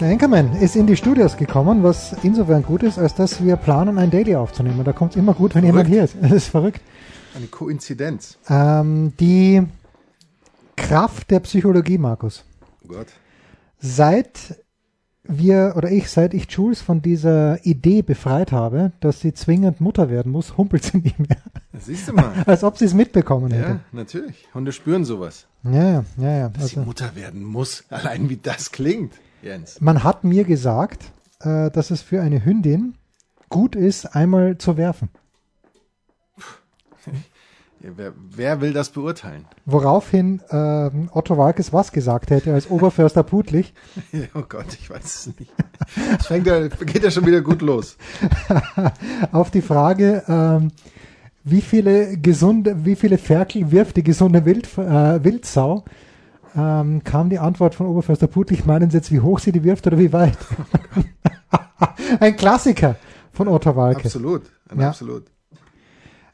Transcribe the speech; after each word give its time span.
Der 0.00 0.10
Anchorman 0.10 0.54
ist 0.60 0.76
in 0.76 0.86
die 0.86 0.96
Studios 0.96 1.36
gekommen, 1.36 1.82
was 1.82 2.14
insofern 2.22 2.62
gut 2.62 2.84
ist, 2.84 2.98
als 2.98 3.14
dass 3.14 3.42
wir 3.42 3.56
planen, 3.56 3.98
ein 3.98 4.10
Daily 4.10 4.36
aufzunehmen. 4.36 4.84
Da 4.84 4.92
kommt 4.92 5.12
es 5.12 5.16
immer 5.16 5.34
gut, 5.34 5.54
wenn 5.56 5.64
jemand 5.64 5.88
hier 5.88 6.04
ist. 6.04 6.16
Das 6.22 6.30
ist 6.32 6.46
verrückt. 6.48 6.80
Eine 7.34 7.46
Koinzidenz. 7.46 8.38
Ähm, 8.48 9.12
die 9.18 9.62
Kraft 10.76 11.30
der 11.32 11.40
Psychologie, 11.40 11.98
Markus. 11.98 12.44
Oh 12.84 12.88
Gott. 12.88 13.08
Seit 13.80 14.62
wir 15.24 15.74
oder 15.76 15.90
ich, 15.90 16.08
seit 16.10 16.32
ich 16.32 16.50
Jules 16.50 16.80
von 16.80 17.02
dieser 17.02 17.64
Idee 17.66 18.02
befreit 18.02 18.50
habe, 18.52 18.92
dass 19.00 19.20
sie 19.20 19.34
zwingend 19.34 19.80
Mutter 19.80 20.08
werden 20.08 20.32
muss, 20.32 20.56
humpelt 20.56 20.84
sie 20.84 20.98
nicht 20.98 21.18
mehr. 21.18 21.36
Das 21.72 21.86
siehst 21.86 22.08
du 22.08 22.12
mal. 22.14 22.32
Als 22.46 22.62
ob 22.64 22.78
sie 22.78 22.84
es 22.86 22.94
mitbekommen 22.94 23.50
hätte. 23.52 23.68
ja, 23.68 23.80
natürlich. 23.92 24.46
Hunde 24.54 24.72
spüren 24.72 25.04
sowas. 25.04 25.46
Ja, 25.64 26.04
ja, 26.16 26.36
ja. 26.38 26.48
Dass 26.50 26.68
sie 26.68 26.76
Also, 26.76 26.80
Mutter 26.86 27.14
werden 27.16 27.44
muss. 27.44 27.84
Allein 27.90 28.30
wie 28.30 28.36
das 28.38 28.70
klingt, 28.72 29.12
Jens. 29.42 29.80
man 29.80 30.04
hat 30.04 30.24
mir 30.24 30.44
gesagt, 30.44 31.12
äh, 31.40 31.70
dass 31.70 31.90
es 31.90 32.02
für 32.02 32.20
eine 32.20 32.44
Hündin 32.44 32.94
gut 33.48 33.76
ist, 33.76 34.06
einmal 34.06 34.58
zu 34.58 34.76
werfen. 34.76 35.08
Wer, 37.80 38.12
wer 38.16 38.60
will 38.60 38.72
das 38.72 38.90
beurteilen? 38.90 39.44
Woraufhin 39.64 40.42
ähm, 40.50 41.08
Otto 41.12 41.38
Walkes 41.38 41.72
was 41.72 41.92
gesagt 41.92 42.30
hätte 42.30 42.52
als 42.52 42.68
Oberförster 42.68 43.22
Putlich. 43.22 43.72
oh 44.34 44.42
Gott, 44.48 44.66
ich 44.80 44.90
weiß 44.90 45.04
es 45.04 45.38
nicht. 45.38 45.52
Es 46.18 46.26
fängt 46.26 46.48
ja, 46.48 46.66
geht 46.66 47.04
ja 47.04 47.10
schon 47.12 47.24
wieder 47.24 47.40
gut 47.40 47.62
los. 47.62 47.96
auf 49.32 49.52
die 49.52 49.62
Frage, 49.62 50.24
ähm, 50.26 50.72
wie 51.44 51.60
viele 51.60 52.18
gesunde, 52.18 52.84
wie 52.84 52.96
viele 52.96 53.16
Ferkel 53.16 53.70
wirft 53.70 53.96
die 53.96 54.02
gesunde 54.02 54.44
Wild, 54.44 54.66
äh, 54.76 55.22
Wildsau, 55.22 55.84
ähm, 56.58 57.04
kam 57.04 57.30
die 57.30 57.38
Antwort 57.38 57.74
von 57.74 57.86
Oberförster 57.86 58.26
Putlich, 58.26 58.66
meinen 58.66 58.90
Sie 58.90 58.96
jetzt, 58.96 59.12
wie 59.12 59.20
hoch 59.20 59.38
sie 59.38 59.52
die 59.52 59.64
wirft 59.64 59.86
oder 59.86 59.98
wie 59.98 60.12
weit? 60.12 60.36
Ein 62.20 62.36
Klassiker 62.36 62.96
von 63.32 63.48
Otto 63.48 63.76
Walkes. 63.76 64.06
Absolut. 64.06 64.42
Ein 64.68 64.80
Ja. 64.80 64.88
absolut. 64.88 65.30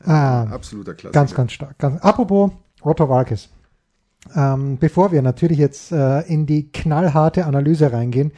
Ähm, 0.07 0.13
Absoluter 0.13 0.95
Klassiker. 0.95 1.19
Ganz, 1.19 1.35
ganz 1.35 1.53
stark. 1.53 1.79
Ganz, 1.79 2.01
apropos 2.01 2.51
Otto 2.83 3.09
Walkes. 3.09 3.51
Ähm, 4.35 4.79
bevor 4.79 5.13
wir 5.13 5.21
natürlich 5.23 5.59
jetzt 5.59 5.93
äh, 5.93 6.21
in 6.23 6.47
die 6.47 6.71
knallharte 6.73 7.45
Analyse 7.45 7.93
reingehen, 7.93 8.33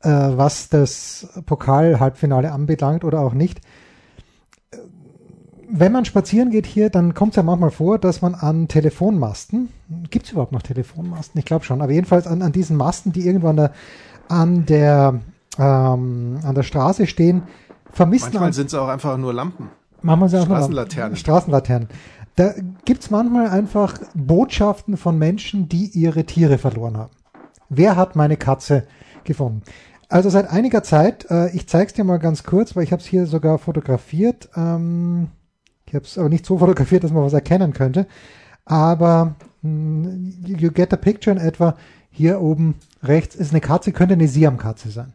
äh, 0.00 0.08
was 0.10 0.68
das 0.68 1.28
Pokal-Halbfinale 1.46 2.50
anbelangt 2.50 3.04
oder 3.04 3.20
auch 3.20 3.34
nicht. 3.34 3.60
Wenn 5.74 5.90
man 5.90 6.04
spazieren 6.04 6.50
geht 6.50 6.66
hier, 6.66 6.90
dann 6.90 7.14
kommt 7.14 7.32
es 7.32 7.36
ja 7.36 7.42
manchmal 7.42 7.70
vor, 7.70 7.98
dass 7.98 8.20
man 8.20 8.34
an 8.34 8.68
Telefonmasten, 8.68 9.70
gibt 10.10 10.26
es 10.26 10.32
überhaupt 10.32 10.52
noch 10.52 10.60
Telefonmasten? 10.60 11.38
Ich 11.38 11.46
glaube 11.46 11.64
schon, 11.64 11.80
aber 11.80 11.92
jedenfalls 11.92 12.26
an, 12.26 12.42
an 12.42 12.52
diesen 12.52 12.76
Masten, 12.76 13.12
die 13.12 13.26
irgendwo 13.26 13.48
an 13.48 13.56
der, 13.56 13.72
an 14.28 14.66
der, 14.66 15.20
ähm, 15.58 16.40
an 16.44 16.54
der 16.54 16.62
Straße 16.62 17.06
stehen, 17.06 17.44
vermisst 17.90 18.24
Manchmal 18.24 18.42
man 18.42 18.52
sind 18.52 18.66
es 18.66 18.74
auch 18.74 18.88
einfach 18.88 19.16
nur 19.16 19.32
Lampen. 19.32 19.70
Machen 20.02 20.20
wir 20.20 20.28
sie 20.28 20.36
einfach 20.36 20.50
mal. 20.50 20.56
Straßenlaternen. 20.56 21.16
Straßenlaternen. 21.16 21.88
Da 22.36 22.52
gibt's 22.84 23.10
manchmal 23.10 23.48
einfach 23.48 23.98
Botschaften 24.14 24.98
von 24.98 25.16
Menschen, 25.16 25.70
die 25.70 25.86
ihre 25.86 26.24
Tiere 26.24 26.58
verloren 26.58 26.98
haben. 26.98 27.12
Wer 27.70 27.96
hat 27.96 28.14
meine 28.14 28.36
Katze 28.36 28.86
gefunden? 29.24 29.62
Also 30.10 30.28
seit 30.28 30.50
einiger 30.50 30.82
Zeit, 30.82 31.30
äh, 31.30 31.48
ich 31.56 31.66
zeig's 31.66 31.94
dir 31.94 32.04
mal 32.04 32.18
ganz 32.18 32.44
kurz, 32.44 32.76
weil 32.76 32.84
ich 32.84 32.92
habe 32.92 33.00
es 33.00 33.06
hier 33.06 33.24
sogar 33.24 33.56
fotografiert. 33.56 34.50
Ähm, 34.54 35.28
ich 35.92 35.94
habe 35.94 36.06
es 36.06 36.16
aber 36.16 36.30
nicht 36.30 36.46
so 36.46 36.56
fotografiert, 36.58 37.04
dass 37.04 37.12
man 37.12 37.22
was 37.22 37.34
erkennen 37.34 37.74
könnte. 37.74 38.06
Aber 38.64 39.34
mh, 39.60 40.32
you 40.46 40.70
get 40.70 40.90
the 40.90 40.96
picture 40.96 41.36
in 41.36 41.42
etwa. 41.42 41.76
Hier 42.10 42.40
oben 42.40 42.74
rechts 43.02 43.34
ist 43.34 43.52
eine 43.52 43.60
Katze, 43.60 43.92
könnte 43.92 44.14
eine 44.14 44.28
Siamkatze 44.28 44.90
sein. 44.90 45.12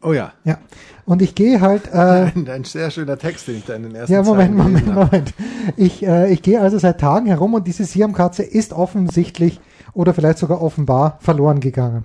Oh 0.00 0.12
ja. 0.12 0.32
Ja. 0.44 0.58
Und 1.06 1.22
ich 1.22 1.34
gehe 1.34 1.60
halt 1.60 1.88
äh, 1.88 2.30
Ein, 2.34 2.48
ein 2.48 2.64
sehr 2.64 2.90
schöner 2.90 3.18
Text, 3.18 3.48
den 3.48 3.56
ich 3.56 3.64
da 3.64 3.74
in 3.74 3.84
den 3.84 3.94
ersten 3.94 4.12
Ja, 4.12 4.22
Moment, 4.22 4.56
Moment, 4.56 4.86
habe. 4.88 5.06
Moment. 5.06 5.34
Ich, 5.76 6.04
äh, 6.04 6.32
ich 6.32 6.42
gehe 6.42 6.60
also 6.60 6.78
seit 6.78 7.00
Tagen 7.00 7.26
herum 7.26 7.54
und 7.54 7.66
diese 7.66 7.84
Siamkatze 7.84 8.42
ist 8.42 8.72
offensichtlich 8.72 9.60
oder 9.92 10.14
vielleicht 10.14 10.38
sogar 10.38 10.60
offenbar 10.62 11.18
verloren 11.20 11.60
gegangen. 11.60 12.04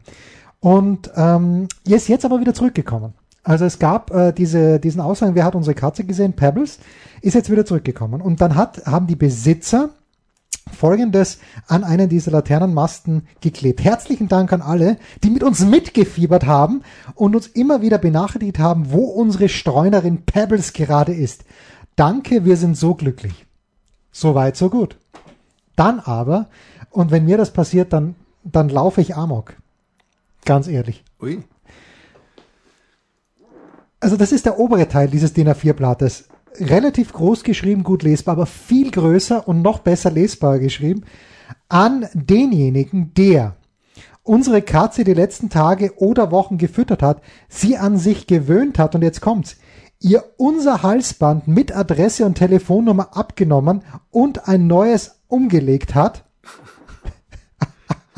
Und 0.59 1.11
ähm, 1.15 1.67
ist 1.87 2.07
jetzt 2.07 2.25
aber 2.25 2.39
wieder 2.39 2.53
zurückgekommen. 2.53 3.13
Also 3.47 3.63
es 3.63 3.79
gab 3.79 4.11
äh, 4.11 4.33
diese, 4.33 4.77
diesen 4.77 4.99
Aussagen, 4.99 5.33
wer 5.33 5.45
hat 5.45 5.55
unsere 5.55 5.73
Katze 5.73 6.03
gesehen? 6.03 6.33
Pebbles 6.33 6.79
ist 7.21 7.33
jetzt 7.33 7.49
wieder 7.49 7.65
zurückgekommen. 7.65 8.19
Und 8.19 8.41
dann 8.41 8.55
hat, 8.55 8.85
haben 8.85 9.07
die 9.07 9.15
Besitzer 9.15 9.91
Folgendes 10.77 11.39
an 11.65 11.85
einen 11.85 12.09
dieser 12.09 12.31
Laternenmasten 12.31 13.25
geklebt. 13.39 13.81
Herzlichen 13.85 14.27
Dank 14.27 14.51
an 14.51 14.61
alle, 14.61 14.97
die 15.23 15.29
mit 15.29 15.43
uns 15.43 15.63
mitgefiebert 15.63 16.45
haben 16.45 16.81
und 17.15 17.37
uns 17.37 17.47
immer 17.47 17.81
wieder 17.81 17.97
benachrichtigt 17.99 18.59
haben, 18.59 18.91
wo 18.91 19.05
unsere 19.05 19.47
Streunerin 19.47 20.23
Pebbles 20.25 20.73
gerade 20.73 21.13
ist. 21.13 21.45
Danke, 21.95 22.43
wir 22.43 22.57
sind 22.57 22.75
so 22.75 22.95
glücklich. 22.95 23.45
So 24.11 24.35
weit, 24.35 24.57
so 24.57 24.69
gut. 24.69 24.97
Dann 25.77 26.01
aber, 26.01 26.49
und 26.89 27.11
wenn 27.11 27.23
mir 27.23 27.37
das 27.37 27.51
passiert, 27.53 27.93
dann, 27.93 28.15
dann 28.43 28.67
laufe 28.67 28.99
ich 28.99 29.15
Amok. 29.15 29.55
Ganz 30.43 30.67
ehrlich. 30.67 31.05
Ui. 31.21 31.45
Also 33.99 34.15
das 34.15 34.31
ist 34.31 34.45
der 34.45 34.59
obere 34.59 34.87
Teil 34.87 35.09
dieses 35.09 35.33
DIN 35.33 35.49
A4-Blattes. 35.49 36.29
Relativ 36.59 37.13
groß 37.13 37.43
geschrieben, 37.43 37.83
gut 37.83 38.03
lesbar, 38.03 38.33
aber 38.33 38.45
viel 38.45 38.91
größer 38.91 39.47
und 39.47 39.61
noch 39.61 39.79
besser 39.79 40.11
lesbar 40.11 40.59
geschrieben. 40.59 41.03
An 41.69 42.07
denjenigen, 42.13 43.13
der 43.15 43.55
unsere 44.23 44.61
Katze 44.61 45.03
die 45.03 45.13
letzten 45.13 45.49
Tage 45.49 45.93
oder 45.97 46.31
Wochen 46.31 46.57
gefüttert 46.57 47.01
hat, 47.01 47.21
sie 47.47 47.77
an 47.77 47.97
sich 47.97 48.27
gewöhnt 48.27 48.77
hat 48.77 48.93
und 48.95 49.01
jetzt 49.01 49.21
kommt's. 49.21 49.57
Ihr 49.99 50.23
unser 50.37 50.83
Halsband 50.83 51.47
mit 51.47 51.75
Adresse 51.75 52.25
und 52.25 52.35
Telefonnummer 52.35 53.17
abgenommen 53.17 53.83
und 54.11 54.47
ein 54.47 54.67
neues 54.67 55.21
umgelegt 55.27 55.95
hat. 55.95 56.23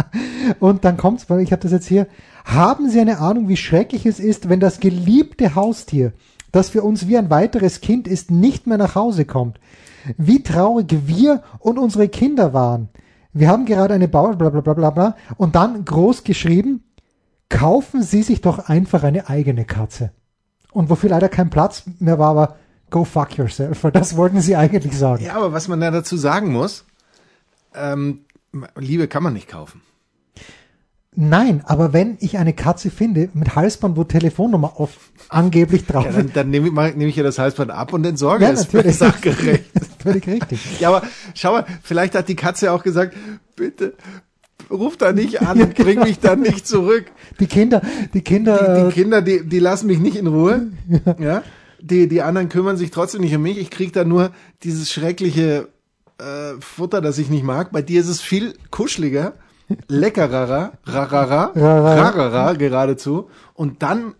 Und 0.59 0.85
dann 0.85 0.97
kommt's, 0.97 1.29
weil 1.29 1.41
ich 1.41 1.51
habe 1.51 1.61
das 1.61 1.71
jetzt 1.71 1.87
hier. 1.87 2.07
Haben 2.49 2.89
Sie 2.89 2.99
eine 2.99 3.19
Ahnung, 3.19 3.47
wie 3.47 3.57
schrecklich 3.57 4.07
es 4.07 4.19
ist, 4.19 4.49
wenn 4.49 4.59
das 4.59 4.79
geliebte 4.79 5.53
Haustier, 5.53 6.13
das 6.51 6.69
für 6.69 6.81
uns 6.81 7.07
wie 7.07 7.15
ein 7.15 7.29
weiteres 7.29 7.79
Kind 7.79 8.07
ist, 8.07 8.31
nicht 8.31 8.65
mehr 8.65 8.79
nach 8.79 8.95
Hause 8.95 9.25
kommt? 9.25 9.59
Wie 10.17 10.41
traurig 10.41 10.87
wir 11.05 11.43
und 11.59 11.77
unsere 11.77 12.09
Kinder 12.09 12.51
waren. 12.51 12.89
Wir 13.33 13.49
haben 13.49 13.65
gerade 13.65 13.93
eine 13.93 14.07
Bauer, 14.07 14.35
bla 14.35 14.49
bla 14.49 14.61
bla 14.61 14.73
bla 14.73 14.89
bla, 14.89 15.15
und 15.37 15.53
dann 15.53 15.85
groß 15.85 16.23
geschrieben, 16.23 16.83
kaufen 17.49 18.01
Sie 18.01 18.23
sich 18.23 18.41
doch 18.41 18.67
einfach 18.67 19.03
eine 19.03 19.29
eigene 19.29 19.65
Katze. 19.65 20.11
Und 20.71 20.89
wofür 20.89 21.11
leider 21.11 21.29
kein 21.29 21.51
Platz 21.51 21.83
mehr 21.99 22.17
war, 22.17 22.35
war 22.35 22.55
go 22.89 23.03
fuck 23.03 23.37
yourself. 23.37 23.85
Das 23.93 24.17
wollten 24.17 24.41
Sie 24.41 24.55
eigentlich 24.55 24.97
sagen. 24.97 25.23
Ja, 25.23 25.35
aber 25.35 25.53
was 25.53 25.67
man 25.67 25.81
da 25.81 25.91
dazu 25.91 26.17
sagen 26.17 26.51
muss, 26.51 26.85
ähm, 27.75 28.21
Liebe 28.75 29.07
kann 29.07 29.21
man 29.21 29.33
nicht 29.33 29.47
kaufen. 29.47 29.83
Nein, 31.15 31.63
aber 31.65 31.91
wenn 31.91 32.17
ich 32.19 32.37
eine 32.37 32.53
Katze 32.53 32.91
finde 32.91 33.29
mit 33.33 33.55
Halsband, 33.55 33.97
wo 33.97 34.03
Telefonnummer 34.03 34.79
auf 34.79 35.11
angeblich 35.27 35.85
drauf 35.85 36.05
Ja, 36.05 36.11
ist, 36.11 36.17
dann 36.17 36.31
dann 36.33 36.49
nehme 36.51 36.67
ich, 36.67 36.95
nehme 36.95 37.09
ich 37.09 37.15
ja 37.15 37.23
das 37.23 37.39
Halsband 37.39 37.71
ab 37.71 37.93
und 37.93 38.05
entsorge 38.05 38.45
Ja, 38.45 38.51
es 38.51 38.71
natürlich. 38.71 38.95
sachgerecht. 38.97 39.65
völlig 40.03 40.27
richtig. 40.27 40.79
Ja, 40.79 40.89
aber 40.89 41.07
schau 41.33 41.53
mal, 41.53 41.65
vielleicht 41.81 42.13
hat 42.15 42.29
die 42.29 42.35
Katze 42.35 42.71
auch 42.71 42.83
gesagt, 42.83 43.15
bitte 43.55 43.95
ruf 44.69 44.97
da 44.97 45.11
nicht 45.11 45.41
an, 45.41 45.73
bring 45.77 45.99
mich 45.99 46.19
da 46.19 46.35
nicht 46.35 46.67
zurück. 46.67 47.05
Die 47.39 47.47
Kinder, 47.47 47.81
die 48.13 48.21
Kinder, 48.21 48.83
Die, 48.83 48.89
die 48.89 49.01
Kinder, 49.01 49.21
die, 49.21 49.47
die 49.47 49.59
lassen 49.59 49.87
mich 49.87 49.99
nicht 49.99 50.15
in 50.15 50.27
Ruhe. 50.27 50.67
Ja. 51.17 51.43
Die, 51.81 52.07
die 52.07 52.21
anderen 52.21 52.49
kümmern 52.49 52.77
sich 52.77 52.91
trotzdem 52.91 53.21
nicht 53.21 53.35
um 53.35 53.41
mich. 53.41 53.57
Ich 53.57 53.71
krieg 53.71 53.93
da 53.93 54.03
nur 54.03 54.31
dieses 54.63 54.91
schreckliche 54.91 55.69
äh, 56.19 56.59
Futter, 56.59 57.01
das 57.01 57.17
ich 57.17 57.29
nicht 57.29 57.43
mag. 57.43 57.71
Bei 57.71 57.81
dir 57.81 57.99
ist 58.01 58.09
es 58.09 58.21
viel 58.21 58.53
kuscheliger, 58.69 59.33
leckerer, 59.87 60.73
Rarara. 60.85 61.51
rarara 61.55 62.53
geradezu. 62.53 63.29
Und 63.53 63.81
dann, 63.83 64.15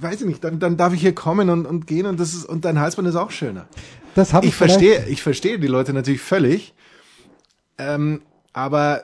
weiß 0.00 0.20
ich 0.20 0.26
nicht, 0.26 0.44
dann, 0.44 0.58
dann 0.58 0.76
darf 0.76 0.92
ich 0.92 1.00
hier 1.00 1.14
kommen 1.14 1.50
und, 1.50 1.66
und 1.66 1.86
gehen 1.86 2.06
und 2.06 2.20
das 2.20 2.34
ist, 2.34 2.44
und 2.44 2.64
dein 2.64 2.78
Halsband 2.80 3.08
ist 3.08 3.16
auch 3.16 3.30
schöner. 3.30 3.66
das 4.14 4.32
habe 4.32 4.46
ich, 4.46 4.52
Ich 4.52 4.56
verstehe, 4.56 5.06
ich 5.06 5.22
verstehe 5.22 5.58
die 5.58 5.66
Leute 5.66 5.92
natürlich 5.92 6.20
völlig. 6.20 6.74
Ähm, 7.78 8.22
aber 8.52 9.02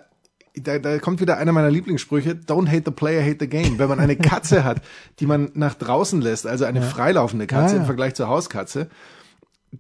da, 0.55 0.79
da 0.79 0.99
kommt 0.99 1.21
wieder 1.21 1.39
einer 1.39 1.53
meiner 1.53 1.71
Lieblingssprüche, 1.71 2.33
don't 2.33 2.69
hate 2.69 2.83
the 2.85 2.91
player, 2.91 3.23
hate 3.23 3.39
the 3.41 3.49
game. 3.49 3.79
Wenn 3.79 3.89
man 3.89 4.01
eine 4.01 4.17
Katze 4.17 4.65
hat, 4.65 4.83
die 5.19 5.27
man 5.27 5.51
nach 5.55 5.75
draußen 5.75 6.21
lässt, 6.21 6.47
also 6.47 6.65
eine 6.65 6.83
freilaufende 6.83 7.47
Katze 7.47 7.73
Ja, 7.73 7.77
ja. 7.77 7.81
im 7.81 7.87
Vergleich 7.87 8.15
zur 8.15 8.29
Hauskatze, 8.29 8.89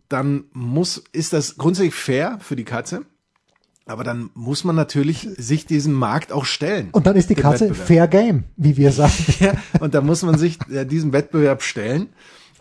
dann 0.08 0.44
muss, 0.52 1.02
ist 1.12 1.32
das 1.32 1.56
grundsätzlich 1.56 1.94
fair 1.94 2.38
für 2.40 2.56
die 2.56 2.64
Katze. 2.64 3.02
Aber 3.86 4.04
dann 4.04 4.30
muss 4.34 4.64
man 4.64 4.76
natürlich 4.76 5.28
sich 5.36 5.66
diesem 5.66 5.92
Markt 5.92 6.32
auch 6.32 6.44
stellen. 6.44 6.90
Und 6.92 7.06
dann 7.06 7.16
ist 7.16 7.30
die 7.30 7.34
Katze 7.34 7.70
Wettbewerb. 7.70 7.86
Fair 7.86 8.08
Game, 8.08 8.44
wie 8.56 8.76
wir 8.76 8.92
sagen. 8.92 9.12
Ja, 9.40 9.54
und 9.80 9.94
da 9.94 10.00
muss 10.00 10.22
man 10.22 10.38
sich 10.38 10.58
äh, 10.70 10.84
diesem 10.84 11.12
Wettbewerb 11.12 11.62
stellen. 11.62 12.08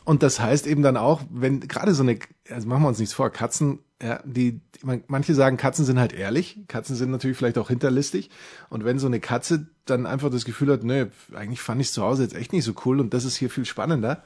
Und 0.03 0.23
das 0.23 0.39
heißt 0.39 0.65
eben 0.65 0.81
dann 0.81 0.97
auch, 0.97 1.21
wenn 1.29 1.59
gerade 1.59 1.93
so 1.93 2.01
eine, 2.01 2.17
also 2.49 2.67
machen 2.67 2.81
wir 2.81 2.87
uns 2.87 2.99
nichts 2.99 3.13
vor, 3.13 3.29
Katzen, 3.29 3.79
ja, 4.01 4.19
die, 4.25 4.53
die 4.53 4.85
man, 4.85 5.03
manche 5.07 5.35
sagen, 5.35 5.57
Katzen 5.57 5.85
sind 5.85 5.99
halt 5.99 6.11
ehrlich, 6.11 6.59
Katzen 6.67 6.95
sind 6.95 7.11
natürlich 7.11 7.37
vielleicht 7.37 7.59
auch 7.59 7.69
hinterlistig. 7.69 8.31
Und 8.69 8.83
wenn 8.83 8.97
so 8.97 9.05
eine 9.05 9.19
Katze 9.19 9.67
dann 9.85 10.07
einfach 10.07 10.31
das 10.31 10.43
Gefühl 10.43 10.71
hat, 10.71 10.83
nö, 10.83 11.07
eigentlich 11.35 11.61
fand 11.61 11.81
ich 11.81 11.91
zu 11.91 12.01
Hause 12.01 12.23
jetzt 12.23 12.35
echt 12.35 12.51
nicht 12.51 12.63
so 12.63 12.73
cool 12.85 12.99
und 12.99 13.13
das 13.13 13.25
ist 13.25 13.35
hier 13.35 13.51
viel 13.51 13.65
spannender, 13.65 14.23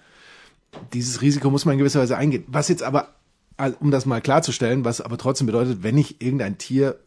dieses 0.94 1.22
Risiko 1.22 1.50
muss 1.50 1.66
man 1.66 1.74
in 1.74 1.80
gewisser 1.80 2.02
Weise 2.02 2.18
eingehen. 2.18 2.46
Was 2.48 2.70
jetzt 2.70 2.84
aber, 2.84 3.10
also, 3.58 3.78
um 3.80 3.92
das 3.92 4.06
mal 4.06 4.22
klarzustellen, 4.22 4.86
was 4.86 5.02
aber 5.02 5.18
trotzdem 5.18 5.48
bedeutet, 5.48 5.84
wenn 5.84 5.98
ich 5.98 6.22
irgendein 6.22 6.58
Tier 6.58 7.00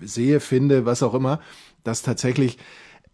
sehe, 0.00 0.40
finde, 0.40 0.84
was 0.84 1.02
auch 1.02 1.14
immer, 1.14 1.40
das 1.84 2.02
tatsächlich 2.02 2.58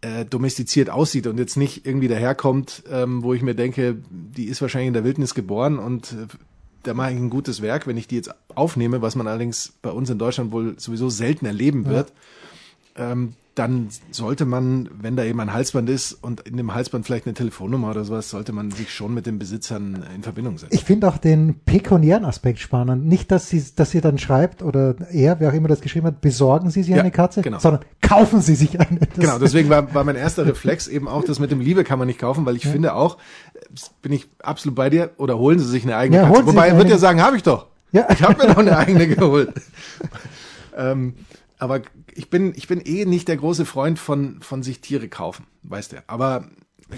äh, 0.01 0.25
domestiziert 0.25 0.89
aussieht 0.89 1.27
und 1.27 1.37
jetzt 1.37 1.57
nicht 1.57 1.85
irgendwie 1.85 2.07
daherkommt, 2.07 2.83
ähm, 2.89 3.21
wo 3.23 3.33
ich 3.33 3.41
mir 3.41 3.55
denke, 3.55 3.97
die 4.09 4.45
ist 4.45 4.61
wahrscheinlich 4.61 4.87
in 4.87 4.93
der 4.93 5.03
Wildnis 5.03 5.35
geboren 5.35 5.77
und 5.77 6.13
äh, 6.13 6.27
da 6.83 6.93
mache 6.93 7.11
ich 7.11 7.17
ein 7.17 7.29
gutes 7.29 7.61
Werk, 7.61 7.87
wenn 7.87 7.97
ich 7.97 8.07
die 8.07 8.15
jetzt 8.15 8.33
aufnehme, 8.55 9.01
was 9.01 9.15
man 9.15 9.27
allerdings 9.27 9.73
bei 9.81 9.89
uns 9.89 10.09
in 10.09 10.17
Deutschland 10.17 10.51
wohl 10.51 10.79
sowieso 10.79 11.09
selten 11.09 11.45
erleben 11.45 11.85
wird, 11.85 12.13
ähm, 12.95 13.33
dann 13.59 13.89
sollte 14.11 14.45
man, 14.45 14.89
wenn 15.01 15.15
da 15.17 15.23
eben 15.25 15.39
ein 15.41 15.53
Halsband 15.53 15.89
ist 15.89 16.13
und 16.13 16.39
in 16.41 16.55
dem 16.57 16.73
Halsband 16.73 17.05
vielleicht 17.05 17.25
eine 17.25 17.33
Telefonnummer 17.33 17.89
oder 17.91 18.05
sowas, 18.05 18.29
sollte 18.29 18.53
man 18.53 18.71
sich 18.71 18.91
schon 18.93 19.13
mit 19.13 19.25
den 19.25 19.37
Besitzern 19.37 20.05
in 20.15 20.23
Verbindung 20.23 20.57
setzen. 20.57 20.73
Ich 20.73 20.85
finde 20.85 21.07
auch 21.09 21.17
den 21.17 21.59
pekuniären 21.65 22.23
Aspekt 22.25 22.59
spannend. 22.59 23.05
Nicht, 23.05 23.31
dass 23.31 23.49
sie, 23.49 23.61
dass 23.75 23.91
sie 23.91 23.99
dann 24.01 24.17
schreibt 24.17 24.63
oder 24.63 24.95
er, 25.11 25.39
wer 25.39 25.49
auch 25.49 25.53
immer 25.53 25.67
das 25.67 25.81
geschrieben 25.81 26.07
hat, 26.07 26.21
besorgen 26.21 26.69
Sie 26.71 26.81
sich 26.83 26.95
Ja, 26.95 27.01
eine 27.01 27.11
Katze, 27.11 27.41
genau. 27.41 27.59
sondern 27.59 27.81
kaufen 28.01 28.41
Sie 28.41 28.55
sich 28.55 28.79
eine. 28.79 28.99
Das- 28.99 29.09
Genau, 29.19 29.37
deswegen 29.37 29.69
war, 29.69 29.93
war 29.93 30.03
mein 30.05 30.15
erster 30.15 30.45
Reflex 30.45 30.87
eben 30.87 31.07
auch, 31.07 31.23
das 31.25 31.39
mit 31.39 31.51
dem 31.51 31.59
Liebe 31.59 31.83
kann 31.83 31.99
man 31.99 32.07
nicht 32.07 32.19
kaufen, 32.19 32.45
weil 32.45 32.55
ich 32.55 32.65
finde 32.65 32.95
auch, 32.95 33.17
äh, 33.53 33.59
bin 34.01 34.13
ich 34.13 34.27
absolut 34.41 34.75
bei 34.75 34.89
dir, 34.89 35.11
oder 35.17 35.37
holen 35.37 35.59
Sie 35.59 35.65
sich 35.67 35.83
eine 35.83 35.97
eigene 35.97 36.17
Ja, 36.17 36.23
Katze. 36.23 36.35
holen 36.37 36.47
Sie 36.47 36.53
Wobei 36.53 36.67
er 36.69 36.77
wird 36.77 36.89
ja 36.89 36.97
sagen, 36.97 37.21
habe 37.21 37.35
ich 37.35 37.43
doch. 37.43 37.67
Ja. 37.91 38.07
Ich 38.11 38.23
habe 38.23 38.37
mir 38.41 38.53
doch 38.53 38.59
eine 38.59 38.77
eigene 38.77 39.07
geholt. 39.07 39.51
ähm, 40.77 41.13
aber 41.59 41.81
ich 42.15 42.29
bin, 42.29 42.53
ich 42.55 42.67
bin 42.67 42.81
eh 42.81 43.05
nicht 43.05 43.27
der 43.27 43.37
große 43.37 43.65
Freund 43.65 43.99
von, 43.99 44.41
von 44.41 44.63
sich 44.63 44.81
Tiere 44.81 45.09
kaufen, 45.09 45.45
weißt 45.63 45.91
du. 45.91 46.03
Aber 46.07 46.49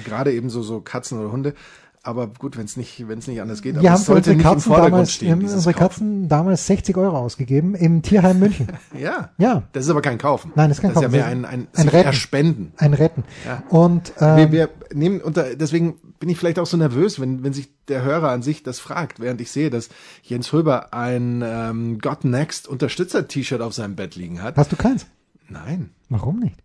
gerade 0.05 0.31
eben 0.31 0.49
so, 0.49 0.61
so 0.61 0.79
Katzen 0.81 1.19
oder 1.19 1.31
Hunde. 1.31 1.55
Aber 2.03 2.27
gut, 2.27 2.57
wenn 2.57 2.65
es 2.65 2.77
nicht, 2.77 3.07
wenn 3.07 3.19
es 3.19 3.27
nicht 3.27 3.41
anders 3.41 3.61
geht. 3.61 3.75
Aber 3.75 3.83
Wir 3.83 3.89
es 3.89 3.93
haben 3.93 3.99
für 3.99 4.05
sollte 4.13 4.31
unsere 4.31 4.35
nicht 4.37 4.45
im 4.45 4.51
Katzen 4.51 4.69
Vordergrund 4.69 4.91
damals, 4.93 5.09
wir 5.09 5.13
stehen. 5.13 5.31
haben 5.31 5.39
dieses 5.41 5.55
unsere 5.57 5.73
Kaufen. 5.75 5.89
Katzen 5.89 6.29
damals 6.29 6.65
60 6.67 6.97
Euro 6.97 7.17
ausgegeben 7.17 7.75
im 7.75 8.01
Tierheim 8.01 8.39
München. 8.39 8.67
Ja. 8.99 9.29
Ja. 9.37 9.63
Das 9.73 9.85
ist 9.85 9.89
aber 9.91 10.01
kein 10.01 10.17
Kaufen. 10.17 10.51
Nein, 10.55 10.69
das 10.69 10.79
ist 10.79 10.81
kein 10.81 10.93
das 10.93 11.03
Kaufen. 11.03 11.13
ist 11.13 11.19
ja 11.21 11.27
mehr 11.29 11.41
Das 11.41 11.49
ein, 11.53 11.61
ein, 11.61 11.67
ein 11.75 11.87
Retten. 11.89 12.05
erspenden. 12.07 12.73
Ein 12.77 12.93
Retten. 12.95 13.23
Ja. 13.45 13.63
Und 13.69 14.13
Wir, 14.19 14.27
ähm, 14.37 14.51
wir 14.51 14.69
nehmen 14.93 15.21
unter, 15.21 15.55
deswegen 15.55 15.95
bin 16.19 16.29
ich 16.29 16.37
vielleicht 16.39 16.57
auch 16.59 16.65
so 16.65 16.75
nervös, 16.77 17.19
wenn, 17.19 17.43
wenn 17.43 17.53
sich 17.53 17.69
der 17.87 18.03
Hörer 18.03 18.29
an 18.31 18.41
sich 18.41 18.63
das 18.63 18.79
fragt, 18.79 19.19
während 19.19 19.39
ich 19.41 19.51
sehe, 19.51 19.69
dass 19.69 19.89
Jens 20.23 20.51
Höber 20.51 20.93
ein 20.93 21.43
ähm, 21.45 21.99
God 21.99 22.25
Next 22.25 22.67
Unterstützer-T-Shirt 22.67 23.61
auf 23.61 23.73
seinem 23.73 23.95
Bett 23.95 24.15
liegen 24.15 24.41
hat. 24.41 24.57
hast 24.57 24.71
du 24.71 24.75
keins? 24.75 25.05
Nein, 25.49 25.91
Warum 26.09 26.39
nicht? 26.39 26.55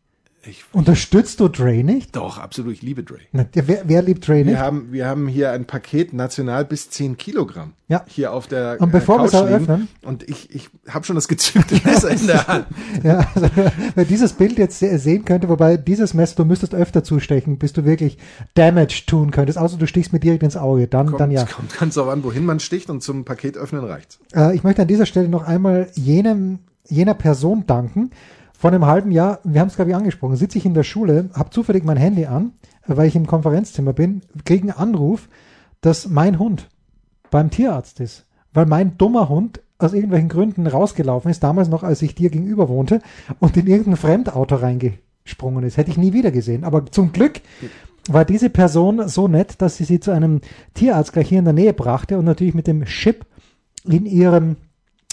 Ich 0.48 0.64
Unterstützt 0.72 1.40
du 1.40 1.48
Dre 1.48 1.82
nicht? 1.84 2.14
doch 2.16 2.38
absolut, 2.38 2.72
ich 2.72 2.82
liebe 2.82 3.02
Dre. 3.02 3.19
Na, 3.32 3.44
wer, 3.52 3.82
wer 3.87 4.02
liebt 4.02 4.26
Dre 4.26 4.37
nicht? 4.37 4.46
Wir 4.48 4.60
haben, 4.60 4.93
wir 4.93 5.06
haben 5.06 5.28
hier 5.28 5.50
ein 5.52 5.64
Paket 5.66 6.12
national 6.12 6.64
bis 6.64 6.90
10 6.90 7.16
Kilogramm 7.16 7.72
Ja. 7.88 8.04
hier 8.06 8.32
auf 8.32 8.46
der 8.46 8.76
Und 8.81 8.93
bevor 8.93 9.16
äh, 9.16 9.19
wir 9.20 9.25
es 9.26 9.32
eröffnen- 9.34 9.88
und 10.02 10.28
ich, 10.28 10.54
ich 10.54 10.69
habe 10.88 11.04
schon 11.04 11.16
das 11.16 11.28
gezückte 11.28 11.75
Messer 11.84 12.10
in 12.10 12.26
der 12.26 12.46
Hand. 12.46 12.66
Ja, 13.02 13.28
also, 13.34 13.48
wer 13.94 14.04
dieses 14.04 14.32
Bild 14.32 14.58
jetzt 14.58 14.78
se- 14.78 14.98
sehen 14.98 15.25
könnte, 15.25 15.48
wobei 15.48 15.76
dieses 15.76 16.14
Messer, 16.14 16.37
du 16.37 16.44
müsstest 16.44 16.75
öfter 16.75 17.04
zustechen, 17.04 17.58
bis 17.58 17.72
du 17.72 17.84
wirklich 17.84 18.19
Damage 18.54 19.04
tun 19.06 19.31
könntest, 19.31 19.58
außer 19.58 19.76
du 19.76 19.87
stichst 19.87 20.12
mir 20.12 20.20
direkt 20.20 20.43
ins 20.43 20.56
Auge, 20.56 20.87
dann, 20.88 21.06
Kommt, 21.08 21.20
dann 21.20 21.31
ja. 21.31 21.44
kommt 21.44 21.76
ganz 21.78 21.94
darauf 21.94 22.12
an, 22.12 22.25
wohin 22.25 22.44
man 22.44 22.60
sticht 22.60 22.90
und 22.90 23.02
zum 23.02 23.25
Paket 23.25 23.56
öffnen 23.56 23.84
reicht's. 23.84 24.19
Äh, 24.34 24.54
ich 24.56 24.64
möchte 24.64 24.82
an 24.82 24.88
dieser 24.88 25.06
Stelle 25.06 25.28
noch 25.28 25.43
einmal 25.44 25.88
jenem, 25.94 26.58
jener 26.88 27.14
Person 27.14 27.64
danken. 27.66 28.10
Vor 28.58 28.70
einem 28.70 28.87
halben 28.87 29.11
Jahr, 29.11 29.41
wir 29.44 29.61
haben 29.61 29.69
es 29.69 29.76
glaube 29.76 29.91
ich 29.91 29.97
angesprochen, 29.97 30.37
sitze 30.37 30.56
ich 30.56 30.64
in 30.64 30.75
der 30.75 30.82
Schule, 30.82 31.29
habe 31.35 31.50
zufällig 31.50 31.85
mein 31.85 31.99
Handy 31.99 32.25
an, 32.25 32.53
weil 32.87 33.08
ich 33.08 33.17
im 33.17 33.26
Konferenzzimmer 33.26 33.93
bin, 33.93 34.23
kriege 34.44 34.62
einen 34.62 34.79
Anruf, 34.79 35.29
dass 35.82 36.08
mein 36.08 36.38
Hund 36.38 36.69
beim 37.31 37.50
Tierarzt 37.50 38.00
ist, 38.00 38.25
weil 38.55 38.64
mein 38.64 38.97
dummer 38.97 39.29
Hund 39.29 39.61
aus 39.79 39.93
irgendwelchen 39.93 40.31
Gründen 40.31 40.67
rausgelaufen 40.67 41.31
ist, 41.31 41.43
damals 41.43 41.69
noch, 41.69 41.82
als 41.82 42.00
ich 42.00 42.14
dir 42.14 42.31
gegenüber 42.31 42.70
wohnte, 42.70 43.03
und 43.41 43.58
in 43.58 43.67
irgendein 43.67 43.97
Fremdauto 43.97 44.55
reingesprungen 44.55 45.64
ist. 45.64 45.76
Hätte 45.76 45.91
ich 45.91 45.99
nie 45.99 46.14
wieder 46.14 46.31
gesehen. 46.31 46.64
Aber 46.64 46.87
zum 46.87 47.12
Glück 47.12 47.43
war 48.08 48.25
diese 48.25 48.49
Person 48.49 49.06
so 49.06 49.29
nett, 49.29 49.61
dass 49.61 49.76
sie 49.76 49.85
sie 49.85 50.00
zu 50.00 50.12
einem 50.12 50.41
Tierarzt 50.73 51.12
gleich 51.12 51.29
hier 51.29 51.41
in 51.41 51.44
der 51.44 51.53
Nähe 51.53 51.75
brachte 51.75 52.19
und 52.19 52.25
natürlich 52.25 52.55
mit 52.55 52.67
dem 52.67 52.87
Chip 52.87 53.26
in 53.85 54.06
ihrem 54.06 54.56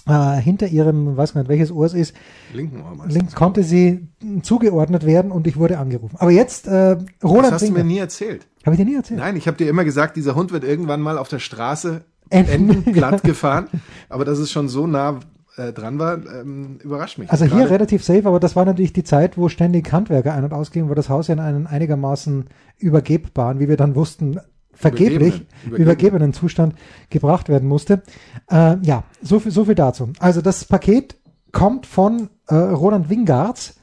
äh, 0.08 0.36
hinter 0.38 0.68
ihrem, 0.68 1.16
weiß 1.16 1.36
nicht 1.36 1.48
welches 1.48 1.72
Ohr 1.72 1.86
es 1.86 1.94
ist, 1.94 2.16
Linken 2.54 2.82
Ohr 2.82 3.08
link, 3.08 3.34
konnte 3.36 3.64
sie 3.64 4.08
zugeordnet 4.42 5.06
werden 5.06 5.32
und 5.32 5.48
ich 5.48 5.58
wurde 5.58 5.78
angerufen. 5.78 6.16
Aber 6.20 6.32
jetzt 6.32 6.68
äh, 6.68 6.98
Das 6.98 7.30
Roland 7.30 7.54
hast 7.54 7.68
du 7.68 7.72
mir 7.72 7.84
nie 7.84 8.00
erzählt. 8.00 8.48
Habe 8.66 8.76
ich 8.76 8.80
dir 8.82 8.86
nie 8.86 8.96
erzählt? 8.96 9.20
Nein, 9.20 9.36
ich 9.36 9.48
habe 9.48 9.58
dir 9.58 9.70
immer 9.70 9.84
gesagt, 9.84 10.16
dieser 10.16 10.36
Hund 10.36 10.52
wird 10.52 10.64
irgendwann 10.64 11.02
mal 11.02 11.18
auf 11.18 11.28
der 11.28 11.40
Straße 11.40 12.02
Enden. 12.30 12.70
enden, 12.70 12.84
platt 12.94 13.24
gefahren. 13.24 13.68
Aber 14.10 14.26
dass 14.26 14.40
es 14.40 14.52
schon 14.52 14.70
so 14.70 14.88
nah 14.88 15.20
äh, 15.58 15.72
dran 15.72 16.00
war, 16.00 16.16
ähm, 16.16 16.80
überrascht 16.84 17.18
mich. 17.18 17.32
Also 17.32 17.46
hier 17.46 17.70
relativ 17.70 18.04
safe, 18.04 18.26
aber 18.26 18.40
das 18.40 18.56
war 18.56 18.66
natürlich 18.66 18.94
die 18.94 19.04
Zeit, 19.04 19.38
wo 19.38 19.50
ständig 19.50 19.92
Handwerker 19.92 20.34
ein- 20.34 20.44
und 20.44 20.54
ausgingen, 20.54 20.90
wo 20.90 20.94
das 20.96 21.10
Haus 21.10 21.28
ja 21.28 21.34
in 21.36 21.40
einen 21.40 21.68
einigermaßen 21.68 22.46
übergebbaren, 22.78 23.60
wie 23.60 23.70
wir 23.70 23.78
dann 23.78 23.96
wussten, 23.96 24.40
vergeblich 24.84 25.36
Übergebenen. 25.36 25.82
übergebenen 25.82 26.34
Zustand 26.34 26.76
gebracht 27.10 27.50
werden 27.50 27.68
musste. 27.68 28.04
Äh, 28.50 28.78
ja, 28.82 29.04
so 29.22 29.40
viel, 29.40 29.52
so 29.52 29.66
viel 29.66 29.76
dazu. 29.76 30.12
Also 30.20 30.42
das 30.42 30.66
Paket 30.66 31.16
kommt 31.52 31.86
von 31.86 32.30
äh, 32.48 32.56
Roland 32.56 33.10
Wingards, 33.10 33.80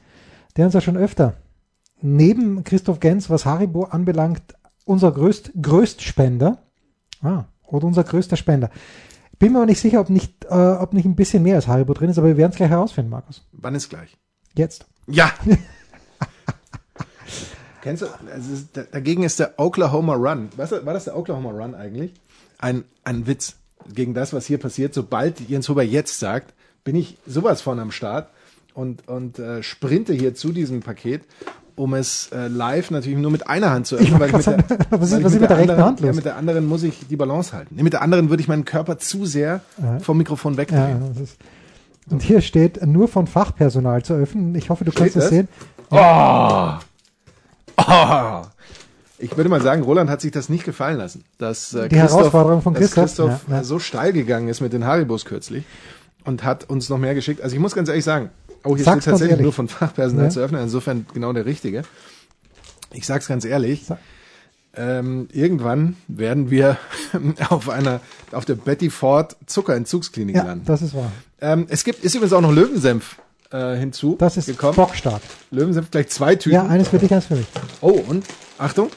der 0.55 0.65
uns 0.65 0.73
ja 0.73 0.81
schon 0.81 0.97
öfter 0.97 1.35
neben 2.01 2.63
Christoph 2.63 2.99
Gens, 2.99 3.29
was 3.29 3.45
Haribo 3.45 3.83
anbelangt, 3.83 4.41
unser 4.85 5.11
größt, 5.11 5.51
Größtspender, 5.61 6.57
ah, 7.21 7.45
oder 7.67 7.85
unser 7.85 8.03
größter 8.03 8.35
Spender. 8.35 8.69
Bin 9.39 9.53
mir 9.53 9.59
aber 9.59 9.67
nicht 9.67 9.79
sicher, 9.79 10.01
ob 10.01 10.09
nicht, 10.09 10.45
äh, 10.45 10.53
ob 10.53 10.93
nicht 10.93 11.05
ein 11.05 11.15
bisschen 11.15 11.43
mehr 11.43 11.55
als 11.55 11.67
Haribo 11.67 11.93
drin 11.93 12.09
ist, 12.09 12.17
aber 12.17 12.27
wir 12.27 12.37
werden 12.37 12.51
es 12.51 12.57
gleich 12.57 12.69
herausfinden, 12.69 13.09
Markus. 13.09 13.47
Wann 13.51 13.75
ist 13.75 13.89
gleich? 13.89 14.17
Jetzt. 14.55 14.85
Ja. 15.07 15.31
Kennst 17.81 18.03
du, 18.03 18.07
also 18.31 18.53
es 18.53 18.71
dagegen 18.91 19.23
ist 19.23 19.39
der 19.39 19.53
Oklahoma 19.57 20.13
Run. 20.15 20.49
Was, 20.57 20.71
war 20.71 20.93
das 20.93 21.05
der 21.05 21.17
Oklahoma 21.17 21.49
Run 21.51 21.75
eigentlich? 21.75 22.13
Ein, 22.59 22.83
ein 23.03 23.25
Witz 23.27 23.55
gegen 23.93 24.13
das, 24.13 24.33
was 24.33 24.45
hier 24.45 24.59
passiert. 24.59 24.93
Sobald 24.93 25.39
Jens 25.49 25.67
Huber 25.69 25.83
jetzt 25.83 26.19
sagt, 26.19 26.53
bin 26.83 26.95
ich 26.95 27.17
sowas 27.25 27.61
von 27.61 27.79
am 27.79 27.91
Start 27.91 28.29
und, 28.73 29.07
und 29.07 29.39
äh, 29.39 29.63
sprinte 29.63 30.13
hier 30.13 30.35
zu 30.35 30.51
diesem 30.51 30.81
Paket, 30.81 31.23
um 31.75 31.93
es 31.95 32.29
äh, 32.31 32.47
live 32.47 32.91
natürlich 32.91 33.17
nur 33.17 33.31
mit 33.31 33.47
einer 33.47 33.71
Hand 33.71 33.87
zu 33.87 33.95
öffnen. 33.95 34.19
weil 34.19 34.29
ich 34.29 34.35
mit 34.35 34.45
der, 34.45 34.57
was 34.91 35.11
ist- 35.11 35.23
was 35.23 35.33
ist 35.33 35.41
mit 35.41 35.49
der 35.49 35.57
rechten 35.57 35.71
anderen, 35.71 35.83
Hand 35.85 35.99
los? 36.01 36.07
Ja, 36.07 36.13
mit 36.13 36.25
der 36.25 36.35
anderen 36.37 36.65
muss 36.67 36.83
ich 36.83 37.07
die 37.09 37.15
Balance 37.15 37.53
halten. 37.53 37.75
Nee, 37.75 37.83
mit 37.83 37.93
der 37.93 38.01
anderen 38.03 38.29
würde 38.29 38.41
ich 38.41 38.47
meinen 38.47 38.65
Körper 38.65 38.99
zu 38.99 39.25
sehr 39.25 39.61
vom 40.01 40.17
Mikrofon 40.17 40.53
Ja, 40.53 40.57
wegdrehen. 40.59 41.01
ist, 41.23 41.37
und 42.09 42.21
hier 42.21 42.41
steht, 42.41 42.85
nur 42.85 43.07
von 43.07 43.25
Fachpersonal 43.25 44.03
zu 44.03 44.13
öffnen. 44.13 44.53
Ich 44.55 44.69
hoffe, 44.69 44.83
du 44.85 44.91
kannst 44.91 45.11
Steht 45.11 45.15
es 45.23 45.23
das? 45.23 45.29
sehen. 45.29 45.47
Oh. 45.91 46.73
Oh. 47.87 48.41
Ich 49.23 49.37
würde 49.37 49.51
mal 49.51 49.61
sagen, 49.61 49.83
Roland 49.83 50.09
hat 50.09 50.19
sich 50.19 50.31
das 50.31 50.49
nicht 50.49 50.63
gefallen 50.63 50.97
lassen, 50.97 51.23
dass 51.37 51.75
äh, 51.75 51.87
Die 51.89 51.95
Herausforderung 51.95 52.63
von 52.63 52.73
Christoph. 52.73 53.03
Christoph 53.05 53.41
Ja, 53.47 53.57
ja. 53.57 53.63
so 53.63 53.77
steil 53.77 54.13
gegangen 54.13 54.47
ist 54.47 54.61
mit 54.61 54.73
den 54.73 54.83
Haribos 54.83 55.25
kürzlich 55.25 55.63
und 56.25 56.43
hat 56.43 56.67
uns 56.71 56.89
noch 56.89 56.97
mehr 56.97 57.13
geschickt. 57.13 57.39
Also 57.39 57.55
ich 57.55 57.59
muss 57.61 57.75
ganz 57.75 57.87
ehrlich 57.87 58.03
sagen, 58.03 58.31
oh, 58.63 58.75
hier 58.75 58.83
Sag's 58.83 59.03
steht 59.03 59.11
tatsächlich 59.11 59.39
nur 59.39 59.53
von 59.53 59.67
Fachpersonal 59.67 60.25
Ja. 60.25 60.29
zu 60.31 60.39
öffnen, 60.39 60.63
insofern 60.63 61.05
genau 61.13 61.33
der 61.33 61.45
richtige. 61.45 61.83
Ich 62.93 63.05
sag's 63.05 63.27
ganz 63.27 63.45
ehrlich, 63.45 63.85
Sag. 63.85 63.99
ähm, 64.73 65.27
irgendwann 65.31 65.97
werden 66.07 66.49
wir 66.49 66.77
auf 67.49 67.69
einer, 67.69 67.99
auf 68.31 68.45
der 68.45 68.55
Betty 68.55 68.89
Ford 68.89 69.37
Zuckerentzugsklinik 69.45 70.35
Ja, 70.35 70.45
landen. 70.45 70.65
das 70.65 70.81
ist 70.81 70.95
wahr. 70.95 71.11
Ähm, 71.41 71.67
es 71.69 71.83
gibt, 71.83 72.03
ist 72.03 72.15
übrigens 72.15 72.33
auch 72.33 72.41
noch 72.41 72.51
Löwensenf 72.51 73.17
äh, 73.51 73.75
hinzu 73.75 74.15
Das 74.17 74.37
ist 74.37 74.47
gekommen. 74.47 74.75
bockstark. 74.75 75.21
Löwensenf 75.51 75.91
gleich 75.91 76.09
zwei 76.09 76.35
Tüten. 76.35 76.55
Ja, 76.55 76.65
eines 76.67 76.89
für 76.89 76.99
dich, 76.99 77.11
eines 77.11 77.25
für 77.25 77.35
mich. 77.35 77.47
Oh, 77.81 78.01
und 78.07 78.25
Achtung, 78.57 78.89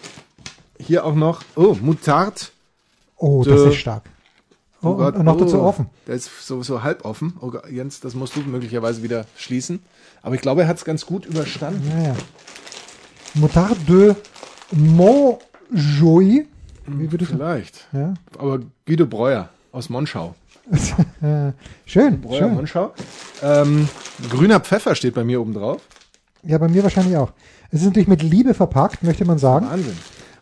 hier 0.79 1.05
auch 1.05 1.15
noch, 1.15 1.43
oh, 1.57 1.77
Mutard. 1.81 2.53
Oh, 3.17 3.43
das 3.45 3.55
Dö. 3.63 3.69
ist 3.71 3.77
stark. 3.77 4.03
Oh, 4.83 4.89
und, 4.91 5.17
und 5.17 5.25
noch 5.25 5.39
dazu 5.39 5.63
offen. 5.63 5.87
Der 6.07 6.15
ist 6.15 6.31
so, 6.47 6.63
so 6.63 6.83
halb 6.83 7.05
offen. 7.05 7.35
Oh, 7.41 7.51
Gott, 7.51 7.71
Jens, 7.71 8.01
das 8.01 8.15
musst 8.15 8.37
du 8.37 8.41
möglicherweise 8.41 9.03
wieder 9.03 9.25
schließen. 9.37 9.81
Aber 10.21 10.35
ich 10.35 10.43
glaube, 10.43 10.63
er 10.63 10.69
hat 10.69 10.77
es 10.77 10.85
ganz 10.85 11.07
gut 11.07 11.25
überstanden. 11.25 11.91
Ja, 11.91 12.09
ja. 12.09 12.17
Motard 13.35 13.89
de 13.89 14.15
Montjoy. 14.73 16.47
Wie 16.87 17.11
würde 17.11 17.25
Vielleicht. 17.25 17.87
Ja. 17.93 18.15
Aber 18.39 18.61
Guido 18.87 19.07
Breuer 19.07 19.49
aus 19.73 19.89
Monschau. 19.89 20.35
Schön, 21.87 22.21
Breuer 22.21 22.39
schön. 22.39 22.55
Monschau. 22.55 22.93
Ähm, 23.43 23.89
grüner 24.31 24.61
Pfeffer 24.61 24.95
steht 24.95 25.15
bei 25.15 25.25
mir 25.25 25.41
oben 25.41 25.55
drauf. 25.55 25.83
Ja, 26.43 26.59
bei 26.59 26.69
mir 26.69 26.83
wahrscheinlich 26.83 27.17
auch. 27.17 27.33
Es 27.71 27.81
ist 27.81 27.87
natürlich 27.87 28.09
mit 28.09 28.23
Liebe 28.23 28.55
verpackt, 28.55 29.03
möchte 29.03 29.25
man 29.25 29.39
sagen. 29.39 29.67
Wahnsinn. 29.69 29.97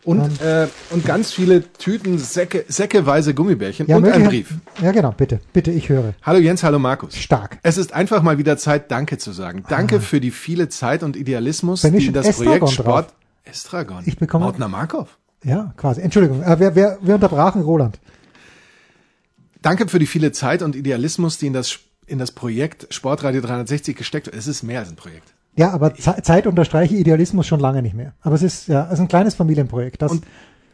Und, 0.05 0.41
äh, 0.41 0.67
und 0.91 1.05
ganz 1.05 1.31
viele 1.31 1.63
Tüten, 1.73 2.17
Säcke, 2.17 2.65
säckeweise 2.67 3.33
Gummibärchen 3.33 3.87
Ja, 3.87 3.95
und 3.97 4.05
ein 4.05 4.25
Brief. 4.25 4.53
Ja, 4.81 4.91
genau, 4.91 5.11
bitte, 5.15 5.39
bitte, 5.53 5.71
ich 5.71 5.87
höre. 5.87 6.13
Hallo 6.23 6.39
Jens, 6.39 6.61
hallo 6.63 6.77
Markus. 6.77 7.15
Stark. 7.15 7.57
Es 7.63 7.77
ist 7.77 7.93
einfach 7.93 8.21
mal 8.21 8.37
wieder 8.37 8.57
Zeit, 8.57 8.91
Danke 8.91 9.17
zu 9.17 9.31
sagen. 9.31 9.63
Danke 9.69 10.01
für 10.01 10.19
die 10.19 10.31
viele 10.31 10.67
Zeit 10.67 11.03
und 11.03 11.15
Idealismus, 11.15 11.81
die 11.83 12.11
das 12.11 12.27
Estragon 12.27 12.45
Projekt 12.59 12.61
drauf. 12.63 12.73
Sport 12.73 13.13
Estragon. 13.45 14.03
Ich 14.05 14.17
bekomme- 14.17 14.45
Mautner 14.45 14.67
Markov. 14.67 15.17
Ja, 15.45 15.73
quasi. 15.77 16.01
Entschuldigung, 16.01 16.43
äh, 16.43 16.59
wir, 16.59 16.75
wir, 16.75 16.97
wir 17.01 17.15
unterbrachen 17.15 17.61
Roland. 17.61 17.99
Danke 19.63 19.87
für 19.87 19.97
die 19.97 20.05
viele 20.05 20.31
Zeit 20.31 20.61
und 20.61 20.75
Idealismus, 20.75 21.39
die 21.39 21.47
in 21.47 21.53
das, 21.53 21.79
in 22.05 22.19
das 22.19 22.31
Projekt 22.31 22.93
Sportradio 22.93 23.41
360 23.41 23.95
gesteckt 23.97 24.27
wird. 24.27 24.35
Es 24.35 24.45
ist 24.45 24.61
mehr 24.61 24.79
als 24.81 24.89
ein 24.89 24.95
Projekt. 24.95 25.33
Ja, 25.55 25.71
aber 25.71 25.95
Ze- 25.95 26.21
Zeit 26.21 26.45
unterstreiche 26.47 26.95
Idealismus 26.95 27.47
schon 27.47 27.59
lange 27.59 27.81
nicht 27.81 27.95
mehr. 27.95 28.13
Aber 28.21 28.35
es 28.35 28.43
ist 28.43 28.67
ja 28.67 28.85
es 28.87 28.93
ist 28.93 28.99
ein 28.99 29.07
kleines 29.07 29.33
Familienprojekt. 29.35 30.01
Das, 30.01 30.11
Und, 30.11 30.25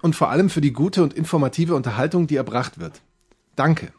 und 0.02 0.16
vor 0.16 0.30
allem 0.30 0.50
für 0.50 0.62
die 0.62 0.74
gute 0.74 1.04
und 1.04 1.14
informative 1.14 1.76
Unterhaltung, 1.76 2.28
die 2.28 2.36
erbracht 2.36 2.80
wird. 2.80 3.00
Danke. 3.56 3.92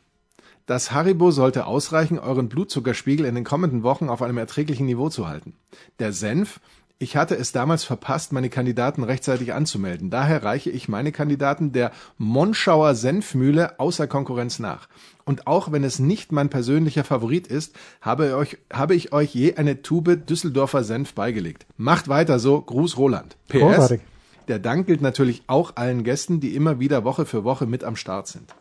Das 0.67 0.93
Haribo 0.93 1.31
sollte 1.33 1.67
ausreichen, 1.67 2.19
euren 2.19 2.49
Blutzuckerspiegel 2.49 3.27
in 3.27 3.35
den 3.35 3.45
kommenden 3.45 3.83
Wochen 3.83 4.09
auf 4.09 4.23
einem 4.23 4.39
erträglichen 4.39 4.87
Niveau 4.87 5.09
zu 5.09 5.27
halten. 5.29 5.55
Der 5.99 6.13
Senf, 6.13 6.61
ich 7.03 7.17
hatte 7.17 7.35
es 7.35 7.51
damals 7.51 7.83
verpasst, 7.83 8.31
meine 8.31 8.51
Kandidaten 8.51 9.03
rechtzeitig 9.03 9.55
anzumelden. 9.55 10.11
Daher 10.11 10.45
reiche 10.45 10.69
ich 10.69 10.87
meine 10.87 11.13
Kandidaten 11.13 11.73
der 11.73 11.93
Monschauer 12.19 12.95
Senfmühle 12.95 13.81
außer 13.81 14.07
Konkurrenz 14.07 14.59
nach. 14.59 14.87
Und 15.25 15.47
auch 15.47 15.73
wenn 15.73 15.83
es 15.83 15.99
nicht 15.99 16.31
mein 16.31 16.51
persönlicher 16.51 17.03
Favorit 17.03 17.47
ist, 17.47 17.75
habe, 18.03 18.37
euch, 18.37 18.59
habe 18.71 18.95
ich 18.95 19.15
euch 19.15 19.35
je 19.35 19.55
eine 19.55 19.81
Tube 19.81 20.27
Düsseldorfer 20.27 20.85
Senf 20.85 21.15
beigelegt. 21.15 21.65
Macht 21.79 22.09
weiter 22.09 22.39
so. 22.39 22.61
Gruß 22.61 22.99
Roland. 22.99 23.35
PS. 23.49 23.61
Großartig. 23.61 24.01
Der 24.49 24.59
Dank 24.59 24.87
gilt 24.87 25.01
natürlich 25.01 25.43
auch 25.47 25.77
allen 25.77 26.05
Gästen, 26.05 26.39
die 26.41 26.55
immer 26.55 26.81
wieder 26.81 27.03
Woche 27.05 27.25
für 27.25 27.45
Woche 27.45 27.65
mit 27.65 27.83
am 27.83 27.97
Start 27.97 28.29
sind. 28.29 28.55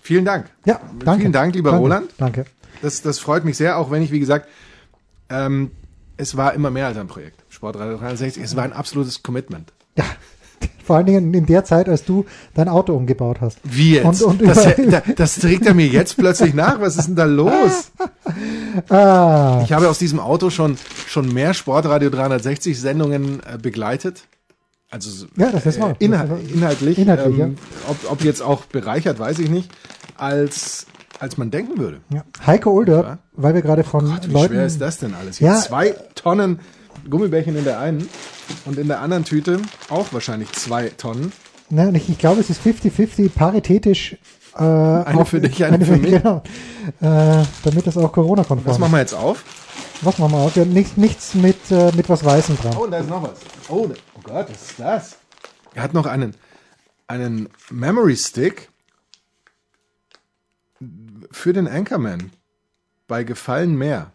Vielen 0.00 0.24
Dank. 0.24 0.46
ja, 0.64 0.80
danke. 1.04 1.20
Vielen 1.20 1.32
Dank, 1.32 1.54
lieber 1.54 1.72
danke, 1.72 1.82
Roland. 1.82 2.10
Danke. 2.16 2.46
Das, 2.80 3.02
das 3.02 3.18
freut 3.18 3.44
mich 3.44 3.58
sehr, 3.58 3.76
auch 3.76 3.90
wenn 3.90 4.00
ich, 4.00 4.10
wie 4.10 4.20
gesagt, 4.20 4.48
ähm, 5.28 5.70
es 6.18 6.36
war 6.36 6.52
immer 6.52 6.70
mehr 6.70 6.86
als 6.88 6.98
ein 6.98 7.06
Projekt. 7.08 7.42
Sportradio 7.48 7.96
360, 7.96 8.42
es 8.42 8.54
war 8.56 8.64
ein 8.64 8.72
absolutes 8.74 9.22
Commitment. 9.22 9.72
Ja, 9.96 10.04
vor 10.84 10.96
allen 10.96 11.06
Dingen 11.06 11.32
in 11.34 11.46
der 11.46 11.64
Zeit, 11.64 11.88
als 11.88 12.04
du 12.04 12.26
dein 12.54 12.68
Auto 12.68 12.94
umgebaut 12.94 13.38
hast. 13.40 13.58
Wie 13.64 13.94
jetzt? 13.94 14.22
Und, 14.22 14.40
und 14.40 14.46
das, 14.48 14.66
das 15.16 15.34
trägt 15.36 15.64
er 15.66 15.74
mir 15.74 15.86
jetzt 15.86 16.16
plötzlich 16.16 16.52
nach. 16.54 16.80
Was 16.80 16.96
ist 16.96 17.06
denn 17.08 17.16
da 17.16 17.24
los? 17.24 17.90
ah, 18.88 19.60
Ich 19.64 19.72
habe 19.72 19.88
aus 19.88 19.98
diesem 19.98 20.20
Auto 20.20 20.50
schon, 20.50 20.76
schon 21.06 21.32
mehr 21.32 21.54
Sportradio 21.54 22.10
360 22.10 22.78
Sendungen 22.80 23.40
äh, 23.44 23.58
begleitet. 23.58 24.24
Also 24.90 25.10
so- 25.10 25.26
Ja, 25.36 25.50
das 25.50 25.66
ist 25.66 25.80
wahr. 25.80 25.94
Inhal 25.98 26.28
Das 26.28 26.38
ist 26.40 26.46
wahr. 26.46 26.54
inhaltlich. 26.56 26.98
Inhaltlich, 26.98 27.38
ähm, 27.38 27.56
ob, 27.88 28.10
ob 28.10 28.24
jetzt 28.24 28.40
auch 28.42 28.62
bereichert, 28.64 29.18
weiß 29.18 29.38
ich 29.40 29.50
nicht, 29.50 29.70
als, 30.16 30.86
als 31.20 31.36
man 31.36 31.50
denken 31.50 31.78
würde. 31.78 32.00
ja. 32.10 32.22
Heiko 32.46 32.70
Older, 32.70 33.18
weil 33.32 33.54
wir 33.54 33.62
gerade 33.62 33.84
von 33.84 34.06
Gott, 34.06 34.28
wie 34.28 34.32
Leuten. 34.32 34.54
schwer 34.54 34.66
ist 34.66 34.80
das 34.80 34.98
denn 34.98 35.14
alles? 35.14 35.38
Hier 35.38 35.48
Ja. 35.48 35.56
zwei 35.60 35.94
Tonnen 36.14 36.60
Gummibärchen 37.08 37.56
in 37.56 37.64
der 37.64 37.78
einen 37.80 38.08
und 38.66 38.78
in 38.78 38.88
der 38.88 39.00
anderen 39.00 39.24
Tüte 39.24 39.60
auch 39.88 40.12
wahrscheinlich 40.12 40.52
zwei 40.52 40.88
Tonnen. 40.90 41.32
Ne, 41.70 41.88
und 41.88 41.94
ich, 41.96 42.08
ich 42.08 42.18
glaube, 42.18 42.40
es 42.40 42.50
ist 42.50 42.60
50-50 42.62 43.30
paritätisch. 43.30 44.16
Äh, 44.56 44.62
Eine 44.62 45.24
für 45.26 45.40
dich, 45.40 45.64
eine 45.64 45.84
für 45.84 45.96
mich. 45.96 46.10
Genau. 46.22 46.42
Äh, 47.00 47.44
damit 47.62 47.86
das 47.86 47.96
auch 47.96 48.10
Corona-konform 48.10 48.66
Was 48.66 48.76
ist. 48.76 48.80
machen 48.80 48.92
wir 48.92 48.98
jetzt 49.00 49.14
auf? 49.14 49.44
Was 50.02 50.18
machen 50.18 50.32
wir 50.32 50.38
auch? 50.38 50.56
Ja, 50.56 50.64
nichts, 50.64 50.96
nichts 50.96 51.34
mit, 51.34 51.70
äh, 51.70 51.92
mit 51.94 52.08
was 52.08 52.24
Weißem 52.24 52.56
dran. 52.56 52.74
Oh, 52.78 52.84
und 52.84 52.90
da 52.90 52.98
ist 52.98 53.08
noch 53.10 53.22
was. 53.22 53.38
Oh, 53.68 53.86
oh 53.88 54.20
Gott, 54.24 54.48
was 54.50 54.62
ist 54.70 54.74
das? 54.78 55.16
Er 55.74 55.82
hat 55.82 55.92
noch 55.94 56.06
einen, 56.06 56.34
einen 57.06 57.48
Memory 57.70 58.16
Stick 58.16 58.70
für 61.30 61.52
den 61.52 61.68
Anchorman 61.68 62.30
bei 63.06 63.24
Gefallen 63.24 63.76
mehr. 63.76 64.12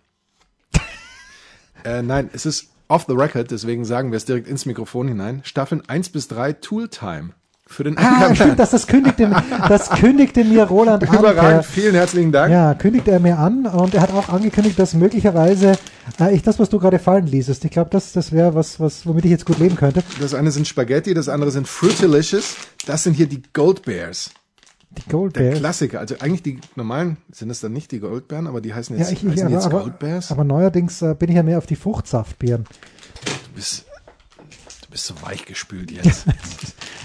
äh, 1.83 2.01
nein, 2.01 2.29
es 2.33 2.45
ist 2.45 2.69
off 2.87 3.05
the 3.07 3.13
record, 3.13 3.51
deswegen 3.51 3.85
sagen 3.85 4.11
wir 4.11 4.17
es 4.17 4.25
direkt 4.25 4.47
ins 4.47 4.65
Mikrofon 4.65 5.07
hinein. 5.07 5.41
Staffeln 5.43 5.81
1 5.87 6.09
bis 6.09 6.27
3 6.27 6.53
Tooltime 6.53 7.31
für 7.65 7.83
den 7.83 7.97
Ah, 7.97 8.01
Anchorman. 8.01 8.35
stimmt, 8.35 8.59
das, 8.59 8.71
das, 8.71 8.87
kündigte, 8.87 9.31
das 9.67 9.89
kündigte 9.89 10.43
mir 10.43 10.65
Roland 10.65 11.07
an. 11.09 11.17
Überragend, 11.17 11.65
vielen 11.65 11.95
herzlichen 11.95 12.31
Dank. 12.31 12.51
Ja, 12.51 12.73
kündigte 12.73 13.11
er 13.11 13.19
mir 13.19 13.39
an 13.39 13.65
und 13.65 13.95
er 13.95 14.01
hat 14.01 14.13
auch 14.13 14.29
angekündigt, 14.29 14.77
dass 14.77 14.93
möglicherweise 14.93 15.73
äh, 16.19 16.35
ich 16.35 16.43
das, 16.43 16.59
was 16.59 16.69
du 16.69 16.77
gerade 16.79 16.99
fallen 16.99 17.25
ließest, 17.25 17.63
ich 17.65 17.71
glaube, 17.71 17.89
das, 17.89 18.11
das 18.11 18.31
wäre 18.31 18.53
was, 18.53 18.79
was, 18.79 19.05
womit 19.07 19.25
ich 19.25 19.31
jetzt 19.31 19.45
gut 19.45 19.59
leben 19.59 19.75
könnte. 19.75 20.03
Das 20.19 20.33
eine 20.33 20.51
sind 20.51 20.67
Spaghetti, 20.67 21.13
das 21.13 21.29
andere 21.29 21.51
sind 21.51 21.67
Fruitilicious. 21.67 22.55
Das 22.85 23.03
sind 23.03 23.13
hier 23.13 23.27
die 23.27 23.41
Gold 23.53 23.83
Bears. 23.83 24.31
Die 24.97 25.09
Gold 25.09 25.35
Der. 25.37 25.53
Klassiker. 25.53 25.99
Also 25.99 26.15
eigentlich 26.19 26.43
die 26.43 26.59
normalen 26.75 27.17
sind 27.31 27.49
es 27.49 27.59
dann 27.61 27.73
nicht 27.73 27.91
die 27.91 27.99
Goldbeeren, 27.99 28.47
aber 28.47 28.61
die 28.61 28.73
heißen 28.73 28.95
Ja, 28.97 29.03
jetzt, 29.03 29.11
ich, 29.13 29.23
ich, 29.23 29.29
heißen 29.31 29.45
aber, 29.47 29.55
jetzt 29.55 29.65
aber, 29.65 29.79
Gold 29.81 29.99
Bears. 29.99 30.31
aber 30.31 30.43
neuerdings 30.43 31.01
äh, 31.01 31.15
bin 31.17 31.29
ich 31.29 31.35
ja 31.35 31.43
mehr 31.43 31.57
auf 31.57 31.65
die 31.65 31.75
Fruchtsaftbeeren. 31.75 32.63
du, 32.65 33.55
bist, 33.55 33.85
du 34.83 34.89
bist 34.91 35.05
so 35.05 35.13
weichgespült 35.21 35.91
jetzt. 35.91 36.25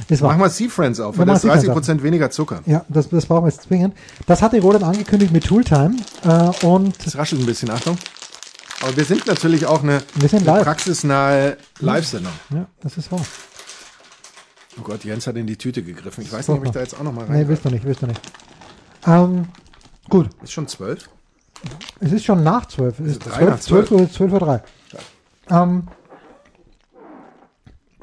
Das. 0.06 0.20
Mach 0.20 0.36
mal 0.36 0.48
Sea 0.48 0.68
Friends 0.68 1.00
auf, 1.00 1.16
Ja, 1.16 1.18
weil 1.18 1.26
da 1.26 1.32
ist 1.32 1.42
Sea 1.42 1.50
Friends 1.50 1.64
30 1.64 1.72
Prozent 1.74 2.02
weniger 2.04 2.30
Zucker. 2.30 2.62
Ja, 2.66 2.84
das, 2.88 3.08
das 3.08 3.26
brauchen 3.26 3.44
wir 3.44 3.48
jetzt 3.50 3.62
zwingend. 3.62 3.94
Das 4.26 4.42
hatte 4.42 4.60
Roland 4.60 4.84
angekündigt 4.84 5.32
mit 5.32 5.44
Tooltime 5.44 5.96
äh, 6.24 6.64
und 6.64 7.04
Das 7.04 7.18
raschelt 7.18 7.42
ein 7.42 7.46
bisschen, 7.46 7.68
Achtung. 7.68 7.98
Aber 8.80 8.96
wir 8.96 9.04
sind 9.04 9.26
natürlich 9.26 9.66
auch 9.66 9.82
eine, 9.82 10.00
eine 10.22 10.62
praxisnahe 10.62 11.56
Live-Sendung. 11.80 12.32
ja, 12.50 12.66
das 12.80 12.96
ist 12.96 13.10
wahr. 13.10 13.20
Oh 14.78 14.82
Gott, 14.82 15.04
Jens 15.04 15.26
hat 15.26 15.36
in 15.36 15.46
die 15.46 15.56
Tüte 15.56 15.82
gegriffen. 15.82 16.22
Ich 16.22 16.32
weiß 16.32 16.48
nicht, 16.48 16.58
ob 16.58 16.64
ich 16.64 16.70
da 16.70 16.80
jetzt 16.80 16.98
auch 16.98 17.02
noch 17.02 17.12
mal 17.12 17.24
rein 17.24 17.40
Nee, 17.40 17.48
willst 17.48 17.64
du 17.64 17.70
nicht, 17.70 17.84
willst 17.84 18.02
du 18.02 18.06
nicht. 18.06 18.20
Ähm, 19.06 19.48
gut, 20.08 20.28
Ist 20.42 20.52
schon 20.52 20.68
zwölf? 20.68 21.08
es 22.00 22.12
ist 22.12 22.24
schon 22.24 22.42
nach 22.44 22.66
12. 22.66 23.00
Es 23.00 23.06
ist 23.06 23.18
drei 23.20 23.44
nach 23.44 23.58
12, 23.58 23.88
12 23.88 23.90
Uhr, 23.90 24.10
12 24.10 24.32
Uhr 24.32 24.38
3. 24.38 24.62
Ähm, 25.50 25.88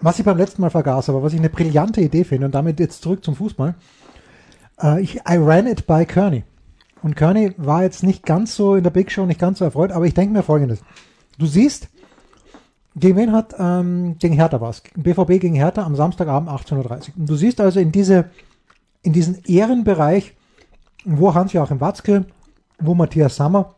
was 0.01 0.19
ich 0.19 0.25
beim 0.25 0.37
letzten 0.37 0.61
Mal 0.61 0.69
vergaß, 0.69 1.09
aber 1.09 1.23
was 1.23 1.33
ich 1.33 1.39
eine 1.39 1.49
brillante 1.49 2.01
Idee 2.01 2.25
finde, 2.25 2.47
und 2.47 2.55
damit 2.55 2.79
jetzt 2.79 3.01
zurück 3.01 3.23
zum 3.23 3.35
Fußball. 3.35 3.75
Äh, 4.81 5.01
ich, 5.01 5.15
I 5.15 5.37
ran 5.37 5.67
it 5.67 5.87
by 5.87 6.05
Kearney. 6.05 6.43
Und 7.01 7.15
Kearney 7.15 7.53
war 7.57 7.83
jetzt 7.83 8.03
nicht 8.03 8.25
ganz 8.25 8.55
so 8.55 8.75
in 8.75 8.83
der 8.83 8.89
Big 8.89 9.11
Show, 9.11 9.25
nicht 9.25 9.39
ganz 9.39 9.59
so 9.59 9.65
erfreut, 9.65 9.91
aber 9.91 10.05
ich 10.05 10.13
denke 10.13 10.33
mir 10.33 10.43
folgendes. 10.43 10.79
Du 11.37 11.45
siehst, 11.45 11.87
gegen 12.95 13.17
wen 13.17 13.31
hat, 13.33 13.55
ähm, 13.59 14.17
gegen 14.19 14.35
Hertha 14.35 14.61
war 14.61 14.69
es. 14.69 14.81
BVB 14.95 15.39
gegen 15.41 15.55
Hertha 15.55 15.83
am 15.83 15.95
Samstagabend 15.95 16.49
18.30 16.49 16.79
Uhr. 16.79 16.99
Und 17.17 17.29
du 17.29 17.35
siehst 17.35 17.59
also 17.59 17.79
in 17.79 17.91
diese, 17.91 18.29
in 19.01 19.13
diesen 19.13 19.43
Ehrenbereich, 19.43 20.35
wo 21.03 21.33
Hans-Joachim 21.33 21.81
Watzke, 21.81 22.25
wo 22.79 22.95
Matthias 22.95 23.35
Sammer, 23.35 23.75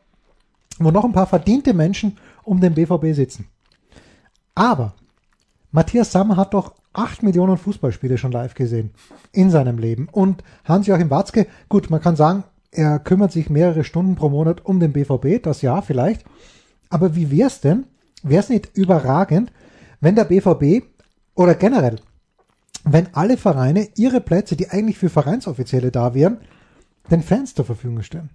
wo 0.80 0.92
noch 0.92 1.04
ein 1.04 1.14
paar 1.14 1.28
verdiente 1.28 1.74
Menschen 1.74 2.18
um 2.44 2.62
den 2.62 2.76
BVB 2.76 3.14
sitzen. 3.14 3.48
Aber 4.54 4.94
Matthias 5.72 6.12
Sammer 6.12 6.38
hat 6.38 6.54
doch 6.54 6.76
8 6.94 7.24
Millionen 7.24 7.58
Fußballspiele 7.58 8.18
schon 8.18 8.32
live 8.32 8.54
gesehen 8.54 8.92
in 9.32 9.50
seinem 9.50 9.78
Leben. 9.78 10.08
Und 10.12 10.44
Hans-Joachim 10.66 11.10
Watzke, 11.10 11.48
gut, 11.70 11.90
man 11.90 12.02
kann 12.02 12.16
sagen, 12.16 12.44
er 12.72 13.00
kümmert 13.00 13.32
sich 13.32 13.50
mehrere 13.50 13.84
Stunden 13.84 14.16
pro 14.16 14.30
Monat 14.30 14.64
um 14.66 14.80
den 14.80 14.94
BVB, 14.94 15.42
das 15.42 15.62
ja 15.62 15.82
vielleicht. 15.82 16.24
Aber 16.90 17.16
wie 17.16 17.32
wär's 17.32 17.62
denn? 17.62 17.86
Wär's 18.24 18.50
nicht 18.50 18.76
überragend, 18.76 19.52
wenn 20.00 20.16
der 20.16 20.26
BVB 20.26 20.86
oder 21.36 21.56
generell, 21.56 22.00
wenn 22.84 23.14
alle 23.14 23.38
Vereine 23.38 23.90
ihre 23.96 24.22
Plätze, 24.22 24.56
die 24.56 24.70
eigentlich 24.70 24.98
für 24.98 25.10
Vereinsoffizielle 25.10 25.92
da 25.92 26.14
wären, 26.14 26.40
den 27.12 27.24
Fans 27.24 27.56
zur 27.56 27.66
Verfügung 27.66 28.04
stellen? 28.04 28.30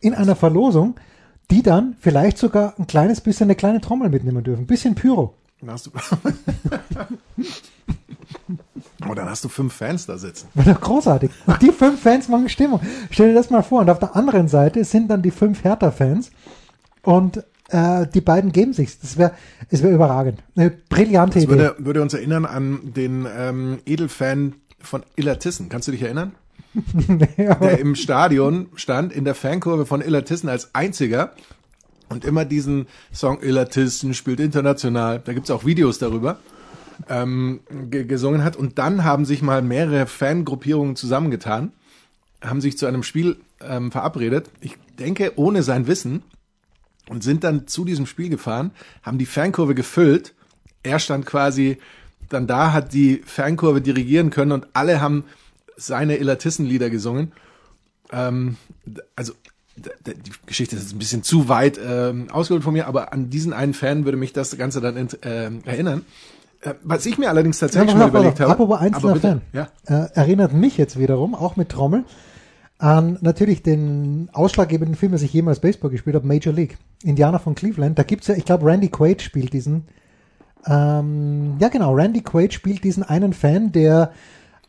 In 0.00 0.14
einer 0.14 0.36
Verlosung, 0.36 0.94
die 1.50 1.62
dann 1.62 1.96
vielleicht 1.98 2.38
sogar 2.38 2.74
ein 2.78 2.86
kleines 2.86 3.20
bisschen 3.20 3.46
eine 3.46 3.56
kleine 3.56 3.80
Trommel 3.80 4.08
mitnehmen 4.08 4.44
dürfen. 4.44 4.62
Ein 4.62 4.66
bisschen 4.66 4.94
Pyro. 4.94 5.34
Dann 5.60 5.72
hast 5.72 5.86
du 5.86 5.90
oh, 9.08 9.14
dann 9.14 9.28
hast 9.28 9.44
du 9.44 9.48
fünf 9.48 9.74
Fans 9.74 10.06
da 10.06 10.16
sitzen. 10.16 10.48
Wäre 10.54 10.74
doch 10.74 10.80
großartig. 10.80 11.30
Und 11.46 11.60
die 11.60 11.72
fünf 11.72 12.00
Fans 12.00 12.28
machen 12.28 12.48
Stimmung. 12.48 12.80
Stell 13.10 13.28
dir 13.28 13.34
das 13.34 13.50
mal 13.50 13.62
vor. 13.62 13.80
Und 13.80 13.90
auf 13.90 13.98
der 13.98 14.16
anderen 14.16 14.48
Seite 14.48 14.84
sind 14.84 15.08
dann 15.08 15.22
die 15.22 15.30
fünf 15.30 15.64
Hertha-Fans. 15.64 16.30
Und 17.02 17.44
äh, 17.70 18.06
die 18.06 18.20
beiden 18.20 18.52
geben 18.52 18.72
sich. 18.72 18.98
Das 19.00 19.16
wäre 19.16 19.32
es 19.68 19.82
wäre 19.82 19.94
überragend. 19.94 20.42
Eine 20.56 20.70
brillante 20.70 21.34
Das 21.34 21.44
Idee. 21.44 21.52
würde, 21.52 21.76
würde 21.78 22.02
uns 22.02 22.14
erinnern 22.14 22.44
an 22.44 22.92
den 22.94 23.26
ähm, 23.36 23.78
Edelfan 23.86 24.54
von 24.80 25.02
Illertissen. 25.16 25.68
Kannst 25.68 25.88
du 25.88 25.92
dich 25.92 26.02
erinnern? 26.02 26.32
der 27.08 27.78
im 27.80 27.94
Stadion 27.94 28.68
stand, 28.76 29.12
in 29.12 29.24
der 29.24 29.34
Fankurve 29.34 29.86
von 29.86 30.00
Illertissen 30.00 30.48
als 30.48 30.74
einziger 30.74 31.32
und 32.08 32.24
immer 32.24 32.44
diesen 32.44 32.86
Song 33.12 33.42
Illertissen 33.42 34.14
spielt 34.14 34.40
international, 34.40 35.20
da 35.24 35.32
gibt's 35.32 35.50
auch 35.50 35.64
Videos 35.64 35.98
darüber, 35.98 36.38
ähm, 37.08 37.60
gesungen 37.90 38.44
hat. 38.44 38.56
Und 38.56 38.78
dann 38.78 39.04
haben 39.04 39.24
sich 39.24 39.42
mal 39.42 39.62
mehrere 39.62 40.06
Fangruppierungen 40.06 40.96
zusammengetan, 40.96 41.72
haben 42.42 42.60
sich 42.60 42.78
zu 42.78 42.86
einem 42.86 43.02
Spiel 43.02 43.36
ähm, 43.62 43.90
verabredet. 43.90 44.50
Ich 44.60 44.76
denke, 44.98 45.32
ohne 45.36 45.62
sein 45.62 45.86
Wissen 45.86 46.22
und 47.10 47.24
sind 47.24 47.42
dann 47.42 47.66
zu 47.66 47.84
diesem 47.84 48.06
Spiel 48.06 48.28
gefahren, 48.28 48.70
haben 49.02 49.18
die 49.18 49.26
Fankurve 49.26 49.74
gefüllt. 49.74 50.32
Er 50.84 51.00
stand 51.00 51.26
quasi 51.26 51.78
dann 52.28 52.46
da, 52.46 52.72
hat 52.72 52.92
die 52.92 53.20
Fankurve 53.26 53.80
dirigieren 53.80 54.30
können 54.30 54.52
und 54.52 54.68
alle 54.72 55.00
haben 55.00 55.24
seine 55.76 56.16
Illertissen-Lieder 56.16 56.88
gesungen. 56.88 57.32
Ähm, 58.12 58.56
also 59.16 59.32
die 59.76 60.32
Geschichte 60.46 60.76
ist 60.76 60.82
jetzt 60.82 60.92
ein 60.94 60.98
bisschen 60.98 61.22
zu 61.24 61.48
weit 61.48 61.80
ähm, 61.84 62.28
ausgeholt 62.30 62.62
von 62.62 62.74
mir, 62.74 62.86
aber 62.86 63.12
an 63.12 63.28
diesen 63.28 63.52
einen 63.52 63.74
Fan 63.74 64.04
würde 64.04 64.16
mich 64.18 64.32
das 64.32 64.56
Ganze 64.56 64.80
dann 64.80 64.96
äh, 64.96 65.50
erinnern. 65.64 66.04
Äh, 66.60 66.74
was 66.84 67.06
ich 67.06 67.18
mir 67.18 67.28
allerdings 67.28 67.58
tatsächlich 67.58 67.92
ja, 67.92 67.98
mal 67.98 68.08
überlegt 68.08 68.38
habe. 68.38 68.52
Apropos 68.52 68.78
einzelner 68.78 69.16
Fan. 69.16 69.40
Ja. 69.52 69.68
Äh, 69.86 70.10
erinnert 70.14 70.52
mich 70.52 70.76
jetzt 70.76 70.98
wiederum, 70.98 71.34
auch 71.34 71.56
mit 71.56 71.70
Trommel, 71.70 72.04
an 72.80 73.18
natürlich 73.20 73.62
den 73.62 74.30
ausschlaggebenden 74.32 74.96
Film, 74.96 75.12
dass 75.12 75.22
ich 75.22 75.32
jemals 75.32 75.60
Baseball 75.60 75.90
gespielt 75.90 76.16
habe, 76.16 76.26
Major 76.26 76.52
League. 76.52 76.78
Indianer 77.02 77.38
von 77.38 77.54
Cleveland. 77.54 77.98
Da 77.98 78.02
gibt's 78.02 78.26
ja, 78.26 78.34
ich 78.34 78.44
glaube, 78.44 78.66
Randy 78.66 78.88
Quaid 78.88 79.22
spielt 79.22 79.52
diesen. 79.52 79.84
Ähm, 80.66 81.56
ja, 81.58 81.68
genau, 81.68 81.94
Randy 81.94 82.22
Quaid 82.22 82.52
spielt 82.52 82.84
diesen 82.84 83.02
einen 83.02 83.32
Fan, 83.32 83.72
der 83.72 84.12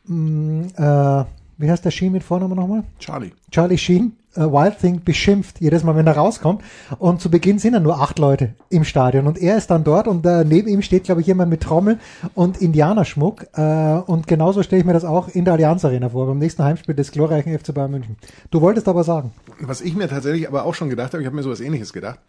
mh, 0.06 0.15
mm, 0.15 0.68
äh, 0.77 1.25
wie 1.58 1.70
heißt 1.70 1.86
der 1.86 1.91
Sheen 1.91 2.12
mit 2.12 2.24
Vornamen 2.24 2.56
nochmal? 2.56 2.84
Charlie. 3.00 3.32
Charlie 3.51 3.77
Sheen, 3.77 4.13
Wild 4.36 4.80
Thing 4.80 5.02
beschimpft 5.04 5.60
jedes 5.60 5.84
Mal, 5.84 5.96
wenn 5.96 6.08
er 6.08 6.16
rauskommt. 6.16 6.64
Und 7.00 7.22
zu 7.22 7.30
Beginn 7.30 7.60
sind 7.60 7.74
dann 7.74 7.84
nur 7.84 8.00
acht 8.00 8.20
Leute 8.20 8.54
im 8.70 8.84
Stadion 8.84 9.28
und 9.28 9.38
er 9.38 9.58
ist 9.58 9.70
dann 9.70 9.84
dort 9.84 10.08
und 10.08 10.26
äh, 10.26 10.44
neben 10.46 10.68
ihm 10.68 10.82
steht, 10.82 11.04
glaube 11.04 11.22
ich, 11.22 11.28
jemand 11.28 11.50
mit 11.50 11.62
Trommel 11.62 12.00
und 12.34 12.62
Indianerschmuck. 12.62 13.48
Äh, 13.54 13.62
und 14.06 14.28
genauso 14.28 14.64
stelle 14.64 14.82
ich 14.82 14.86
mir 14.86 14.94
das 14.94 15.06
auch 15.06 15.28
in 15.28 15.46
der 15.46 15.56
Allianz 15.56 15.84
Arena 15.84 16.10
vor, 16.10 16.28
beim 16.28 16.38
nächsten 16.38 16.64
Heimspiel 16.64 16.96
des 16.96 17.12
glorreichen 17.12 17.58
FC 17.58 17.74
Bayern 17.74 17.92
München. 17.92 18.16
Du 18.50 18.62
wolltest 18.62 18.88
aber 18.88 19.04
sagen. 19.04 19.32
Was 19.60 19.82
ich 19.82 19.96
mir 19.96 20.08
tatsächlich 20.08 20.48
aber 20.48 20.66
auch 20.66 20.76
schon 20.76 20.90
gedacht 20.90 21.14
habe, 21.14 21.22
ich 21.22 21.28
habe 21.28 21.36
mir 21.36 21.44
sowas 21.44 21.60
ähnliches 21.60 21.92
gedacht. 21.92 22.20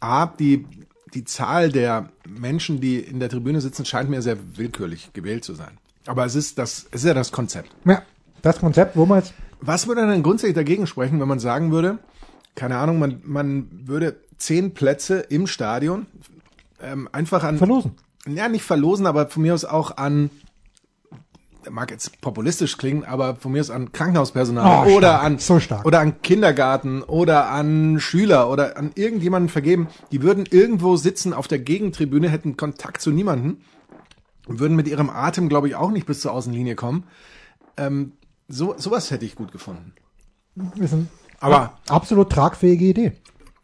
A, 0.00 0.26
die, 0.26 0.66
die 1.14 1.24
Zahl 1.24 1.72
der 1.72 2.10
Menschen, 2.28 2.80
die 2.80 2.98
in 3.00 3.18
der 3.18 3.28
Tribüne 3.28 3.60
sitzen, 3.60 3.84
scheint 3.84 4.08
mir 4.08 4.22
sehr 4.22 4.36
willkürlich 4.56 5.10
gewählt 5.12 5.44
zu 5.44 5.54
sein. 5.54 5.78
Aber 6.06 6.24
es 6.24 6.34
ist 6.34 6.58
das, 6.58 6.86
es 6.90 7.02
ist 7.02 7.06
ja 7.06 7.14
das 7.14 7.32
Konzept. 7.32 7.70
Ja, 7.84 8.02
das 8.42 8.60
Konzept, 8.60 8.96
wo 8.96 9.04
man 9.04 9.18
jetzt 9.18 9.34
was 9.60 9.86
würde 9.86 10.06
denn 10.06 10.22
grundsätzlich 10.22 10.54
dagegen 10.54 10.86
sprechen, 10.86 11.20
wenn 11.20 11.28
man 11.28 11.38
sagen 11.38 11.70
würde, 11.70 11.98
keine 12.54 12.78
Ahnung, 12.78 12.98
man, 12.98 13.20
man 13.24 13.68
würde 13.84 14.20
zehn 14.36 14.74
Plätze 14.74 15.20
im 15.20 15.46
Stadion 15.46 16.06
ähm, 16.82 17.08
einfach 17.12 17.44
an. 17.44 17.58
Verlosen. 17.58 17.92
Ja, 18.26 18.48
nicht 18.48 18.64
verlosen, 18.64 19.06
aber 19.06 19.28
von 19.28 19.42
mir 19.42 19.54
aus 19.54 19.64
auch 19.64 19.96
an 19.96 20.30
mag 21.70 21.90
jetzt 21.90 22.20
populistisch 22.20 22.78
klingen, 22.78 23.04
aber 23.04 23.36
von 23.36 23.52
mir 23.52 23.60
aus 23.60 23.70
an 23.70 23.92
Krankenhauspersonal 23.92 24.88
oh, 24.88 24.96
oder 24.96 25.20
an 25.20 25.38
so 25.38 25.60
stark. 25.60 25.84
oder 25.84 26.00
an 26.00 26.22
Kindergarten 26.22 27.02
oder 27.02 27.50
an 27.50 28.00
Schüler 28.00 28.50
oder 28.50 28.76
an 28.76 28.92
irgendjemanden 28.94 29.48
vergeben, 29.48 29.88
die 30.12 30.22
würden 30.22 30.46
irgendwo 30.50 30.96
sitzen 30.96 31.32
auf 31.32 31.48
der 31.48 31.58
Gegentribüne, 31.58 32.28
hätten 32.28 32.56
Kontakt 32.56 33.00
zu 33.02 33.10
niemanden, 33.10 33.62
würden 34.46 34.76
mit 34.76 34.88
ihrem 34.88 35.10
Atem, 35.10 35.48
glaube 35.48 35.68
ich, 35.68 35.76
auch 35.76 35.90
nicht 35.90 36.06
bis 36.06 36.20
zur 36.20 36.32
Außenlinie 36.32 36.74
kommen. 36.74 37.04
Ähm, 37.76 38.12
so, 38.48 38.74
sowas 38.78 39.10
hätte 39.10 39.24
ich 39.24 39.34
gut 39.34 39.52
gefunden. 39.52 39.92
Ist 40.76 40.94
eine 40.94 41.06
Aber 41.38 41.78
absolut 41.88 42.30
tragfähige 42.30 42.86
Idee. 42.86 43.12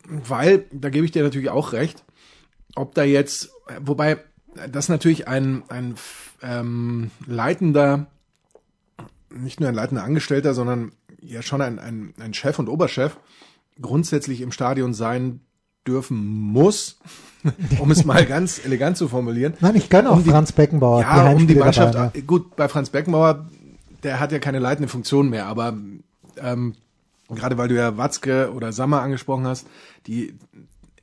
Weil, 0.06 0.66
da 0.70 0.90
gebe 0.90 1.06
ich 1.06 1.12
dir 1.12 1.22
natürlich 1.22 1.50
auch 1.50 1.72
recht, 1.72 2.04
ob 2.76 2.94
da 2.94 3.02
jetzt, 3.02 3.50
wobei 3.80 4.18
das 4.70 4.88
natürlich 4.88 5.26
ein, 5.26 5.62
ein 5.68 5.94
ähm, 6.42 7.10
leitender, 7.26 8.06
nicht 9.34 9.60
nur 9.60 9.70
ein 9.70 9.74
leitender 9.74 10.04
Angestellter, 10.04 10.54
sondern 10.54 10.92
ja 11.20 11.42
schon 11.42 11.62
ein, 11.62 11.78
ein, 11.78 12.14
ein 12.20 12.34
Chef 12.34 12.58
und 12.58 12.68
Oberchef 12.68 13.16
grundsätzlich 13.80 14.42
im 14.42 14.52
Stadion 14.52 14.94
sein 14.94 15.40
dürfen 15.86 16.18
muss, 16.18 16.98
um 17.78 17.90
es 17.90 18.04
mal 18.04 18.24
ganz 18.26 18.64
elegant 18.64 18.96
zu 18.96 19.08
formulieren. 19.08 19.54
Nein, 19.60 19.76
ich 19.76 19.88
kann 19.88 20.06
auch 20.06 20.16
um 20.16 20.24
die, 20.24 20.30
Franz 20.30 20.52
Beckenbauer. 20.52 21.00
Ja, 21.00 21.30
um 21.30 21.46
die 21.46 21.54
Mannschaft. 21.54 21.94
Dabei, 21.94 22.18
ja. 22.18 22.24
Gut, 22.24 22.56
bei 22.56 22.68
Franz 22.68 22.90
Beckenbauer 22.90 23.46
der 24.04 24.20
hat 24.20 24.32
ja 24.32 24.38
keine 24.38 24.58
leitende 24.58 24.88
Funktion 24.88 25.30
mehr, 25.30 25.46
aber 25.46 25.76
ähm, 26.36 26.74
gerade 27.28 27.58
weil 27.58 27.68
du 27.68 27.74
ja 27.74 27.96
Watzke 27.96 28.52
oder 28.52 28.72
Sammer 28.72 29.00
angesprochen 29.00 29.46
hast, 29.46 29.66
die 30.06 30.34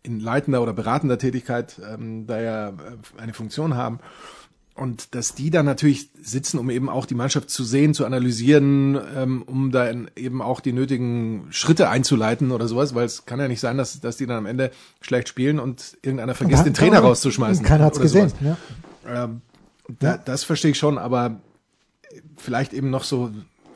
in 0.04 0.20
leitender 0.20 0.62
oder 0.62 0.74
beratender 0.74 1.18
Tätigkeit 1.18 1.80
ähm, 1.88 2.26
da 2.28 2.42
ja 2.42 2.70
äh, 2.70 2.74
eine 3.18 3.34
Funktion 3.34 3.76
haben. 3.76 4.00
Und 4.74 5.16
dass 5.16 5.36
die 5.36 5.50
dann 5.52 5.66
natürlich 5.66 6.10
sitzen, 6.22 6.58
um 6.58 6.70
eben 6.70 6.90
auch 6.90 7.06
die 7.06 7.14
Mannschaft 7.14 7.50
zu 7.50 7.64
sehen, 7.64 7.94
zu 7.94 8.06
analysieren, 8.06 9.00
ähm, 9.16 9.44
um 9.44 9.72
da 9.72 9.92
eben 10.16 10.42
auch 10.42 10.60
die 10.60 10.72
nötigen 10.72 11.46
Schritte 11.52 11.90
einzuleiten 11.90 12.52
oder 12.52 12.68
sowas, 12.68 12.96
weil 12.96 13.06
es 13.06 13.26
kann 13.26 13.40
ja 13.40 13.48
nicht 13.48 13.60
sein, 13.60 13.78
dass, 13.78 14.00
dass 14.00 14.18
die 14.18 14.26
dann 14.26 14.38
am 14.38 14.46
Ende 14.46 14.72
schlecht 15.02 15.28
spielen 15.28 15.60
und 15.60 15.98
irgendeiner 16.02 16.34
vergisst, 16.36 16.66
den 16.66 16.74
Trainer 16.74 17.00
rauszuschmeißen. 17.00 17.66
Keiner 17.66 17.84
hat's 17.86 18.00
gesehen. 18.00 18.32
Ja. 18.40 18.58
Ähm, 19.26 19.42
da, 20.00 20.18
das 20.18 20.46
verstehe 20.46 20.72
ich 20.72 20.80
schon, 20.80 20.98
aber 20.98 21.42
vielleicht 22.38 22.74
eben 22.74 22.89
noch 22.89 23.04
so, 23.04 23.32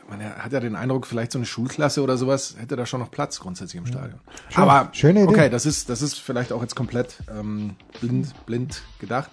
man 0.09 0.23
hat 0.23 0.51
ja 0.51 0.59
den 0.59 0.75
Eindruck, 0.75 1.07
vielleicht 1.07 1.31
so 1.31 1.39
eine 1.39 1.45
Schulklasse 1.45 2.01
oder 2.01 2.17
sowas 2.17 2.55
hätte 2.59 2.75
da 2.75 2.85
schon 2.85 2.99
noch 2.99 3.11
Platz 3.11 3.39
grundsätzlich 3.39 3.81
im 3.81 3.87
Stadion. 3.87 4.19
Schön, 4.49 4.63
Aber 4.63 4.89
schöne 4.93 5.23
Idee. 5.23 5.29
okay, 5.29 5.49
das 5.49 5.65
ist 5.65 5.89
das 5.89 6.01
ist 6.01 6.19
vielleicht 6.19 6.51
auch 6.51 6.61
jetzt 6.61 6.75
komplett 6.75 7.17
ähm, 7.29 7.75
blind 7.99 8.33
blind 8.45 8.83
gedacht. 8.99 9.31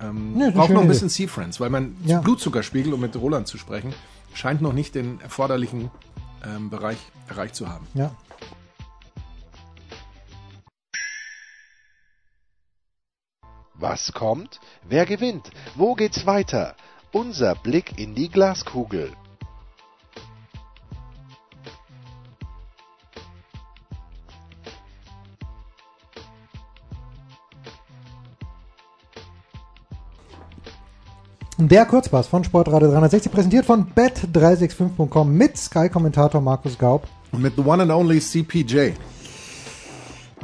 Ähm, 0.00 0.38
ja, 0.38 0.50
braucht 0.50 0.70
noch 0.70 0.82
ein 0.82 0.88
bisschen 0.88 1.08
Sea 1.08 1.28
Friends, 1.28 1.60
weil 1.60 1.70
mein 1.70 1.96
ja. 2.04 2.20
Blutzuckerspiegel, 2.20 2.92
um 2.92 3.00
mit 3.00 3.14
Roland 3.16 3.46
zu 3.46 3.58
sprechen, 3.58 3.94
scheint 4.34 4.60
noch 4.60 4.72
nicht 4.72 4.94
den 4.94 5.20
erforderlichen 5.20 5.90
ähm, 6.44 6.70
Bereich 6.70 6.98
erreicht 7.28 7.54
zu 7.54 7.68
haben. 7.68 7.86
Ja. 7.94 8.10
Was 13.74 14.12
kommt? 14.12 14.60
Wer 14.88 15.06
gewinnt? 15.06 15.50
Wo 15.74 15.94
geht's 15.94 16.24
weiter? 16.24 16.76
Unser 17.12 17.54
Blick 17.56 17.98
in 17.98 18.14
die 18.14 18.30
Glaskugel. 18.30 19.12
Der 31.58 31.84
Kurzpass 31.84 32.28
von 32.28 32.44
Sportradio 32.44 32.88
360 32.88 33.30
präsentiert 33.30 33.66
von 33.66 33.92
bet365.com 33.92 35.36
mit 35.36 35.58
Sky-Kommentator 35.58 36.40
Markus 36.40 36.78
Gaub. 36.78 37.06
Und 37.30 37.42
mit 37.42 37.56
the 37.56 37.62
one 37.62 37.82
and 37.82 37.92
only 37.92 38.20
CPJ. 38.20 38.92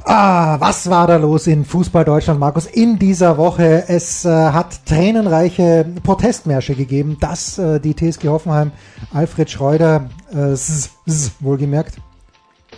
Ah, 0.05 0.59
was 0.61 0.89
war 0.89 1.07
da 1.07 1.17
los 1.17 1.47
in 1.47 1.65
Fußball 1.65 2.05
Deutschland, 2.05 2.41
Markus, 2.41 2.67
in 2.67 2.99
dieser 2.99 3.37
Woche? 3.37 3.85
Es 3.89 4.25
äh, 4.25 4.29
hat 4.29 4.87
tränenreiche 4.87 5.87
Protestmärsche 6.03 6.75
gegeben, 6.75 7.17
dass 7.21 7.59
äh, 7.59 7.81
die 7.81 7.95
TSG 7.95 8.29
Hoffenheim 8.29 8.73
Alfred 9.13 9.51
Schreuder, 9.51 10.09
äh, 10.31 10.55
z, 10.55 10.91
z, 11.07 11.33
wohlgemerkt, 11.41 11.97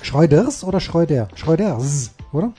Schreuders 0.02 0.64
oder 0.64 0.80
Schreuder? 0.80 1.28
Schreuders, 1.34 2.10
oder? 2.32 2.52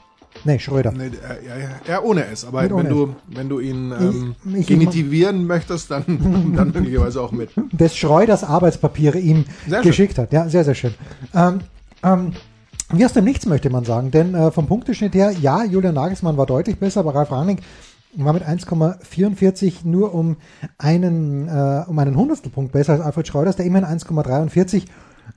Nee, 0.43 0.59
Schröder. 0.59 0.91
Nee, 0.91 1.11
ja, 1.47 1.57
ja, 1.57 1.69
ja, 1.87 2.01
ohne 2.01 2.25
S. 2.25 2.45
Aber 2.45 2.63
wenn 2.63 2.89
du, 2.89 3.15
wenn 3.27 3.49
du 3.49 3.59
ihn 3.59 3.91
ähm, 3.91 4.35
ich, 4.45 4.61
ich 4.61 4.67
genitivieren 4.67 5.45
möchtest, 5.45 5.91
dann, 5.91 6.03
dann 6.55 6.71
möglicherweise 6.71 7.21
auch 7.21 7.31
mit. 7.31 7.51
Des 7.71 7.95
Schreuders 7.95 8.43
Arbeitspapiere 8.43 9.19
ihm 9.19 9.45
geschickt 9.83 10.17
hat. 10.17 10.33
Ja, 10.33 10.49
sehr, 10.49 10.63
sehr 10.63 10.75
schön. 10.75 10.93
Ähm, 11.35 11.59
ähm, 12.03 12.33
wie 12.93 13.05
aus 13.05 13.13
dem 13.13 13.25
Nichts 13.25 13.45
möchte 13.45 13.69
man 13.69 13.85
sagen, 13.85 14.11
denn 14.11 14.35
äh, 14.35 14.51
vom 14.51 14.67
Punkteschnitt 14.67 15.13
her, 15.15 15.31
ja, 15.31 15.63
Julian 15.63 15.95
Nagelsmann 15.95 16.37
war 16.37 16.45
deutlich 16.45 16.77
besser, 16.77 17.01
aber 17.01 17.15
Ralf 17.15 17.31
Rangnick 17.31 17.61
war 18.15 18.33
mit 18.33 18.43
1,44 18.43 19.85
nur 19.85 20.13
um 20.13 20.37
einen, 20.77 21.47
äh, 21.47 21.83
um 21.87 21.97
einen 21.99 22.15
Hundertstelpunkt 22.15 22.71
besser 22.71 22.93
als 22.93 23.01
Alfred 23.01 23.27
Schreuders, 23.27 23.55
der 23.55 23.65
immerhin 23.65 23.87
1,43 23.99 24.85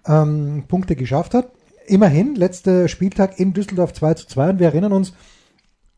ähm, 0.06 0.64
Punkte 0.68 0.96
geschafft 0.96 1.34
hat. 1.34 1.50
Immerhin, 1.86 2.34
letzter 2.34 2.88
Spieltag 2.88 3.38
in 3.38 3.52
Düsseldorf 3.52 3.92
2 3.92 4.14
zu 4.14 4.26
2 4.26 4.50
und 4.50 4.58
wir 4.58 4.68
erinnern 4.68 4.92
uns, 4.92 5.12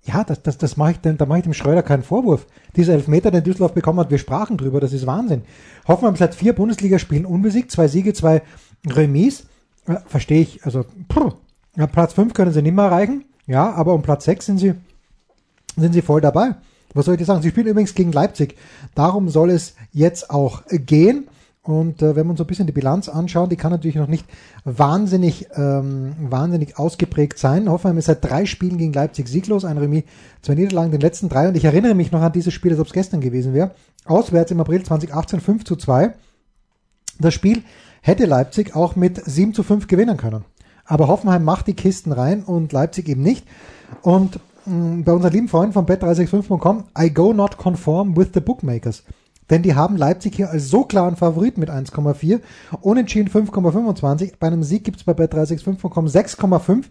ja, 0.02 0.22
das, 0.22 0.42
das, 0.42 0.58
das 0.58 0.76
mache 0.76 0.92
ich, 0.92 0.98
dem, 0.98 1.16
da 1.16 1.26
mache 1.26 1.38
ich 1.38 1.44
dem 1.44 1.54
Schreuder 1.54 1.82
keinen 1.82 2.02
Vorwurf. 2.02 2.46
Dieser 2.76 2.94
Elfmeter, 2.94 3.30
den 3.30 3.42
Düsseldorf 3.42 3.72
bekommen 3.72 3.98
hat, 4.00 4.10
wir 4.10 4.18
sprachen 4.18 4.56
drüber, 4.56 4.80
das 4.80 4.92
ist 4.92 5.06
Wahnsinn. 5.06 5.42
Hoffenheim 5.88 6.16
seit 6.16 6.34
vier 6.34 6.52
Bundesligaspielen 6.52 7.26
unbesiegt, 7.26 7.70
zwei 7.70 7.88
Siege, 7.88 8.12
zwei 8.12 8.42
Remis. 8.86 9.46
Äh, 9.86 9.96
Verstehe 10.06 10.42
ich, 10.42 10.64
also 10.64 10.84
pff, 11.12 11.36
ja, 11.76 11.86
Platz 11.86 12.14
5 12.14 12.34
können 12.34 12.52
sie 12.52 12.62
nicht 12.62 12.74
mehr 12.74 12.86
erreichen. 12.86 13.24
Ja, 13.46 13.72
aber 13.72 13.94
um 13.94 14.02
Platz 14.02 14.24
6 14.24 14.46
sind 14.46 14.58
sie, 14.58 14.74
sind 15.76 15.92
sie 15.92 16.02
voll 16.02 16.20
dabei. 16.20 16.56
Was 16.94 17.04
soll 17.04 17.14
ich 17.14 17.18
dir 17.18 17.26
sagen? 17.26 17.42
Sie 17.42 17.50
spielen 17.50 17.66
übrigens 17.66 17.94
gegen 17.94 18.12
Leipzig. 18.12 18.56
Darum 18.94 19.28
soll 19.28 19.50
es 19.50 19.74
jetzt 19.92 20.30
auch 20.30 20.62
gehen. 20.70 21.28
Und 21.62 22.00
äh, 22.00 22.14
wenn 22.14 22.26
man 22.26 22.36
so 22.36 22.44
ein 22.44 22.46
bisschen 22.46 22.66
die 22.66 22.72
Bilanz 22.72 23.08
anschaut, 23.08 23.50
die 23.50 23.56
kann 23.56 23.72
natürlich 23.72 23.96
noch 23.96 24.06
nicht 24.06 24.24
wahnsinnig, 24.64 25.48
ähm, 25.56 26.14
wahnsinnig 26.20 26.78
ausgeprägt 26.78 27.38
sein. 27.38 27.68
Hoffenheim 27.68 27.98
ist 27.98 28.06
seit 28.06 28.24
drei 28.24 28.46
Spielen 28.46 28.78
gegen 28.78 28.92
Leipzig 28.92 29.28
sieglos, 29.28 29.64
ein 29.64 29.76
Remis, 29.76 30.04
zwei 30.42 30.54
Niederlagen, 30.54 30.92
den 30.92 31.00
letzten 31.00 31.28
drei. 31.28 31.48
Und 31.48 31.56
ich 31.56 31.64
erinnere 31.64 31.94
mich 31.94 32.12
noch 32.12 32.22
an 32.22 32.32
dieses 32.32 32.54
Spiel, 32.54 32.70
als 32.70 32.80
ob 32.80 32.86
es 32.86 32.92
gestern 32.92 33.20
gewesen 33.20 33.52
wäre. 33.52 33.72
Auswärts 34.04 34.52
im 34.52 34.60
April 34.60 34.84
2018 34.84 35.40
5 35.40 35.64
zu 35.64 35.76
2. 35.76 36.14
Das 37.18 37.34
Spiel 37.34 37.64
hätte 38.00 38.26
Leipzig 38.26 38.76
auch 38.76 38.94
mit 38.94 39.20
7 39.24 39.52
zu 39.52 39.64
5 39.64 39.88
gewinnen 39.88 40.16
können. 40.16 40.44
Aber 40.86 41.08
Hoffenheim 41.08 41.44
macht 41.44 41.66
die 41.66 41.74
Kisten 41.74 42.12
rein 42.12 42.42
und 42.42 42.72
Leipzig 42.72 43.08
eben 43.08 43.22
nicht. 43.22 43.46
Und 44.02 44.38
mm, 44.66 45.02
bei 45.02 45.12
unseren 45.12 45.32
lieben 45.32 45.48
Freunden 45.48 45.72
von 45.72 45.86
bet365.com, 45.86 46.84
I 46.98 47.12
go 47.12 47.32
not 47.32 47.58
conform 47.58 48.16
with 48.16 48.28
the 48.34 48.40
bookmakers. 48.40 49.02
Denn 49.50 49.62
die 49.62 49.74
haben 49.74 49.96
Leipzig 49.96 50.34
hier 50.34 50.50
als 50.50 50.68
so 50.68 50.84
klaren 50.84 51.16
Favorit 51.16 51.56
mit 51.58 51.70
1,4, 51.70 52.40
unentschieden 52.80 53.30
5,25. 53.30 54.34
Bei 54.38 54.48
einem 54.48 54.62
Sieg 54.62 54.84
gibt's 54.84 55.04
bei 55.04 55.12
bet365.com 55.12 56.06
6,5. 56.06 56.84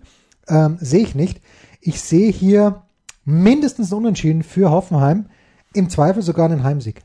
Ähm, 0.47 0.77
sehe 0.79 1.01
ich 1.01 1.15
nicht. 1.15 1.41
Ich 1.81 2.01
sehe 2.01 2.31
hier 2.31 2.83
mindestens 3.25 3.91
unentschieden 3.91 4.43
für 4.43 4.71
Hoffenheim, 4.71 5.25
im 5.73 5.89
Zweifel 5.89 6.21
sogar 6.21 6.45
einen 6.45 6.63
Heimsieg. 6.63 7.01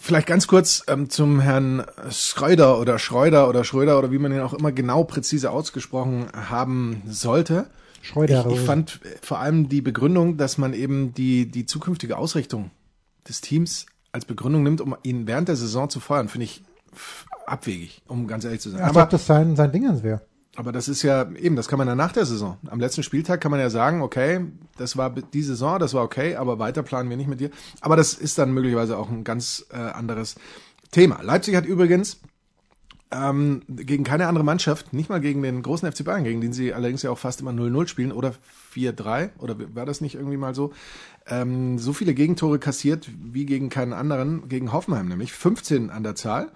Vielleicht 0.00 0.26
ganz 0.26 0.46
kurz 0.46 0.82
ähm, 0.88 1.10
zum 1.10 1.40
Herrn 1.40 1.84
Schreuder 2.10 2.80
oder 2.80 2.98
Schreuder 2.98 3.48
oder 3.48 3.64
Schröder 3.64 3.98
oder 3.98 4.10
wie 4.10 4.18
man 4.18 4.32
ihn 4.32 4.40
auch 4.40 4.54
immer 4.54 4.72
genau 4.72 5.04
präzise 5.04 5.50
ausgesprochen 5.50 6.28
haben 6.32 7.02
sollte. 7.06 7.66
Schreuder. 8.00 8.46
Ich, 8.48 8.56
ich 8.56 8.60
fand 8.60 9.00
vor 9.20 9.40
allem 9.40 9.68
die 9.68 9.82
Begründung, 9.82 10.38
dass 10.38 10.56
man 10.56 10.72
eben 10.72 11.12
die, 11.12 11.50
die 11.50 11.66
zukünftige 11.66 12.16
Ausrichtung 12.16 12.70
des 13.28 13.42
Teams 13.42 13.86
als 14.10 14.24
Begründung 14.24 14.62
nimmt, 14.62 14.80
um 14.80 14.96
ihn 15.02 15.26
während 15.26 15.48
der 15.48 15.56
Saison 15.56 15.90
zu 15.90 16.00
feuern, 16.00 16.28
finde 16.28 16.44
ich 16.46 16.62
abwegig, 17.46 18.02
um 18.08 18.26
ganz 18.26 18.44
ehrlich 18.44 18.60
zu 18.60 18.70
sein. 18.70 18.80
Als 18.80 18.90
aber, 18.90 19.04
ob 19.04 19.10
das 19.10 19.26
sein, 19.26 19.54
sein 19.54 19.70
Dingens 19.70 20.02
wäre. 20.02 20.22
Aber 20.60 20.72
das 20.72 20.88
ist 20.88 21.02
ja 21.02 21.26
eben, 21.36 21.56
das 21.56 21.68
kann 21.68 21.78
man 21.78 21.88
ja 21.88 21.94
nach 21.94 22.12
der 22.12 22.26
Saison. 22.26 22.58
Am 22.66 22.80
letzten 22.80 23.02
Spieltag 23.02 23.40
kann 23.40 23.50
man 23.50 23.60
ja 23.60 23.70
sagen, 23.70 24.02
okay, 24.02 24.44
das 24.76 24.98
war 24.98 25.08
die 25.08 25.42
Saison, 25.42 25.78
das 25.78 25.94
war 25.94 26.04
okay, 26.04 26.36
aber 26.36 26.58
weiter 26.58 26.82
planen 26.82 27.08
wir 27.08 27.16
nicht 27.16 27.30
mit 27.30 27.40
dir. 27.40 27.48
Aber 27.80 27.96
das 27.96 28.12
ist 28.12 28.36
dann 28.36 28.52
möglicherweise 28.52 28.98
auch 28.98 29.08
ein 29.08 29.24
ganz 29.24 29.64
äh, 29.72 29.76
anderes 29.78 30.34
Thema. 30.90 31.22
Leipzig 31.22 31.56
hat 31.56 31.64
übrigens 31.64 32.20
ähm, 33.10 33.62
gegen 33.70 34.04
keine 34.04 34.26
andere 34.26 34.44
Mannschaft, 34.44 34.92
nicht 34.92 35.08
mal 35.08 35.22
gegen 35.22 35.42
den 35.42 35.62
großen 35.62 35.90
FC 35.90 36.04
Bayern, 36.04 36.24
gegen 36.24 36.42
den 36.42 36.52
sie 36.52 36.74
allerdings 36.74 37.02
ja 37.02 37.10
auch 37.10 37.18
fast 37.18 37.40
immer 37.40 37.52
0-0 37.52 37.88
spielen 37.88 38.12
oder 38.12 38.34
4-3 38.74 39.30
oder 39.38 39.56
war 39.74 39.86
das 39.86 40.02
nicht 40.02 40.14
irgendwie 40.14 40.36
mal 40.36 40.54
so, 40.54 40.74
ähm, 41.26 41.78
so 41.78 41.94
viele 41.94 42.12
Gegentore 42.12 42.58
kassiert 42.58 43.08
wie 43.32 43.46
gegen 43.46 43.70
keinen 43.70 43.94
anderen, 43.94 44.46
gegen 44.50 44.74
Hoffenheim 44.74 45.08
nämlich, 45.08 45.32
15 45.32 45.88
an 45.88 46.02
der 46.02 46.16
Zahl. 46.16 46.50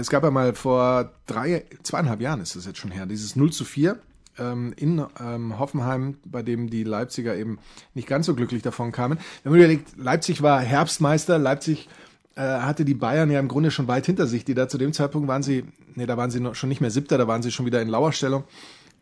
Es 0.00 0.08
gab 0.08 0.24
ja 0.24 0.30
mal 0.30 0.54
vor 0.54 1.12
drei, 1.26 1.64
zweieinhalb 1.82 2.20
Jahren 2.22 2.40
ist 2.40 2.56
das 2.56 2.64
jetzt 2.64 2.78
schon 2.78 2.90
her, 2.90 3.04
dieses 3.04 3.36
0 3.36 3.52
zu 3.52 3.64
4 3.64 3.98
ähm, 4.38 4.72
in 4.76 5.04
ähm, 5.20 5.58
Hoffenheim, 5.58 6.16
bei 6.24 6.42
dem 6.42 6.70
die 6.70 6.82
Leipziger 6.82 7.36
eben 7.36 7.58
nicht 7.92 8.08
ganz 8.08 8.24
so 8.24 8.34
glücklich 8.34 8.62
davon 8.62 8.90
kamen. 8.90 9.18
Wenn 9.42 9.52
man 9.52 9.60
überlegt, 9.60 9.98
Leipzig 9.98 10.40
war 10.40 10.60
Herbstmeister, 10.60 11.38
Leipzig 11.38 11.90
äh, 12.36 12.40
hatte 12.40 12.86
die 12.86 12.94
Bayern 12.94 13.30
ja 13.30 13.38
im 13.38 13.48
Grunde 13.48 13.70
schon 13.70 13.86
weit 13.86 14.06
hinter 14.06 14.26
sich, 14.26 14.46
die 14.46 14.54
da 14.54 14.66
zu 14.66 14.78
dem 14.78 14.94
Zeitpunkt 14.94 15.28
waren 15.28 15.42
sie, 15.42 15.64
nee, 15.94 16.06
da 16.06 16.16
waren 16.16 16.30
sie 16.30 16.40
noch, 16.40 16.54
schon 16.54 16.70
nicht 16.70 16.80
mehr 16.80 16.90
Siebter, 16.90 17.18
da 17.18 17.28
waren 17.28 17.42
sie 17.42 17.52
schon 17.52 17.66
wieder 17.66 17.82
in 17.82 17.88
Lauerstellung. 17.88 18.44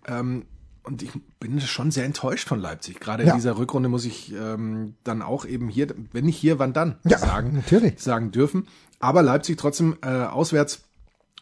Ähm, 0.08 0.44
und 0.90 1.02
ich 1.02 1.10
bin 1.38 1.60
schon 1.60 1.90
sehr 1.90 2.04
enttäuscht 2.04 2.48
von 2.48 2.60
Leipzig. 2.60 2.98
Gerade 3.00 3.24
ja. 3.24 3.30
in 3.30 3.36
dieser 3.36 3.56
Rückrunde 3.56 3.88
muss 3.88 4.04
ich 4.04 4.34
ähm, 4.34 4.94
dann 5.04 5.22
auch 5.22 5.46
eben 5.46 5.68
hier, 5.68 5.94
wenn 6.12 6.24
nicht 6.24 6.36
hier, 6.36 6.58
wann 6.58 6.72
dann 6.72 6.96
ja, 7.04 7.18
sagen, 7.18 7.54
natürlich. 7.54 8.00
sagen 8.00 8.32
dürfen. 8.32 8.66
Aber 8.98 9.22
Leipzig 9.22 9.56
trotzdem 9.56 9.96
äh, 10.02 10.08
auswärts 10.08 10.82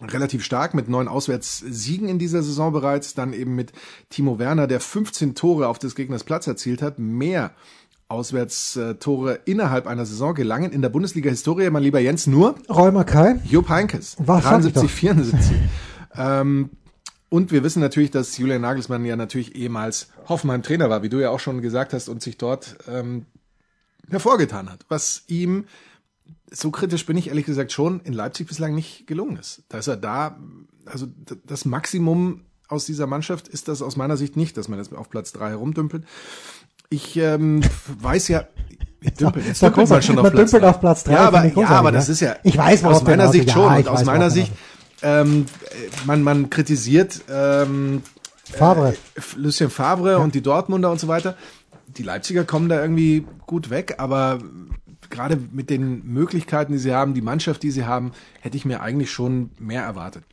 relativ 0.00 0.44
stark 0.44 0.74
mit 0.74 0.88
neun 0.88 1.08
Auswärtssiegen 1.08 2.08
in 2.08 2.18
dieser 2.18 2.42
Saison 2.42 2.72
bereits, 2.72 3.14
dann 3.14 3.32
eben 3.32 3.56
mit 3.56 3.72
Timo 4.10 4.38
Werner, 4.38 4.68
der 4.68 4.80
15 4.80 5.34
Tore 5.34 5.66
auf 5.66 5.78
des 5.78 5.96
Gegners 5.96 6.22
Platz 6.22 6.46
erzielt 6.46 6.82
hat, 6.82 7.00
mehr 7.00 7.52
Auswärtstore 8.06 9.40
innerhalb 9.44 9.86
einer 9.86 10.06
Saison 10.06 10.34
gelangen 10.34 10.72
in 10.72 10.82
der 10.82 10.88
Bundesliga-Historie, 10.88 11.70
mein 11.70 11.82
lieber 11.82 11.98
Jens, 11.98 12.26
nur 12.26 12.54
Räumer 12.68 13.04
Kai, 13.04 13.40
Jupp 13.44 13.68
Heinkes, 13.68 14.16
Was 14.18 14.44
73, 14.44 14.90
74. 14.90 15.56
ähm, 16.14 16.70
und 17.30 17.52
wir 17.52 17.62
wissen 17.62 17.80
natürlich, 17.80 18.10
dass 18.10 18.36
Julian 18.38 18.62
Nagelsmann 18.62 19.04
ja 19.04 19.16
natürlich 19.16 19.54
ehemals 19.54 20.08
Hoffenheim 20.28 20.62
Trainer 20.62 20.88
war, 20.88 21.02
wie 21.02 21.08
du 21.08 21.20
ja 21.20 21.30
auch 21.30 21.40
schon 21.40 21.60
gesagt 21.60 21.92
hast, 21.92 22.08
und 22.08 22.22
sich 22.22 22.38
dort 22.38 22.76
ähm, 22.88 23.26
hervorgetan 24.08 24.70
hat, 24.70 24.86
was 24.88 25.24
ihm 25.26 25.66
so 26.50 26.70
kritisch 26.70 27.04
bin 27.04 27.16
ich 27.16 27.28
ehrlich 27.28 27.44
gesagt 27.44 27.72
schon 27.72 28.00
in 28.00 28.12
Leipzig 28.12 28.46
bislang 28.46 28.74
nicht 28.74 29.06
gelungen 29.06 29.36
ist. 29.36 29.62
Da 29.68 29.78
ist 29.78 29.86
er 29.86 29.96
da, 29.96 30.38
also 30.86 31.06
das 31.46 31.64
Maximum 31.64 32.42
aus 32.68 32.86
dieser 32.86 33.06
Mannschaft 33.06 33.48
ist 33.48 33.68
das 33.68 33.82
aus 33.82 33.96
meiner 33.96 34.16
Sicht 34.16 34.36
nicht, 34.36 34.56
dass 34.56 34.68
man 34.68 34.78
jetzt 34.78 34.94
auf 34.94 35.10
Platz 35.10 35.32
drei 35.32 35.50
herumdümpelt. 35.50 36.04
Ich 36.90 37.16
ähm, 37.16 37.62
weiß 38.00 38.28
ja, 38.28 38.46
dümpelt, 39.20 39.46
jetzt 39.46 39.62
dümpelt 39.62 39.88
man 39.88 40.02
schon 40.02 40.18
auf 40.18 40.30
Platz, 40.30 40.54
auf 40.54 40.80
Platz 40.80 41.04
drei. 41.04 41.12
Ja, 41.12 41.28
aber, 41.28 41.44
ja, 41.44 41.68
aber 41.68 41.92
das 41.92 42.08
ist 42.08 42.20
ja, 42.20 42.36
ich 42.42 42.56
weiß, 42.56 42.84
aus 42.84 43.02
meiner 43.04 43.30
Sicht 43.30 43.50
schon. 43.50 43.86
Aus 43.86 44.04
meiner 44.04 44.30
Sicht, 44.30 44.52
ähm, 45.02 45.46
man, 46.06 46.22
man 46.22 46.50
kritisiert 46.50 47.20
ähm, 47.30 48.02
Favre. 48.44 48.94
Äh, 49.14 49.20
Lucien 49.36 49.70
Favre 49.70 50.12
ja. 50.12 50.16
und 50.18 50.34
die 50.34 50.42
Dortmunder 50.42 50.90
und 50.90 51.00
so 51.00 51.08
weiter. 51.08 51.36
Die 51.86 52.02
Leipziger 52.02 52.44
kommen 52.44 52.68
da 52.68 52.80
irgendwie 52.80 53.26
gut 53.46 53.70
weg, 53.70 53.96
aber 53.98 54.38
gerade 55.10 55.38
mit 55.52 55.70
den 55.70 56.04
Möglichkeiten, 56.06 56.72
die 56.72 56.78
sie 56.78 56.94
haben, 56.94 57.14
die 57.14 57.22
Mannschaft, 57.22 57.62
die 57.62 57.70
sie 57.70 57.86
haben, 57.86 58.12
hätte 58.40 58.56
ich 58.56 58.64
mir 58.64 58.80
eigentlich 58.80 59.10
schon 59.10 59.50
mehr 59.58 59.82
erwartet. 59.82 60.24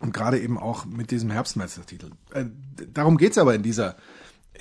Und 0.00 0.14
gerade 0.14 0.38
eben 0.38 0.58
auch 0.58 0.86
mit 0.86 1.10
diesem 1.10 1.30
Herbstmeistertitel. 1.30 2.10
Äh, 2.32 2.46
darum 2.92 3.18
geht's 3.18 3.38
aber 3.38 3.54
in 3.54 3.62
dieser 3.62 3.96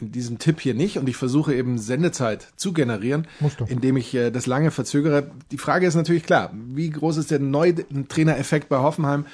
in 0.01 0.11
diesem 0.11 0.39
Tipp 0.39 0.59
hier 0.59 0.73
nicht 0.73 0.97
und 0.97 1.07
ich 1.09 1.15
versuche 1.15 1.53
eben 1.53 1.77
Sendezeit 1.77 2.47
zu 2.55 2.73
generieren, 2.73 3.27
indem 3.67 3.97
ich 3.97 4.13
äh, 4.15 4.31
das 4.31 4.45
lange 4.45 4.71
verzögere. 4.71 5.31
Die 5.51 5.57
Frage 5.57 5.85
ist 5.87 5.95
natürlich 5.95 6.23
klar, 6.23 6.51
wie 6.53 6.89
groß 6.89 7.17
ist 7.17 7.31
der 7.31 7.39
neue 7.39 7.75
Trainereffekt 8.07 8.69
bei 8.69 8.77
Hoffenheim? 8.77 9.25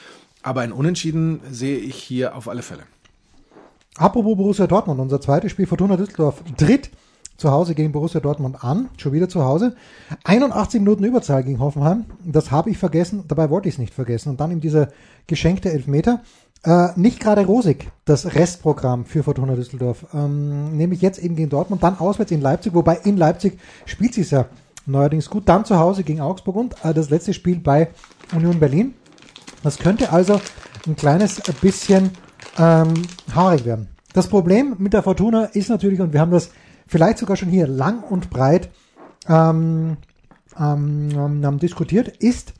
Aber 0.41 0.61
ein 0.61 0.71
Unentschieden 0.71 1.39
sehe 1.49 1.77
ich 1.77 1.95
hier 1.95 2.35
auf 2.35 2.47
alle 2.47 2.61
Fälle. 2.61 2.83
Apropos 3.97 4.35
Borussia 4.37 4.67
Dortmund, 4.67 4.99
unser 4.99 5.21
zweites 5.21 5.51
Spiel 5.51 5.67
Fortuna 5.67 5.97
Düsseldorf 5.97 6.43
tritt 6.57 6.91
zu 7.37 7.51
Hause 7.51 7.75
gegen 7.75 7.91
Borussia 7.91 8.19
Dortmund 8.19 8.63
an, 8.63 8.89
schon 8.97 9.13
wieder 9.13 9.29
zu 9.29 9.43
Hause. 9.43 9.75
81 10.23 10.81
Minuten 10.81 11.03
Überzahl 11.03 11.43
gegen 11.43 11.59
Hoffenheim, 11.59 12.05
das 12.23 12.51
habe 12.51 12.69
ich 12.69 12.77
vergessen, 12.77 13.23
dabei 13.27 13.49
wollte 13.49 13.67
ich 13.67 13.75
es 13.75 13.79
nicht 13.79 13.93
vergessen. 13.93 14.29
Und 14.29 14.39
dann 14.39 14.51
eben 14.51 14.61
dieser 14.61 14.89
geschenkte 15.27 15.71
Elfmeter. 15.71 16.21
Äh, 16.65 16.89
nicht 16.95 17.19
gerade 17.19 17.45
rosig, 17.45 17.91
das 18.05 18.33
Restprogramm 18.33 19.05
für 19.05 19.21
Fortuna 19.21 19.53
Düsseldorf. 19.53 20.07
Ähm, 20.15 20.75
nämlich 20.75 20.99
jetzt 21.01 21.19
eben 21.19 21.35
gegen 21.35 21.49
Dortmund, 21.49 21.83
dann 21.83 21.99
auswärts 21.99 22.31
in 22.31 22.41
Leipzig, 22.41 22.73
wobei 22.73 22.95
in 23.03 23.17
Leipzig 23.17 23.59
spielt 23.85 24.15
sie 24.15 24.21
es 24.21 24.31
ja 24.31 24.47
neuerdings 24.87 25.29
gut. 25.29 25.47
Dann 25.47 25.63
zu 25.63 25.77
Hause 25.77 26.03
gegen 26.03 26.21
Augsburg 26.21 26.55
und 26.55 26.75
äh, 26.83 26.93
das 26.93 27.11
letzte 27.11 27.35
Spiel 27.35 27.59
bei 27.59 27.89
Union 28.35 28.59
Berlin. 28.59 28.95
Das 29.61 29.77
könnte 29.77 30.11
also 30.11 30.41
ein 30.87 30.95
kleines 30.95 31.39
bisschen 31.61 32.09
ähm, 32.57 32.93
haarig 33.33 33.65
werden. 33.65 33.89
Das 34.13 34.27
Problem 34.27 34.75
mit 34.79 34.93
der 34.93 35.03
Fortuna 35.03 35.45
ist 35.45 35.69
natürlich, 35.69 36.01
und 36.01 36.13
wir 36.13 36.19
haben 36.19 36.31
das 36.31 36.49
vielleicht 36.87 37.19
sogar 37.19 37.37
schon 37.37 37.49
hier 37.49 37.67
lang 37.67 38.01
und 38.01 38.31
breit 38.31 38.69
ähm, 39.27 39.97
ähm, 40.59 41.09
ähm, 41.43 41.59
diskutiert, 41.59 42.07
ist 42.07 42.53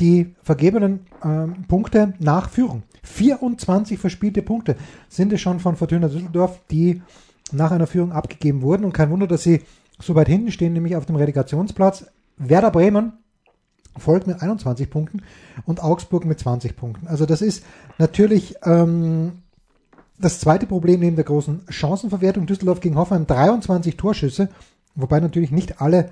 die 0.00 0.34
vergebenen 0.42 1.06
ähm, 1.24 1.64
Punkte 1.68 2.14
nach 2.18 2.50
Führung. 2.50 2.82
24 3.02 3.98
verspielte 3.98 4.42
Punkte 4.42 4.76
sind 5.08 5.32
es 5.32 5.40
schon 5.40 5.60
von 5.60 5.76
Fortuna 5.76 6.08
Düsseldorf, 6.08 6.60
die 6.70 7.02
nach 7.52 7.70
einer 7.70 7.86
Führung 7.86 8.12
abgegeben 8.12 8.62
wurden. 8.62 8.84
Und 8.84 8.92
kein 8.92 9.10
Wunder, 9.10 9.26
dass 9.26 9.42
sie 9.42 9.62
so 10.00 10.14
weit 10.14 10.28
hinten 10.28 10.50
stehen, 10.50 10.72
nämlich 10.72 10.96
auf 10.96 11.06
dem 11.06 11.16
Relegationsplatz. 11.16 12.06
Werder 12.36 12.70
Bremen 12.70 13.12
folgt 13.96 14.26
mit 14.26 14.42
21 14.42 14.90
Punkten 14.90 15.22
und 15.66 15.82
Augsburg 15.82 16.24
mit 16.24 16.40
20 16.40 16.76
Punkten. 16.76 17.06
Also 17.06 17.26
das 17.26 17.42
ist 17.42 17.64
natürlich 17.98 18.56
ähm, 18.64 19.42
das 20.18 20.40
zweite 20.40 20.66
Problem 20.66 21.00
neben 21.00 21.16
der 21.16 21.24
großen 21.24 21.62
Chancenverwertung. 21.68 22.46
Düsseldorf 22.46 22.80
gegen 22.80 22.96
Hoffenheim 22.96 23.26
23 23.26 23.96
Torschüsse, 23.96 24.48
wobei 24.96 25.20
natürlich 25.20 25.52
nicht 25.52 25.80
alle 25.80 26.10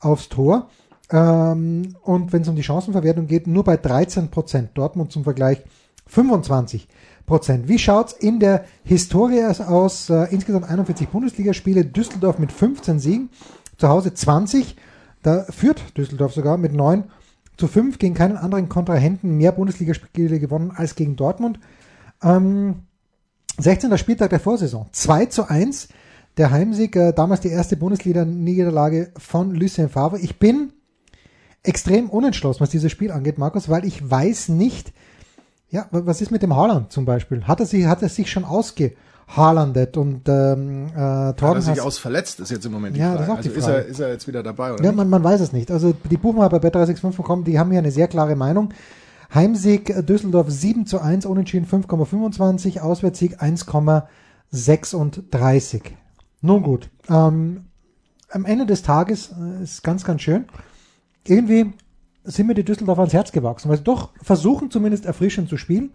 aufs 0.00 0.28
Tor. 0.28 0.70
Ähm, 1.10 1.96
und 2.02 2.32
wenn 2.32 2.42
es 2.42 2.48
um 2.48 2.56
die 2.56 2.62
Chancenverwertung 2.62 3.26
geht, 3.26 3.46
nur 3.46 3.64
bei 3.64 3.76
13 3.76 4.30
Prozent. 4.30 4.70
Dortmund 4.74 5.12
zum 5.12 5.24
Vergleich 5.24 5.62
25 6.06 6.88
Prozent. 7.26 7.68
Wie 7.68 7.78
schaut's 7.78 8.12
in 8.12 8.40
der 8.40 8.64
Historie 8.84 9.44
aus? 9.44 10.10
Äh, 10.10 10.26
insgesamt 10.30 10.68
41 10.68 11.08
Bundesligaspiele, 11.08 11.84
Düsseldorf 11.84 12.38
mit 12.38 12.52
15 12.52 12.98
Siegen, 12.98 13.30
zu 13.78 13.88
Hause 13.88 14.14
20. 14.14 14.76
Da 15.22 15.44
führt 15.48 15.96
Düsseldorf 15.96 16.34
sogar 16.34 16.58
mit 16.58 16.72
9 16.72 17.04
zu 17.56 17.68
5 17.68 17.98
gegen 17.98 18.14
keinen 18.14 18.36
anderen 18.36 18.68
Kontrahenten 18.68 19.36
mehr 19.36 19.52
Bundesligaspiele 19.52 20.38
gewonnen 20.40 20.72
als 20.74 20.96
gegen 20.96 21.16
Dortmund. 21.16 21.60
Ähm, 22.22 22.82
16. 23.58 23.96
Spieltag 23.96 24.30
der 24.30 24.40
Vorsaison. 24.40 24.86
2 24.92 25.26
zu 25.26 25.48
1. 25.48 25.88
Der 26.36 26.50
Heimsieg, 26.50 26.96
äh, 26.96 27.12
damals 27.12 27.40
die 27.40 27.48
erste 27.48 27.76
Bundesliga-Niederlage 27.76 29.12
von 29.16 29.54
Lucien 29.54 29.88
Favre. 29.88 30.18
Ich 30.18 30.38
bin 30.38 30.72
extrem 31.64 32.10
unentschlossen, 32.10 32.60
was 32.60 32.70
dieses 32.70 32.92
Spiel 32.92 33.10
angeht, 33.10 33.38
Markus, 33.38 33.68
weil 33.68 33.84
ich 33.84 34.08
weiß 34.08 34.50
nicht, 34.50 34.92
ja, 35.70 35.86
was 35.90 36.20
ist 36.20 36.30
mit 36.30 36.42
dem 36.42 36.54
Haaland 36.54 36.92
zum 36.92 37.04
Beispiel? 37.04 37.44
Hat 37.44 37.58
er 37.58 37.66
sich, 37.66 37.86
hat 37.86 38.02
er 38.02 38.08
sich 38.08 38.30
schon 38.30 38.44
ausgehaalandet 38.44 39.96
und 39.96 40.28
ähm, 40.28 40.88
äh, 40.88 41.32
Torben 41.32 41.40
Hat 41.40 41.54
er 41.56 41.62
sich 41.62 41.80
aus 41.80 41.98
verletzt, 41.98 42.38
ist 42.38 42.50
jetzt 42.50 42.66
im 42.66 42.72
Moment 42.72 42.94
die 42.94 43.00
Ja, 43.00 43.16
das 43.16 43.26
Frage. 43.26 43.32
ist 43.32 43.38
auch 43.38 43.42
die 43.42 43.48
also 43.48 43.60
Frage. 43.60 43.78
Ist, 43.78 43.86
er, 43.86 43.90
ist 43.90 44.00
er 44.00 44.08
jetzt 44.10 44.28
wieder 44.28 44.42
dabei 44.44 44.74
oder 44.74 44.84
Ja, 44.84 44.92
man, 44.92 45.08
man 45.08 45.24
weiß 45.24 45.40
es 45.40 45.52
nicht. 45.52 45.70
Also 45.70 45.94
die 46.10 46.16
Buchmacher 46.16 46.50
bei 46.50 46.68
bet365.com, 46.68 47.44
die 47.44 47.58
haben 47.58 47.70
hier 47.70 47.80
eine 47.80 47.90
sehr 47.90 48.08
klare 48.08 48.36
Meinung. 48.36 48.72
Heimsieg 49.34 49.90
äh, 49.90 50.02
Düsseldorf 50.02 50.50
7 50.50 50.86
zu 50.86 51.00
1, 51.00 51.26
Unentschieden 51.26 51.66
5,25, 51.66 52.80
Auswärtssieg 52.80 53.42
1,36. 53.42 55.82
Nun 56.42 56.62
gut, 56.62 56.90
ähm, 57.08 57.64
am 58.30 58.44
Ende 58.44 58.66
des 58.66 58.82
Tages 58.82 59.32
äh, 59.32 59.62
ist 59.62 59.82
ganz, 59.82 60.04
ganz 60.04 60.20
schön. 60.22 60.44
Irgendwie 61.26 61.72
sind 62.24 62.46
mir 62.46 62.54
die 62.54 62.64
Düsseldorfer 62.64 63.02
ans 63.02 63.12
Herz 63.14 63.32
gewachsen, 63.32 63.68
weil 63.68 63.76
sie 63.78 63.84
doch 63.84 64.10
versuchen 64.22 64.70
zumindest 64.70 65.04
erfrischend 65.06 65.48
zu 65.48 65.56
spielen. 65.56 65.90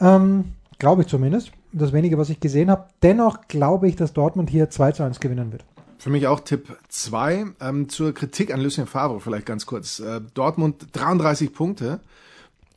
Ähm, 0.00 0.52
glaube 0.78 1.02
ich 1.02 1.08
zumindest. 1.08 1.50
Das 1.72 1.92
wenige, 1.92 2.18
was 2.18 2.30
ich 2.30 2.40
gesehen 2.40 2.70
habe. 2.70 2.86
Dennoch 3.02 3.48
glaube 3.48 3.88
ich, 3.88 3.96
dass 3.96 4.12
Dortmund 4.12 4.48
hier 4.50 4.70
2 4.70 4.92
zu 4.92 5.02
1 5.02 5.20
gewinnen 5.20 5.52
wird. 5.52 5.64
Für 5.98 6.10
mich 6.10 6.26
auch 6.26 6.40
Tipp 6.40 6.76
2. 6.88 7.46
Ähm, 7.60 7.88
zur 7.88 8.12
Kritik 8.14 8.52
an 8.52 8.60
Lucien 8.60 8.86
Favre 8.86 9.20
vielleicht 9.20 9.46
ganz 9.46 9.66
kurz. 9.66 9.98
Äh, 10.00 10.20
Dortmund 10.34 10.86
33 10.92 11.52
Punkte 11.52 12.00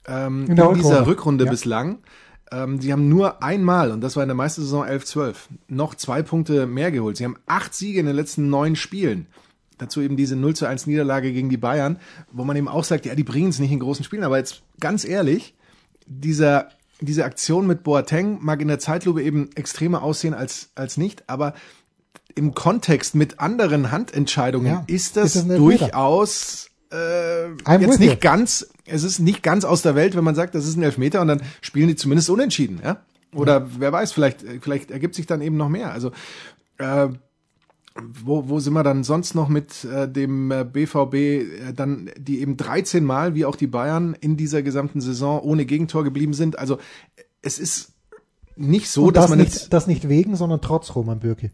ähm, 0.07 0.43
In 0.45 0.51
in, 0.51 0.55
der 0.55 0.73
dieser 0.73 0.89
Rückrunde. 1.01 1.07
Rückrunde 1.07 1.45
Ja. 1.45 1.51
bislang. 1.51 1.99
Ähm, 2.51 2.81
sie 2.81 2.91
haben 2.91 3.09
nur 3.09 3.43
einmal, 3.43 3.91
und 3.91 4.01
das 4.01 4.15
war 4.15 4.23
in 4.23 4.29
der 4.29 4.35
Meistersaison 4.35 4.83
11-12, 4.83 5.35
noch 5.67 5.93
zwei 5.93 6.23
Punkte 6.23 6.65
mehr 6.65 6.91
geholt. 6.91 7.17
Sie 7.17 7.23
haben 7.25 7.35
acht 7.45 7.75
Siege 7.75 7.99
in 7.99 8.07
den 8.07 8.15
letzten 8.15 8.49
neun 8.49 8.75
Spielen. 8.75 9.27
Dazu 9.79 10.01
eben 10.01 10.15
diese 10.17 10.35
0 10.35 10.55
zu 10.55 10.67
1 10.67 10.85
Niederlage 10.85 11.33
gegen 11.33 11.49
die 11.49 11.57
Bayern, 11.57 11.97
wo 12.31 12.43
man 12.43 12.55
eben 12.55 12.67
auch 12.67 12.83
sagt, 12.83 13.05
ja, 13.05 13.15
die 13.15 13.23
bringen 13.23 13.49
es 13.49 13.59
nicht 13.59 13.71
in 13.71 13.79
großen 13.79 14.05
Spielen. 14.05 14.23
Aber 14.23 14.37
jetzt 14.37 14.61
ganz 14.79 15.05
ehrlich, 15.05 15.55
dieser, 16.05 16.69
diese 17.01 17.25
Aktion 17.25 17.65
mit 17.65 17.81
Boateng 17.83 18.39
mag 18.41 18.61
in 18.61 18.67
der 18.67 18.79
Zeitlupe 18.79 19.23
eben 19.23 19.49
extremer 19.55 20.03
aussehen 20.03 20.33
als, 20.33 20.69
als 20.75 20.97
nicht, 20.97 21.27
aber 21.27 21.53
im 22.35 22.53
Kontext 22.53 23.15
mit 23.15 23.39
anderen 23.39 23.91
Handentscheidungen 23.91 24.67
Ja, 24.67 24.83
ist 24.87 25.17
das 25.17 25.35
ist 25.35 25.49
das 25.49 25.57
durchaus 25.57 26.69
äh, 26.91 26.95
I'm 27.63 27.79
jetzt 27.79 27.99
nicht 27.99 28.13
you. 28.13 28.19
ganz, 28.19 28.67
es 28.85 29.03
ist 29.03 29.19
nicht 29.19 29.43
ganz 29.43 29.63
aus 29.63 29.81
der 29.81 29.95
Welt, 29.95 30.15
wenn 30.15 30.23
man 30.23 30.35
sagt, 30.35 30.55
das 30.55 30.67
ist 30.67 30.75
ein 30.75 30.83
Elfmeter 30.83 31.21
und 31.21 31.27
dann 31.27 31.41
spielen 31.61 31.87
die 31.87 31.95
zumindest 31.95 32.29
unentschieden, 32.29 32.81
ja? 32.83 33.01
Oder 33.33 33.67
wer 33.77 33.91
weiß, 33.91 34.11
vielleicht, 34.11 34.43
vielleicht 34.61 34.89
ergibt 34.89 35.13
sich 35.13 35.27
dann 35.27 35.41
eben 35.41 35.55
noch 35.55 35.69
mehr. 35.69 35.91
Also 35.91 36.11
äh, 36.79 37.09
wo, 38.23 38.49
wo 38.49 38.59
sind 38.59 38.73
wir 38.73 38.83
dann 38.83 39.03
sonst 39.03 39.35
noch 39.35 39.49
mit 39.49 39.83
äh, 39.85 40.07
dem 40.11 40.51
äh, 40.51 40.63
BVB, 40.63 41.13
äh, 41.13 41.73
dann 41.75 42.09
die 42.17 42.39
eben 42.41 42.57
13 42.57 43.03
Mal, 43.03 43.35
wie 43.35 43.45
auch 43.45 43.55
die 43.55 43.67
Bayern, 43.67 44.15
in 44.19 44.37
dieser 44.37 44.61
gesamten 44.63 45.01
Saison 45.01 45.41
ohne 45.41 45.65
Gegentor 45.65 46.03
geblieben 46.03 46.33
sind. 46.33 46.57
Also 46.59 46.75
äh, 46.75 47.23
es 47.41 47.59
ist 47.59 47.93
nicht 48.55 48.89
so, 48.89 49.05
Und 49.05 49.15
dass 49.17 49.25
das 49.25 49.29
man 49.29 49.39
nicht, 49.39 49.53
jetzt 49.53 49.73
das 49.73 49.87
nicht 49.87 50.09
wegen, 50.09 50.35
sondern 50.35 50.61
trotz 50.61 50.93
Roman 50.95 51.19
Bürki. 51.19 51.51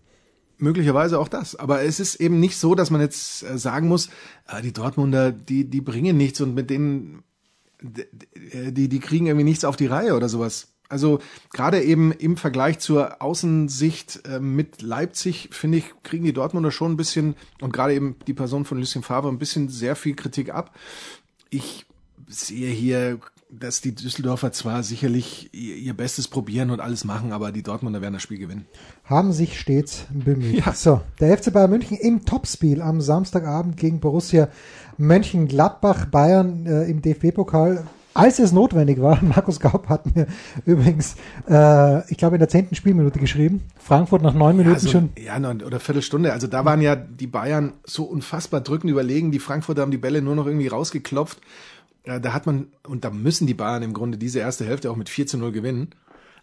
möglicherweise 0.58 1.20
auch 1.20 1.28
das, 1.28 1.56
aber 1.56 1.84
es 1.84 2.00
ist 2.00 2.16
eben 2.16 2.40
nicht 2.40 2.58
so, 2.58 2.76
dass 2.76 2.90
man 2.92 3.02
jetzt 3.02 3.44
äh, 3.44 3.58
sagen 3.58 3.88
muss, 3.88 4.10
äh, 4.48 4.62
die 4.62 4.74
Dortmunder, 4.74 5.32
die 5.32 5.70
die 5.70 5.82
bringen 5.82 6.18
nichts 6.18 6.42
und 6.42 6.56
mit 6.56 6.70
denen 6.70 7.24
d- 7.82 8.08
die 8.72 8.88
die 8.90 9.00
kriegen 9.00 9.28
irgendwie 9.28 9.44
nichts 9.44 9.66
auf 9.66 9.76
die 9.76 9.86
Reihe 9.86 10.16
oder 10.16 10.30
sowas. 10.30 10.70
Also 10.88 11.20
gerade 11.52 11.82
eben 11.82 12.12
im 12.12 12.38
Vergleich 12.38 12.80
zur 12.80 13.22
Außensicht 13.22 14.22
äh, 14.28 14.40
mit 14.40 14.82
Leipzig, 14.82 15.50
finde 15.52 15.80
ich, 15.80 15.86
kriegen 16.04 16.26
die 16.26 16.34
Dortmunder 16.34 16.72
schon 16.72 16.94
ein 16.94 16.98
bisschen 16.98 17.36
und 17.62 17.74
gerade 17.74 17.94
eben 17.94 18.18
die 18.28 18.34
Person 18.34 18.66
von 18.66 18.78
Lucien 18.78 19.04
Favre 19.04 19.30
ein 19.30 19.40
bisschen 19.40 19.70
sehr 19.70 19.96
viel 19.96 20.16
Kritik 20.16 20.54
ab. 20.54 20.76
Ich 21.50 21.86
sehe 22.28 22.70
hier, 22.70 23.20
dass 23.50 23.82
die 23.82 23.94
Düsseldorfer 23.94 24.52
zwar 24.52 24.84
sicherlich 24.84 25.50
ihr, 25.54 25.76
ihr 25.76 25.94
Bestes 25.94 26.28
probieren 26.28 26.72
und 26.72 26.80
alles 26.80 27.04
machen, 27.04 27.32
aber 27.32 27.52
die 27.52 27.64
Dortmunder 27.64 28.02
werden 28.02 28.14
das 28.14 28.24
Spiel 28.24 28.40
gewinnen. 28.40 28.66
Haben 29.06 29.34
sich 29.34 29.60
stets 29.60 30.06
bemüht. 30.12 30.66
Ja. 30.66 30.74
So, 30.74 31.02
der 31.20 31.38
FC 31.38 31.54
Bayern 31.54 31.70
München 31.70 31.98
im 31.98 32.26
Topspiel 32.26 32.82
am 32.82 33.02
Samstagabend 33.02 33.78
gegen 33.78 34.00
Borussia 34.00 34.50
Mönchengladbach 34.98 36.06
Bayern 36.06 36.66
äh, 36.66 36.84
im 36.86 37.02
DFB-Pokal. 37.02 37.86
Als 38.16 38.40
es 38.40 38.54
notwendig 38.54 39.02
war, 39.02 39.22
Markus 39.24 39.60
Gaub 39.60 39.90
hat 39.90 40.16
mir 40.16 40.26
übrigens, 40.66 41.16
äh, 41.50 42.10
ich 42.10 42.18
glaube 42.18 42.38
in 42.38 42.40
der 42.40 42.48
zehnten 42.48 42.74
Spielminute 42.74 43.20
geschrieben, 43.20 43.62
Frankfurt 43.78 44.22
nach 44.22 44.34
neun 44.34 44.56
Minuten 44.56 44.76
Also, 44.76 44.90
schon. 44.90 45.10
ja, 45.22 45.38
neun 45.38 45.62
oder 45.62 45.82
Viertelstunde. 45.82 46.32
Also 46.32 46.48
da 46.48 46.64
waren 46.64 46.82
ja 46.82 46.96
die 46.96 47.28
Bayern 47.28 47.74
so 47.84 48.06
unfassbar 48.06 48.62
drückend 48.62 48.90
überlegen. 48.90 49.32
Die 49.32 49.40
Frankfurter 49.40 49.82
haben 49.82 49.92
die 49.92 49.98
Bälle 49.98 50.22
nur 50.22 50.34
noch 50.34 50.48
irgendwie 50.48 50.68
rausgeklopft. 50.68 51.42
Ja, 52.06 52.20
da 52.20 52.34
hat 52.34 52.46
man, 52.46 52.68
und 52.88 53.04
da 53.04 53.10
müssen 53.10 53.48
die 53.48 53.54
Bayern 53.54 53.84
im 53.84 53.92
Grunde 53.94 54.18
diese 54.18 54.40
erste 54.40 54.64
Hälfte 54.64 54.90
auch 54.92 54.96
mit 54.96 55.10
4 55.10 55.28
zu 55.28 55.38
0 55.38 55.52
gewinnen. 55.52 55.90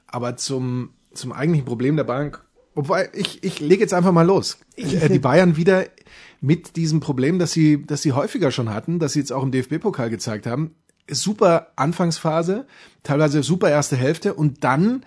Aber 0.07 0.37
zum, 0.37 0.91
zum 1.15 1.33
eigentlichen 1.33 1.65
Problem 1.65 1.97
der 1.97 2.05
Bayern, 2.05 2.33
wobei 2.75 3.09
ich, 3.15 3.43
ich 3.43 3.61
lege 3.61 3.81
jetzt 3.81 3.95
einfach 3.95 4.13
mal 4.13 4.27
los. 4.27 4.59
äh, 4.77 5.09
die 5.09 5.19
Bayern 5.19 5.57
wieder 5.57 5.87
mit 6.43 6.77
diesem 6.77 7.01
Problem, 7.01 7.39
dass 7.39 7.53
sie, 7.53 7.83
dass 7.87 8.03
sie 8.03 8.13
häufiger 8.13 8.51
schon 8.51 8.75
hatten, 8.75 8.99
dass 8.99 9.15
sie 9.15 9.21
jetzt 9.21 9.33
auch 9.33 9.43
im 9.43 9.53
DFB-Pokal 9.53 10.11
gezeigt 10.11 10.47
haben. 10.47 10.75
Super 11.09 11.69
Anfangsphase, 11.77 12.67
teilweise 13.03 13.43
super 13.43 13.71
erste 13.71 13.97
Hälfte 13.97 14.35
und 14.35 14.65
dann 14.65 15.05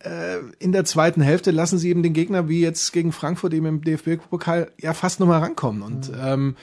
äh, 0.00 0.38
in 0.58 0.72
der 0.72 0.84
zweiten 0.84 1.20
Hälfte 1.20 1.50
lassen 1.50 1.78
sie 1.78 1.90
eben 1.90 2.02
den 2.02 2.12
Gegner, 2.12 2.48
wie 2.48 2.60
jetzt 2.60 2.92
gegen 2.92 3.12
Frankfurt 3.12 3.54
eben 3.54 3.66
im 3.66 3.82
DFB-Pokal, 3.82 4.70
ja 4.78 4.94
fast 4.94 5.20
nochmal 5.20 5.40
rankommen. 5.40 5.82
Und 5.82 6.12
ähm, 6.20 6.56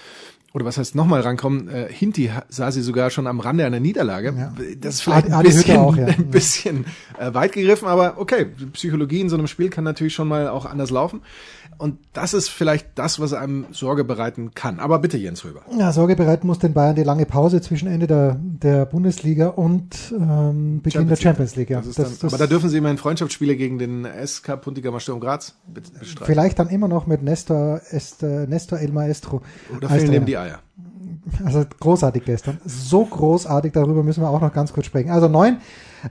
oder 0.54 0.66
was 0.66 0.78
heißt 0.78 0.96
nochmal 0.96 1.22
rankommen? 1.22 1.68
Äh, 1.68 1.88
Hinti 1.92 2.32
sah 2.50 2.72
sie 2.72 2.82
sogar 2.82 3.12
schon 3.12 3.28
am 3.28 3.40
Rande 3.40 3.66
einer 3.66 3.80
Niederlage. 3.80 4.34
Ja. 4.36 4.54
Das 4.80 4.96
ist 4.96 5.02
vielleicht 5.02 5.32
ein 5.32 5.44
bisschen, 5.44 5.78
auch, 5.78 5.96
ja. 5.96 6.06
ein 6.08 6.32
bisschen 6.32 6.86
äh, 7.20 7.34
weit 7.34 7.52
gegriffen, 7.52 7.88
aber 7.88 8.16
okay, 8.18 8.46
Psychologie 8.74 9.22
in 9.22 9.30
so 9.30 9.38
einem 9.38 9.48
Spiel 9.48 9.70
kann 9.70 9.84
natürlich 9.84 10.14
schon 10.14 10.28
mal 10.28 10.48
auch 10.48 10.66
anders 10.66 10.90
laufen. 10.90 11.22
Und 11.80 11.98
das 12.14 12.34
ist 12.36 12.50
vielleicht 12.50 12.88
das, 12.96 13.20
was 13.20 13.34
einem 13.34 13.66
Sorge 13.72 14.04
bereiten 14.04 14.52
kann. 14.54 14.80
Aber 14.80 15.00
bitte, 15.00 15.18
Jens 15.18 15.44
Röber. 15.46 15.62
Ja, 15.78 15.92
Sorge 15.94 16.16
bereiten 16.16 16.46
muss 16.46 16.60
den 16.60 16.74
Bayern 16.74 16.96
die 16.96 17.04
lange 17.04 17.26
Pause 17.26 17.62
zwischen 17.62 17.88
Ende 17.88 18.06
der, 18.06 18.36
der 18.40 18.86
Bundesliga 18.86 19.48
und 19.48 19.96
ähm, 20.12 20.82
Beginn 20.84 21.08
der 21.08 21.16
Champions 21.16 21.56
League. 21.56 21.70
Ja. 21.72 21.78
Das 21.80 21.96
Das- 21.96 21.96
dann, 21.96 22.18
das- 22.22 22.34
aber 22.34 22.38
da 22.38 22.48
dürfen 22.48 22.70
sie 22.70 22.78
immerhin 22.78 22.98
Freundschaftsspiele 22.98 23.56
gegen 23.56 23.80
den 23.80 24.06
SK 24.06 24.58
Puntigammer 24.62 25.00
Sturm 25.00 25.20
Graz 25.22 25.56
bestreiten. 25.74 26.26
vielleicht 26.26 26.60
dann 26.60 26.68
immer 26.70 26.88
noch 26.90 27.08
mit 27.08 27.24
Nestor, 27.24 27.82
Est, 27.90 28.22
Nestor 28.24 28.80
El 28.80 28.92
Maestro. 28.92 29.42
Oder 29.76 29.88
fehlen 29.90 30.12
dem 30.12 30.26
die 30.26 30.38
Eier. 30.38 30.60
Also 31.44 31.64
großartig 31.80 32.26
gestern. 32.26 32.60
So 32.66 33.06
großartig, 33.06 33.74
darüber 33.74 34.04
müssen 34.04 34.22
wir 34.22 34.30
auch 34.30 34.42
noch 34.42 34.54
ganz 34.54 34.74
kurz 34.74 34.86
sprechen. 34.86 35.10
Also 35.10 35.28
neun, 35.28 35.58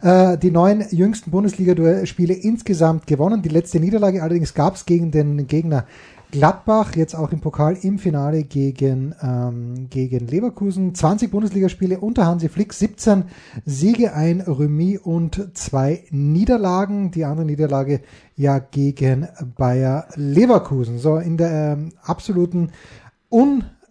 äh, 0.02 0.38
die 0.38 0.50
neun 0.50 0.84
jüngsten 0.90 1.30
Bundesliga-Spiele 1.30 2.34
insgesamt 2.34 3.06
gewonnen. 3.06 3.42
Die 3.42 3.48
letzte 3.48 3.80
Niederlage 3.80 4.22
allerdings 4.22 4.54
gab 4.54 4.74
es 4.74 4.86
gegen 4.86 5.10
den 5.10 5.46
Gegner 5.46 5.84
Gladbach, 6.30 6.94
jetzt 6.94 7.14
auch 7.14 7.32
im 7.32 7.40
Pokal 7.40 7.78
im 7.80 7.98
Finale 7.98 8.44
gegen, 8.44 9.14
ähm, 9.22 9.88
gegen 9.88 10.26
Leverkusen. 10.26 10.94
20 10.94 11.30
Bundesligaspiele 11.30 11.98
unter 11.98 12.26
Hansi 12.26 12.50
Flick, 12.50 12.74
17 12.74 13.24
Siege, 13.64 14.12
ein 14.12 14.42
Remis 14.42 15.00
und 15.00 15.56
zwei 15.56 16.04
Niederlagen. 16.10 17.10
Die 17.12 17.24
andere 17.24 17.46
Niederlage 17.46 18.02
ja 18.36 18.58
gegen 18.58 19.26
Bayer 19.56 20.08
Leverkusen. 20.16 20.98
So 20.98 21.16
in 21.16 21.38
der 21.38 21.78
ähm, 21.78 21.92
absoluten 22.02 22.72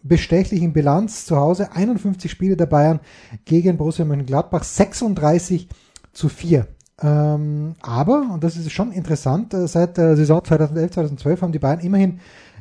unbestechlichen 0.07 0.71
Bilanz 0.71 1.25
zu 1.25 1.35
Hause 1.35 1.73
51 1.73 2.31
Spiele 2.31 2.55
der 2.55 2.65
Bayern 2.65 3.01
gegen 3.43 3.75
Borussia 3.75 4.05
Mönchengladbach 4.05 4.63
36 4.63 5.67
zu 6.13 6.29
4. 6.29 6.65
Ähm, 7.01 7.75
aber, 7.81 8.29
und 8.33 8.41
das 8.41 8.55
ist 8.55 8.71
schon 8.71 8.93
interessant, 8.93 9.53
äh, 9.53 9.67
seit 9.67 9.97
der 9.97 10.15
Saison 10.15 10.39
2011-2012 10.39 11.41
haben 11.41 11.51
die 11.51 11.59
Bayern 11.59 11.81
immerhin 11.81 12.19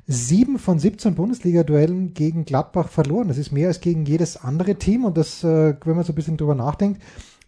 sieben 0.08 0.58
von 0.58 0.80
17 0.80 1.14
Bundesliga-Duellen 1.14 2.14
gegen 2.14 2.44
Gladbach 2.44 2.88
verloren. 2.88 3.28
Das 3.28 3.38
ist 3.38 3.52
mehr 3.52 3.68
als 3.68 3.80
gegen 3.80 4.04
jedes 4.04 4.36
andere 4.36 4.74
Team 4.74 5.04
und 5.04 5.16
das, 5.16 5.44
äh, 5.44 5.74
wenn 5.84 5.96
man 5.96 6.04
so 6.04 6.12
ein 6.12 6.16
bisschen 6.16 6.36
drüber 6.36 6.56
nachdenkt, 6.56 7.00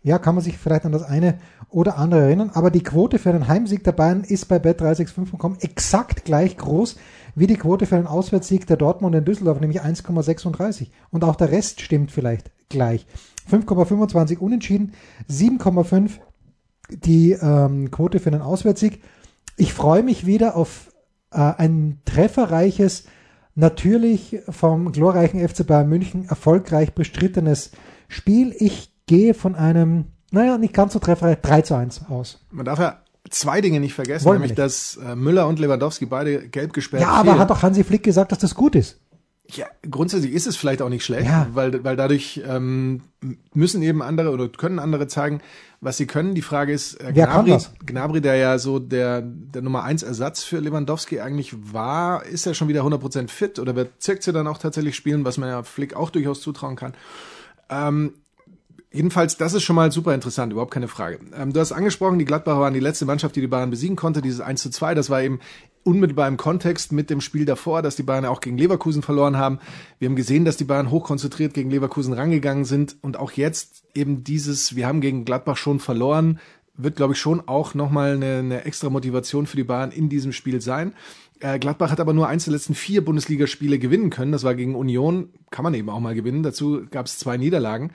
ja, 0.02 0.18
kann 0.18 0.34
man 0.34 0.44
sich 0.44 0.58
vielleicht 0.58 0.84
an 0.84 0.92
das 0.92 1.02
eine 1.02 1.38
oder 1.70 1.98
andere 1.98 2.22
erinnern, 2.22 2.50
aber 2.54 2.70
die 2.70 2.82
Quote 2.82 3.18
für 3.18 3.30
einen 3.30 3.48
Heimsieg 3.48 3.84
der 3.84 3.92
Bayern 3.92 4.24
ist 4.24 4.46
bei 4.48 4.56
bet365.com 4.56 5.56
exakt 5.60 6.24
gleich 6.24 6.56
groß 6.56 6.96
wie 7.34 7.46
die 7.46 7.56
Quote 7.56 7.86
für 7.86 7.96
einen 7.96 8.06
Auswärtssieg 8.06 8.66
der 8.66 8.76
Dortmund 8.76 9.14
in 9.14 9.24
Düsseldorf, 9.24 9.60
nämlich 9.60 9.82
1,36. 9.82 10.88
Und 11.10 11.24
auch 11.24 11.36
der 11.36 11.50
Rest 11.52 11.80
stimmt 11.80 12.10
vielleicht 12.10 12.50
gleich. 12.68 13.06
5,25 13.50 14.38
unentschieden, 14.38 14.92
7,5 15.30 16.18
die 16.90 17.32
ähm, 17.32 17.90
Quote 17.90 18.18
für 18.18 18.30
einen 18.30 18.42
Auswärtssieg. 18.42 19.02
Ich 19.56 19.74
freue 19.74 20.02
mich 20.02 20.26
wieder 20.26 20.56
auf 20.56 20.92
äh, 21.30 21.38
ein 21.38 22.00
trefferreiches, 22.04 23.04
natürlich 23.54 24.40
vom 24.48 24.92
glorreichen 24.92 25.46
FC 25.46 25.66
Bayern 25.66 25.88
München 25.88 26.28
erfolgreich 26.28 26.94
bestrittenes 26.94 27.72
Spiel. 28.08 28.54
Ich 28.56 28.92
gehe 29.08 29.34
von 29.34 29.56
einem, 29.56 30.04
naja, 30.30 30.56
nicht 30.58 30.72
ganz 30.74 30.92
so 30.92 31.00
trefferreich, 31.00 31.38
3 31.42 31.62
zu 31.62 31.74
1 31.74 32.02
aus. 32.08 32.46
Man 32.52 32.64
darf 32.64 32.78
ja 32.78 32.98
zwei 33.30 33.60
Dinge 33.60 33.80
nicht 33.80 33.94
vergessen, 33.94 34.24
Wollen 34.26 34.36
nämlich 34.36 34.52
nicht. 34.52 34.58
dass 34.58 34.96
äh, 35.04 35.16
Müller 35.16 35.48
und 35.48 35.58
Lewandowski 35.58 36.06
beide 36.06 36.48
gelb 36.48 36.72
gesperrt 36.72 37.02
Ja, 37.02 37.08
aber 37.10 37.30
fehlen. 37.30 37.38
hat 37.40 37.50
doch 37.50 37.62
Hansi 37.62 37.82
Flick 37.84 38.04
gesagt, 38.04 38.30
dass 38.32 38.38
das 38.38 38.54
gut 38.54 38.74
ist. 38.76 39.00
Ja, 39.50 39.64
grundsätzlich 39.90 40.32
ist 40.34 40.46
es 40.46 40.56
vielleicht 40.58 40.82
auch 40.82 40.90
nicht 40.90 41.04
schlecht, 41.06 41.26
Ja. 41.26 41.46
weil, 41.54 41.82
weil 41.82 41.96
dadurch 41.96 42.42
ähm, 42.46 43.00
müssen 43.54 43.82
eben 43.82 44.02
andere 44.02 44.30
oder 44.30 44.46
können 44.50 44.78
andere 44.78 45.06
zeigen, 45.08 45.40
was 45.80 45.96
sie 45.96 46.06
können. 46.06 46.34
Die 46.34 46.42
Frage 46.42 46.70
ist, 46.74 46.96
äh, 47.02 47.12
Gnabry? 47.14 47.56
Gnabry, 47.86 48.20
der 48.20 48.36
ja 48.36 48.58
so 48.58 48.78
der, 48.78 49.22
der 49.22 49.62
Nummer 49.62 49.84
eins 49.84 50.02
Ersatz 50.02 50.42
für 50.42 50.58
Lewandowski 50.58 51.20
eigentlich 51.20 51.54
war, 51.72 52.26
ist 52.26 52.46
er 52.46 52.52
schon 52.52 52.68
wieder 52.68 52.82
100% 52.82 53.28
fit 53.28 53.58
oder 53.58 53.74
wird 53.74 54.02
Zirkze 54.02 54.34
dann 54.34 54.46
auch 54.46 54.58
tatsächlich 54.58 54.96
spielen, 54.96 55.24
was 55.24 55.38
man 55.38 55.48
ja 55.48 55.62
Flick 55.62 55.94
auch 55.96 56.10
durchaus 56.10 56.42
zutrauen 56.42 56.76
kann. 56.76 56.92
Ähm, 57.70 58.12
Jedenfalls, 58.90 59.36
das 59.36 59.52
ist 59.52 59.64
schon 59.64 59.76
mal 59.76 59.92
super 59.92 60.14
interessant, 60.14 60.50
überhaupt 60.50 60.72
keine 60.72 60.88
Frage. 60.88 61.18
Ähm, 61.36 61.52
du 61.52 61.60
hast 61.60 61.72
angesprochen, 61.72 62.18
die 62.18 62.24
Gladbacher 62.24 62.60
waren 62.60 62.72
die 62.72 62.80
letzte 62.80 63.04
Mannschaft, 63.04 63.36
die 63.36 63.42
die 63.42 63.46
Bayern 63.46 63.70
besiegen 63.70 63.96
konnte, 63.96 64.22
dieses 64.22 64.40
1 64.40 64.62
zu 64.62 64.70
2. 64.70 64.94
Das 64.94 65.10
war 65.10 65.22
eben 65.22 65.40
unmittelbar 65.84 66.26
im 66.26 66.38
Kontext 66.38 66.92
mit 66.92 67.10
dem 67.10 67.20
Spiel 67.20 67.44
davor, 67.44 67.82
dass 67.82 67.96
die 67.96 68.02
Bayern 68.02 68.24
auch 68.24 68.40
gegen 68.40 68.56
Leverkusen 68.56 69.02
verloren 69.02 69.36
haben. 69.36 69.58
Wir 69.98 70.08
haben 70.08 70.16
gesehen, 70.16 70.46
dass 70.46 70.56
die 70.56 70.64
Bayern 70.64 70.90
hochkonzentriert 70.90 71.52
gegen 71.52 71.70
Leverkusen 71.70 72.14
rangegangen 72.14 72.64
sind 72.64 72.96
und 73.02 73.18
auch 73.18 73.32
jetzt 73.32 73.84
eben 73.94 74.24
dieses, 74.24 74.74
wir 74.74 74.86
haben 74.86 75.02
gegen 75.02 75.26
Gladbach 75.26 75.58
schon 75.58 75.80
verloren, 75.80 76.40
wird, 76.78 76.96
glaube 76.96 77.12
ich, 77.12 77.18
schon 77.18 77.46
auch 77.46 77.74
nochmal 77.74 78.14
eine, 78.14 78.38
eine 78.38 78.64
extra 78.64 78.88
Motivation 78.88 79.46
für 79.46 79.56
die 79.56 79.64
Bayern 79.64 79.90
in 79.90 80.08
diesem 80.08 80.32
Spiel 80.32 80.60
sein. 80.60 80.94
Äh, 81.40 81.58
Gladbach 81.58 81.90
hat 81.90 82.00
aber 82.00 82.12
nur 82.12 82.28
eins 82.28 82.44
der 82.44 82.52
letzten 82.52 82.74
vier 82.74 83.04
Bundesligaspiele 83.04 83.78
gewinnen 83.78 84.10
können. 84.10 84.32
Das 84.32 84.44
war 84.44 84.54
gegen 84.54 84.74
Union, 84.74 85.30
kann 85.50 85.62
man 85.62 85.74
eben 85.74 85.90
auch 85.90 86.00
mal 86.00 86.14
gewinnen. 86.14 86.42
Dazu 86.42 86.82
gab 86.90 87.06
es 87.06 87.18
zwei 87.18 87.36
Niederlagen. 87.36 87.92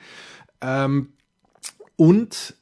Ähm, 0.64 1.08
und 1.96 2.54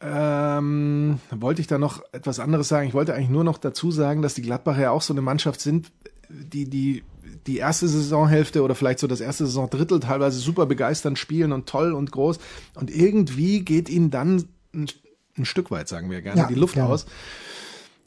ähm, 0.00 1.18
wollte 1.30 1.60
ich 1.60 1.66
da 1.66 1.78
noch 1.78 2.02
etwas 2.12 2.40
anderes 2.40 2.68
sagen. 2.68 2.88
Ich 2.88 2.94
wollte 2.94 3.14
eigentlich 3.14 3.28
nur 3.28 3.44
noch 3.44 3.58
dazu 3.58 3.90
sagen, 3.90 4.22
dass 4.22 4.34
die 4.34 4.42
Gladbacher 4.42 4.80
ja 4.82 4.90
auch 4.90 5.02
so 5.02 5.12
eine 5.12 5.22
Mannschaft 5.22 5.60
sind, 5.60 5.92
die 6.28 6.68
die 6.68 7.04
die 7.46 7.58
erste 7.58 7.88
Saisonhälfte 7.88 8.62
oder 8.62 8.74
vielleicht 8.74 9.00
so 9.00 9.06
das 9.06 9.20
erste 9.20 9.46
Saisondrittel 9.46 10.00
teilweise 10.00 10.38
super 10.38 10.66
begeisternd 10.66 11.18
spielen 11.18 11.52
und 11.52 11.68
toll 11.68 11.92
und 11.92 12.12
groß 12.12 12.38
und 12.74 12.94
irgendwie 12.94 13.60
geht 13.60 13.88
ihnen 13.88 14.10
dann 14.10 14.44
ein, 14.72 14.86
ein 15.36 15.44
Stück 15.44 15.70
weit, 15.70 15.88
sagen 15.88 16.10
wir 16.10 16.22
gerne, 16.22 16.40
Ja, 16.40 16.46
die 16.46 16.54
Luft 16.54 16.74
gerne. 16.74 16.90
aus. 16.90 17.06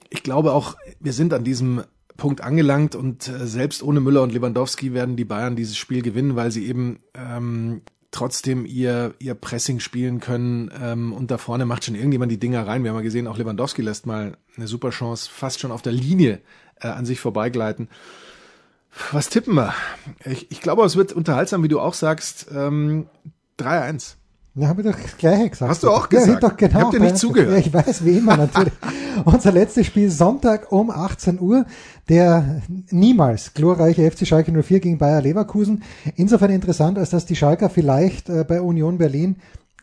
Ich 0.09 0.23
glaube 0.23 0.53
auch, 0.53 0.75
wir 0.99 1.11
sind 1.11 1.33
an 1.33 1.43
diesem 1.43 1.83
Punkt 2.17 2.41
angelangt 2.41 2.95
und 2.95 3.27
äh, 3.27 3.45
selbst 3.45 3.83
ohne 3.83 3.99
Müller 3.99 4.21
und 4.21 4.31
Lewandowski 4.31 4.93
werden 4.93 5.17
die 5.17 5.25
Bayern 5.25 5.55
dieses 5.55 5.75
Spiel 5.77 6.01
gewinnen, 6.01 6.35
weil 6.35 6.51
sie 6.51 6.65
eben 6.65 6.99
ähm, 7.13 7.81
trotzdem 8.15 8.65
ihr, 8.65 9.13
ihr 9.19 9.35
Pressing 9.35 9.79
spielen 9.79 10.19
können 10.19 10.71
ähm, 10.81 11.13
und 11.13 11.29
da 11.31 11.37
vorne 11.37 11.65
macht 11.65 11.85
schon 11.85 11.95
irgendjemand 11.95 12.31
die 12.31 12.39
Dinger 12.39 12.65
rein. 12.65 12.83
Wir 12.83 12.91
haben 12.91 12.97
ja 12.97 13.03
gesehen, 13.03 13.27
auch 13.27 13.37
Lewandowski 13.37 13.81
lässt 13.81 14.05
mal 14.05 14.37
eine 14.57 14.67
super 14.67 14.89
Chance 14.89 15.29
fast 15.31 15.59
schon 15.59 15.71
auf 15.71 15.81
der 15.81 15.93
Linie 15.93 16.41
äh, 16.81 16.87
an 16.87 17.05
sich 17.05 17.19
vorbeigleiten. 17.19 17.89
Was 19.11 19.29
tippen 19.29 19.55
wir? 19.55 19.73
Ich, 20.23 20.49
ich 20.51 20.61
glaube, 20.61 20.83
es 20.85 20.95
wird 20.95 21.11
unterhaltsam, 21.11 21.63
wie 21.63 21.67
du 21.67 21.79
auch 21.81 21.93
sagst. 21.93 22.47
Ähm, 22.55 23.07
3-1. 23.59 24.15
Ja, 24.55 24.69
habe 24.69 24.81
ich 24.81 24.87
doch 24.87 24.97
das 24.97 25.17
Gleiche 25.17 25.49
gesagt. 25.49 25.69
Hast 25.69 25.83
du 25.83 25.89
auch 25.89 26.03
Ja, 26.11 26.19
gesagt? 26.19 26.27
ich 26.29 26.33
hab 26.35 26.51
doch 26.51 26.57
genau 26.57 26.79
Ich 26.79 26.85
hab 26.85 26.91
dir 26.91 26.99
nicht 27.01 27.17
zugehört. 27.17 27.51
Ja, 27.51 27.57
ich 27.57 27.73
weiß, 27.73 28.05
wie 28.05 28.17
immer 28.17 28.37
natürlich. 28.37 28.73
Unser 29.23 29.51
letztes 29.51 29.85
Spiel 29.85 30.09
Sonntag 30.09 30.71
um 30.71 30.89
18 30.89 31.39
Uhr. 31.39 31.65
Der 32.09 32.61
niemals 32.91 33.53
glorreiche 33.53 34.09
FC 34.09 34.27
Schalke 34.27 34.51
04 34.51 34.79
gegen 34.81 34.97
Bayer 34.97 35.21
Leverkusen. 35.21 35.83
Insofern 36.15 36.51
interessant, 36.51 36.97
als 36.97 37.11
dass 37.11 37.25
die 37.25 37.35
Schalker 37.35 37.69
vielleicht 37.69 38.29
äh, 38.29 38.43
bei 38.47 38.61
Union 38.61 38.97
Berlin 38.97 39.37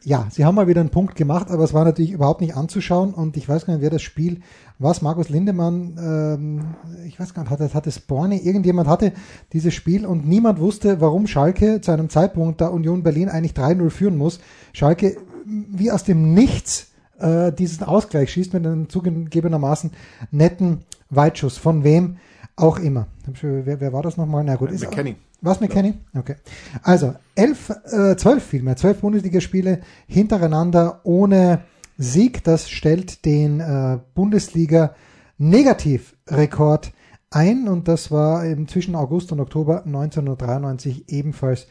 ja, 0.05 0.27
sie 0.31 0.45
haben 0.45 0.57
mal 0.57 0.67
wieder 0.67 0.81
einen 0.81 0.91
Punkt 0.91 1.15
gemacht, 1.15 1.49
aber 1.51 1.63
es 1.63 1.75
war 1.75 1.85
natürlich 1.85 2.11
überhaupt 2.11 2.41
nicht 2.41 2.57
anzuschauen 2.57 3.15
und 3.15 3.37
ich 3.37 3.49
weiß 3.49 3.67
gar 3.67 3.75
nicht, 3.75 3.83
wer 3.83 3.91
das 3.91 4.03
Spiel 4.03 4.41
was 4.79 5.01
Markus 5.01 5.29
Lindemann, 5.29 5.97
ähm, 5.97 6.75
ich 7.07 7.21
weiß 7.21 7.35
gar 7.35 7.43
nicht, 7.43 7.51
hatte, 7.51 7.73
hatte 7.73 7.93
Sporne, 7.93 8.43
irgendjemand 8.43 8.89
hatte 8.89 9.13
dieses 9.53 9.75
Spiel 9.75 10.05
und 10.05 10.27
niemand 10.27 10.59
wusste, 10.59 11.01
warum 11.01 11.29
Schalke 11.29 11.81
zu 11.81 11.93
einem 11.93 12.09
Zeitpunkt, 12.09 12.61
da 12.61 12.67
Union 12.67 13.05
Berlin 13.05 13.29
eigentlich 13.29 13.53
3-0 13.53 13.91
führen 13.91 14.17
muss, 14.17 14.41
Schalke 14.73 15.19
wie 15.45 15.93
aus 15.93 16.03
dem 16.03 16.35
Nichts 16.35 16.92
äh, 17.23 17.53
diesen 17.53 17.85
Ausgleich 17.85 18.33
schießt 18.33 18.53
mit 18.53 18.67
einem 18.67 18.89
zugegebenermaßen 18.89 19.93
netten 20.31 20.81
Weitschuss. 21.11 21.59
Von 21.59 21.85
wem 21.85 22.19
auch 22.57 22.79
immer. 22.79 23.07
Wer, 23.41 23.81
wer 23.81 23.93
war 23.93 24.03
das 24.03 24.17
nochmal? 24.17 24.45
Na 24.45 24.57
gut, 24.57 24.71
ist 24.71 24.83
McKennie. 24.83 25.17
Was 25.41 25.61
McKenny? 25.61 25.95
Okay. 26.15 26.37
Also 26.83 27.15
elf, 27.35 27.71
äh, 27.71 28.17
zwölf 28.17 28.45
vielmehr, 28.45 28.77
zwölf 28.77 29.01
Bundesligaspiele 29.01 29.81
hintereinander 30.07 31.01
ohne 31.03 31.63
Sieg. 31.99 32.45
Das 32.45 32.71
stellt 32.71 33.25
den 33.25 33.61
äh, 33.61 33.99
Bundesliga 34.15 34.95
Negativrekord 35.39 36.93
ein 37.31 37.67
und 37.67 37.89
das 37.89 38.11
war 38.11 38.45
eben 38.45 38.69
zwischen 38.69 38.95
August 38.95 39.33
und 39.33 39.41
Oktober 39.41 39.85
1993 39.85 41.09
ebenfalls 41.09 41.67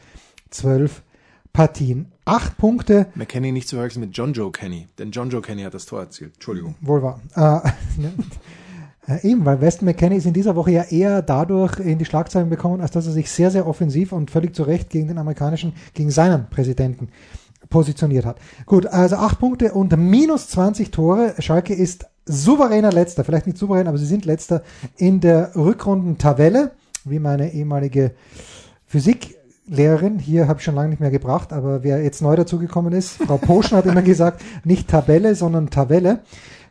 zwölf 0.50 1.02
Partien. 1.52 2.11
Acht 2.24 2.56
Punkte 2.56 3.06
McKenny 3.14 3.50
nicht 3.50 3.68
zu 3.68 3.76
verwechseln 3.76 4.00
mit 4.00 4.16
John 4.16 4.32
Joe 4.32 4.52
Kenny, 4.52 4.86
denn 4.98 5.10
John 5.10 5.30
Joe 5.30 5.42
Kenny 5.42 5.62
hat 5.62 5.74
das 5.74 5.86
Tor 5.86 6.00
erzielt. 6.00 6.34
Entschuldigung. 6.34 6.76
Wohl 6.80 7.02
wahr. 7.02 7.20
Äh, 7.34 7.68
ne? 8.00 8.12
Äh, 9.08 9.28
Eben, 9.28 9.44
weil 9.44 9.60
Weston 9.60 9.86
McKennie 9.86 10.16
ist 10.16 10.26
in 10.26 10.32
dieser 10.32 10.54
Woche 10.54 10.70
ja 10.70 10.82
eher 10.84 11.22
dadurch 11.22 11.80
in 11.80 11.98
die 11.98 12.04
Schlagzeilen 12.04 12.48
bekommen, 12.48 12.80
als 12.80 12.92
dass 12.92 13.06
er 13.06 13.12
sich 13.12 13.30
sehr, 13.30 13.50
sehr 13.50 13.66
offensiv 13.66 14.12
und 14.12 14.30
völlig 14.30 14.54
zu 14.54 14.62
Recht 14.62 14.90
gegen 14.90 15.08
den 15.08 15.18
amerikanischen, 15.18 15.72
gegen 15.94 16.10
seinen 16.10 16.48
Präsidenten 16.48 17.08
positioniert 17.68 18.24
hat. 18.24 18.38
Gut, 18.66 18.86
also 18.86 19.16
acht 19.16 19.40
Punkte 19.40 19.72
und 19.72 19.96
minus 19.96 20.48
20 20.48 20.92
Tore. 20.92 21.34
Schalke 21.40 21.74
ist 21.74 22.06
souveräner 22.24 22.92
Letzter, 22.92 23.24
vielleicht 23.24 23.46
nicht 23.46 23.58
souverän, 23.58 23.88
aber 23.88 23.98
sie 23.98 24.06
sind 24.06 24.24
Letzter 24.24 24.62
in 24.96 25.20
der 25.20 25.56
Rückrundentabelle, 25.56 26.70
wie 27.04 27.18
meine 27.18 27.52
ehemalige 27.52 28.12
Physiklehrerin, 29.64 30.18
hier 30.18 30.48
habe 30.48 30.58
ich 30.58 30.64
schon 30.64 30.74
lange 30.74 30.90
nicht 30.90 31.00
mehr 31.00 31.10
gebracht, 31.10 31.52
aber 31.52 31.82
wer 31.82 32.02
jetzt 32.02 32.20
neu 32.20 32.36
dazugekommen 32.36 32.92
ist, 32.92 33.22
Frau 33.22 33.38
Poschen 33.38 33.76
hat 33.76 33.86
immer 33.86 34.02
gesagt, 34.02 34.42
nicht 34.64 34.88
Tabelle, 34.88 35.34
sondern 35.34 35.70
Tabelle. 35.70 36.20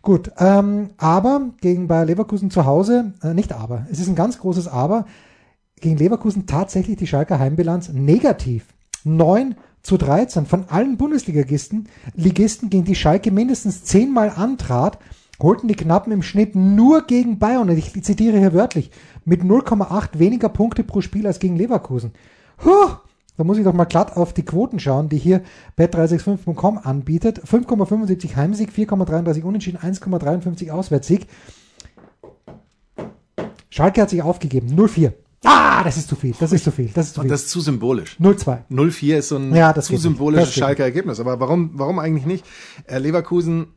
Gut, 0.02 0.32
ähm, 0.40 0.90
aber 0.98 1.52
gegen 1.62 1.88
Bayer 1.88 2.06
Leverkusen 2.06 2.52
zu 2.52 2.66
Hause, 2.66 3.14
äh, 3.24 3.34
nicht 3.34 3.54
aber, 3.54 3.86
es 3.92 4.00
ist 4.00 4.08
ein 4.08 4.16
ganz 4.16 4.40
großes 4.40 4.68
Aber, 4.68 5.06
gegen 5.80 5.98
Leverkusen 5.98 6.48
tatsächlich 6.48 6.98
die 6.98 7.08
Schalker 7.08 7.40
Heimbilanz 7.40 7.90
negativ. 7.90 8.66
9 9.04 9.56
zu 9.82 9.98
13 9.98 10.46
von 10.46 10.66
allen 10.70 10.98
Bundesligisten, 10.98 11.88
Ligisten, 12.14 12.70
gegen 12.70 12.86
die 12.86 12.96
Schalke 12.96 13.32
mindestens 13.32 13.84
zehnmal 13.84 14.32
antrat, 14.36 15.00
holten 15.42 15.68
die 15.68 15.76
Knappen 15.76 16.12
im 16.12 16.22
Schnitt 16.22 16.56
nur 16.56 17.08
gegen 17.08 17.40
Bayern, 17.40 17.70
und 17.70 17.78
ich 17.78 17.92
zitiere 18.04 18.38
hier 18.38 18.54
wörtlich, 18.54 18.92
mit 19.26 19.42
0,8 19.42 20.20
weniger 20.20 20.50
Punkte 20.50 20.84
pro 20.84 21.02
Spiel 21.02 21.26
als 21.26 21.40
gegen 21.40 21.56
Leverkusen. 21.56 22.12
Huh, 22.64 22.90
da 23.38 23.44
muss 23.44 23.58
ich 23.58 23.64
doch 23.64 23.74
mal 23.74 23.86
glatt 23.86 24.16
auf 24.18 24.34
die 24.34 24.44
Quoten 24.46 24.80
schauen, 24.80 25.10
die 25.10 25.18
hier 25.18 25.42
bet365.com 25.78 26.78
anbietet. 26.78 27.42
5,75 27.44 28.36
Heimsieg, 28.36 28.70
4,33 28.72 29.44
Unentschieden, 29.44 29.78
1,53 29.80 30.70
Auswärtssieg. 30.72 31.28
Schalke 33.70 34.02
hat 34.02 34.10
sich 34.10 34.22
aufgegeben, 34.22 34.68
0-4. 34.78 35.14
Ah, 35.44 35.84
das 35.84 35.98
ist 35.98 36.08
zu 36.08 36.16
viel, 36.16 36.36
das 36.40 36.52
ist 36.52 36.64
zu 36.66 36.72
viel, 36.72 36.90
das 36.94 37.08
ist 37.08 37.14
zu 37.16 37.22
Und 37.22 37.26
viel. 37.26 37.32
das 37.32 37.44
ist 37.44 37.50
zu 37.50 37.62
symbolisch. 37.62 38.18
0-2. 38.20 38.60
0-4 38.70 39.18
ist 39.18 39.30
so 39.30 39.38
ein 39.38 39.56
Ja, 39.56 39.74
zu 39.74 39.98
symbolisches 39.98 40.50
Das 40.50 40.54
geht 40.56 40.64
Schalker 40.64 40.84
Ergebnis. 40.84 41.20
Aber 41.20 41.40
warum, 41.40 41.72
warum 41.74 41.98
eigentlich 41.98 42.28
nicht? 42.28 42.46
Äh, 42.86 43.00
Leverkusen 43.00 43.68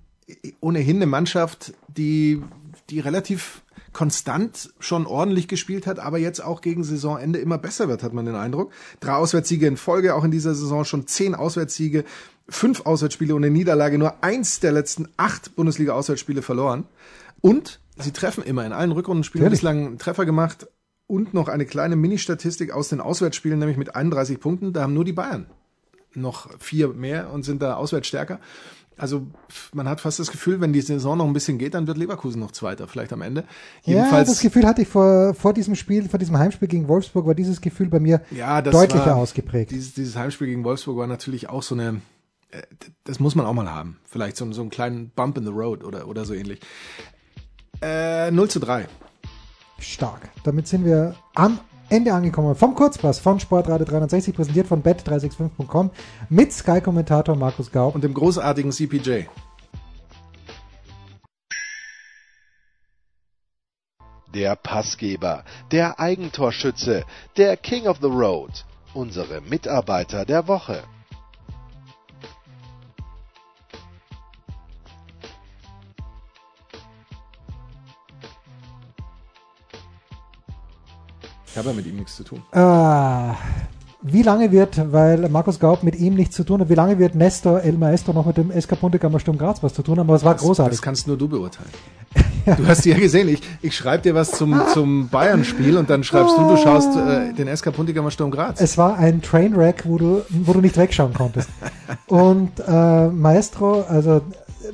ohnehin 0.61 0.97
eine 0.97 1.07
Mannschaft, 1.07 1.73
die, 1.89 2.43
die 2.91 3.01
relativ 3.01 3.63
konstant 3.95 4.75
schon 4.79 5.07
ordentlich 5.07 5.49
gespielt 5.49 5.87
hat, 5.87 5.99
aber 5.99 6.19
jetzt 6.19 6.45
auch 6.45 6.61
gegen 6.61 6.85
Saisonende 6.85 7.39
immer 7.39 7.57
besser 7.57 7.89
wird, 7.89 8.03
hat 8.03 8.13
man 8.13 8.27
den 8.27 8.35
Eindruck. 8.35 8.73
Drei 9.01 9.15
Auswärtssiege 9.15 9.67
in 9.67 9.79
Folge, 9.79 10.15
auch 10.15 10.25
in 10.25 10.31
dieser 10.31 10.55
Saison 10.55 10.85
schon 10.85 11.07
zehn 11.07 11.35
Auswärtssiege, 11.35 12.05
fünf 12.49 12.85
Auswärtsspiele 12.85 13.35
ohne 13.35 13.49
Niederlage, 13.49 13.97
nur 13.97 14.23
eins 14.23 14.61
der 14.61 14.73
letzten 14.73 15.09
acht 15.17 15.57
Bundesliga-Auswärtsspiele 15.57 16.43
verloren. 16.43 16.85
Und 17.41 17.81
sie 17.97 18.13
treffen 18.13 18.45
immer 18.45 18.67
in 18.67 18.73
allen 18.73 18.93
Rückrundenspielen 18.93 19.49
bislang 19.49 19.87
einen 19.87 19.99
Treffer 19.99 20.27
gemacht 20.27 20.67
und 21.07 21.33
noch 21.33 21.49
eine 21.49 21.65
kleine 21.65 21.97
Mini-Statistik 21.97 22.73
aus 22.73 22.89
den 22.89 23.01
Auswärtsspielen, 23.01 23.59
nämlich 23.59 23.79
mit 23.79 23.95
31 23.95 24.41
Punkten. 24.41 24.73
Da 24.73 24.83
haben 24.83 24.95
nur 24.95 25.05
die 25.05 25.13
Bayern 25.13 25.47
noch 26.17 26.49
vier 26.61 26.89
mehr 26.89 27.33
und 27.33 27.45
sind 27.45 27.63
da 27.63 27.75
auswärts 27.75 28.09
stärker. 28.09 28.41
Also 28.97 29.27
man 29.73 29.89
hat 29.89 30.01
fast 30.01 30.19
das 30.19 30.31
Gefühl, 30.31 30.61
wenn 30.61 30.73
die 30.73 30.81
Saison 30.81 31.19
noch 31.19 31.27
ein 31.27 31.33
bisschen 31.33 31.59
geht, 31.59 31.75
dann 31.75 31.87
wird 31.87 31.99
Leverkusen 31.99 32.41
noch 32.41 32.53
Zweiter, 32.53 32.87
vielleicht 32.87 33.13
am 33.13 33.23
Ende. 33.23 33.45
Ja, 33.85 33.97
Jedenfalls, 33.97 34.29
das 34.29 34.41
Gefühl 34.41 34.67
hatte 34.67 34.83
ich 34.83 34.89
vor, 34.89 35.35
vor 35.35 35.53
diesem 35.53 35.75
Spiel, 35.75 36.09
vor 36.09 36.19
diesem 36.19 36.39
Heimspiel 36.39 36.69
gegen 36.69 36.89
Wolfsburg, 36.89 37.27
war 37.27 37.35
dieses 37.35 37.61
Gefühl 37.61 37.89
bei 37.89 38.01
mir 38.01 38.23
ja, 38.31 38.63
das 38.63 38.73
deutlicher 38.73 39.07
war, 39.07 39.17
ausgeprägt. 39.17 39.71
Dieses, 39.71 39.95
dieses 39.95 40.17
Heimspiel 40.17 40.47
gegen 40.47 40.65
Wolfsburg 40.65 40.97
war 40.97 41.07
natürlich 41.07 41.49
auch 41.49 41.63
so 41.63 41.75
eine, 41.75 42.01
äh, 42.51 42.63
das 43.05 43.19
muss 43.19 43.35
man 43.35 43.47
auch 43.47 43.55
mal 43.55 43.71
haben. 43.71 43.99
Vielleicht 44.05 44.37
so, 44.37 44.51
so 44.53 44.61
einen 44.61 44.71
kleinen 44.71 45.11
Bump 45.11 45.37
in 45.39 45.45
the 45.45 45.51
Road 45.53 45.85
oder, 45.85 46.07
oder 46.07 46.25
so 46.25 46.35
ähnlich. 46.35 46.61
Äh, 47.83 48.31
0 48.31 48.49
zu 48.49 48.61
3. 48.61 48.87
Stark. 49.81 50.31
Damit 50.45 50.69
sind 50.69 50.85
wir 50.85 51.17
am 51.35 51.59
Ende 51.95 52.13
angekommen 52.13 52.57
vom 52.57 52.75
Kurzpass 52.75 53.21
von 53.21 53.39
Sportradio 53.39 53.87
360, 53.87 54.35
präsentiert 54.35 54.67
von 54.67 54.83
bet365.com 54.83 55.91
mit 56.29 56.53
Sky-Kommentator 56.53 57.37
Markus 57.37 57.71
Gaub. 57.71 57.95
Und 57.95 58.03
dem 58.03 58.15
großartigen 58.15 58.73
CPJ. 58.73 59.27
der 64.35 64.57
Passgeber, 64.57 65.45
der 65.71 66.01
Eigentorschütze, 66.01 67.05
der 67.37 67.57
King 67.57 67.87
of 67.87 67.99
the 68.01 68.09
Road, 68.09 68.65
unsere 68.93 69.41
Mitarbeiter 69.43 70.25
der 70.25 70.49
Woche. 70.49 70.83
Ich 81.55 81.59
habe 81.59 81.69
ja 81.69 81.75
mit 81.77 81.87
ihm 81.87 81.95
nichts 81.95 82.17
zu 82.17 82.25
tun. 82.25 82.43
Ah, 82.51 83.37
wie 84.03 84.23
lange 84.23 84.51
wird, 84.51 84.91
weil 84.93 85.29
Markus 85.29 85.61
Gaub 85.61 85.85
mit 85.85 85.95
ihm 85.95 86.15
nichts 86.15 86.35
zu 86.35 86.43
tun 86.43 86.61
hat, 86.61 86.69
wie 86.69 86.75
lange 86.75 86.99
wird 86.99 87.15
Nestor 87.15 87.61
El 87.63 87.75
Maestro 87.75 88.13
noch 88.13 88.27
mit 88.27 88.37
dem 88.37 88.51
SK 88.51 88.81
Puntigammer 88.81 89.21
Sturm 89.21 89.39
Graz 89.39 89.63
was 89.63 89.73
zu 89.73 89.83
tun 89.85 90.01
haben? 90.01 90.09
Aber 90.09 90.17
es 90.17 90.25
war 90.25 90.33
Das, 90.35 90.43
großartig. 90.43 90.73
das 90.79 90.83
kannst 90.83 91.07
nur 91.07 91.17
du 91.17 91.29
beurteilen. 91.29 91.71
Du 92.59 92.67
hast 92.67 92.85
ja 92.85 92.99
gesehen, 92.99 93.29
ich, 93.29 93.41
ich 93.63 93.75
schreibe 93.75 94.03
dir 94.03 94.15
was 94.17 94.33
zum, 94.33 94.61
zum 94.75 95.09
Bayern-Spiel 95.09 95.79
und 95.79 95.89
dann 95.89 96.03
schreibst 96.05 96.37
du, 96.37 96.43
du 96.47 96.57
schaust 96.59 96.95
äh, 96.97 97.33
den 97.33 97.57
SK 97.57 97.73
Puntigammer 97.73 98.11
Sturm 98.11 98.33
Graz. 98.33 98.61
Es 98.61 98.77
war 98.77 98.99
ein 98.99 99.23
Trainwreck, 99.23 99.85
wo 99.87 99.97
du, 99.97 100.23
wo 100.29 100.53
du 100.53 100.61
nicht 100.61 100.77
wegschauen 100.77 101.15
konntest. 101.15 101.49
Und 102.09 102.51
äh, 102.67 103.07
Maestro, 103.09 103.83
also 103.89 104.21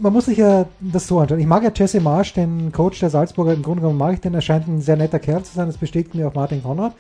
man 0.01 0.13
muss 0.13 0.27
sich 0.27 0.39
ja 0.39 0.67
das 0.81 1.07
so 1.07 1.19
anschauen. 1.19 1.41
Ich 1.41 1.47
mag 1.47 1.63
ja 1.63 1.71
Jesse 1.75 2.01
Marsch, 2.01 2.33
den 2.33 2.73
Coach 2.73 3.01
der 3.01 3.11
Salzburger, 3.11 3.53
im 3.53 3.63
Grunde 3.63 3.83
genommen 3.83 3.99
mag 3.99 4.15
ich 4.15 4.21
den, 4.21 4.35
er 4.35 4.41
scheint 4.41 4.67
ein 4.67 4.81
sehr 4.81 4.97
netter 4.97 5.19
Kerl 5.19 5.43
zu 5.43 5.55
sein, 5.55 5.67
das 5.67 5.77
bestätigt 5.77 6.15
mir 6.15 6.29
auch 6.29 6.35
Martin 6.35 6.63
Konrad. 6.63 6.95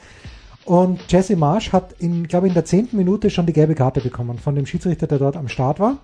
Und 0.65 1.01
Jesse 1.09 1.37
Marsch 1.37 1.73
hat 1.73 1.95
in, 1.99 2.29
glaube 2.29 2.47
ich, 2.47 2.51
in 2.51 2.55
der 2.55 2.65
zehnten 2.65 2.97
Minute 2.97 3.31
schon 3.31 3.47
die 3.47 3.53
gelbe 3.53 3.75
Karte 3.75 4.01
bekommen 4.01 4.39
von 4.39 4.55
dem 4.55 4.67
Schiedsrichter, 4.67 5.07
der 5.07 5.19
dort 5.19 5.37
am 5.37 5.49
Start 5.49 5.81
war. 5.81 5.97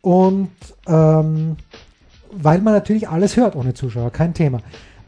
Und 0.00 0.50
ähm, 0.86 1.56
weil 2.32 2.60
man 2.60 2.74
natürlich 2.74 3.08
alles 3.08 3.36
hört 3.36 3.54
ohne 3.56 3.74
Zuschauer, 3.74 4.10
kein 4.10 4.34
Thema. 4.34 4.58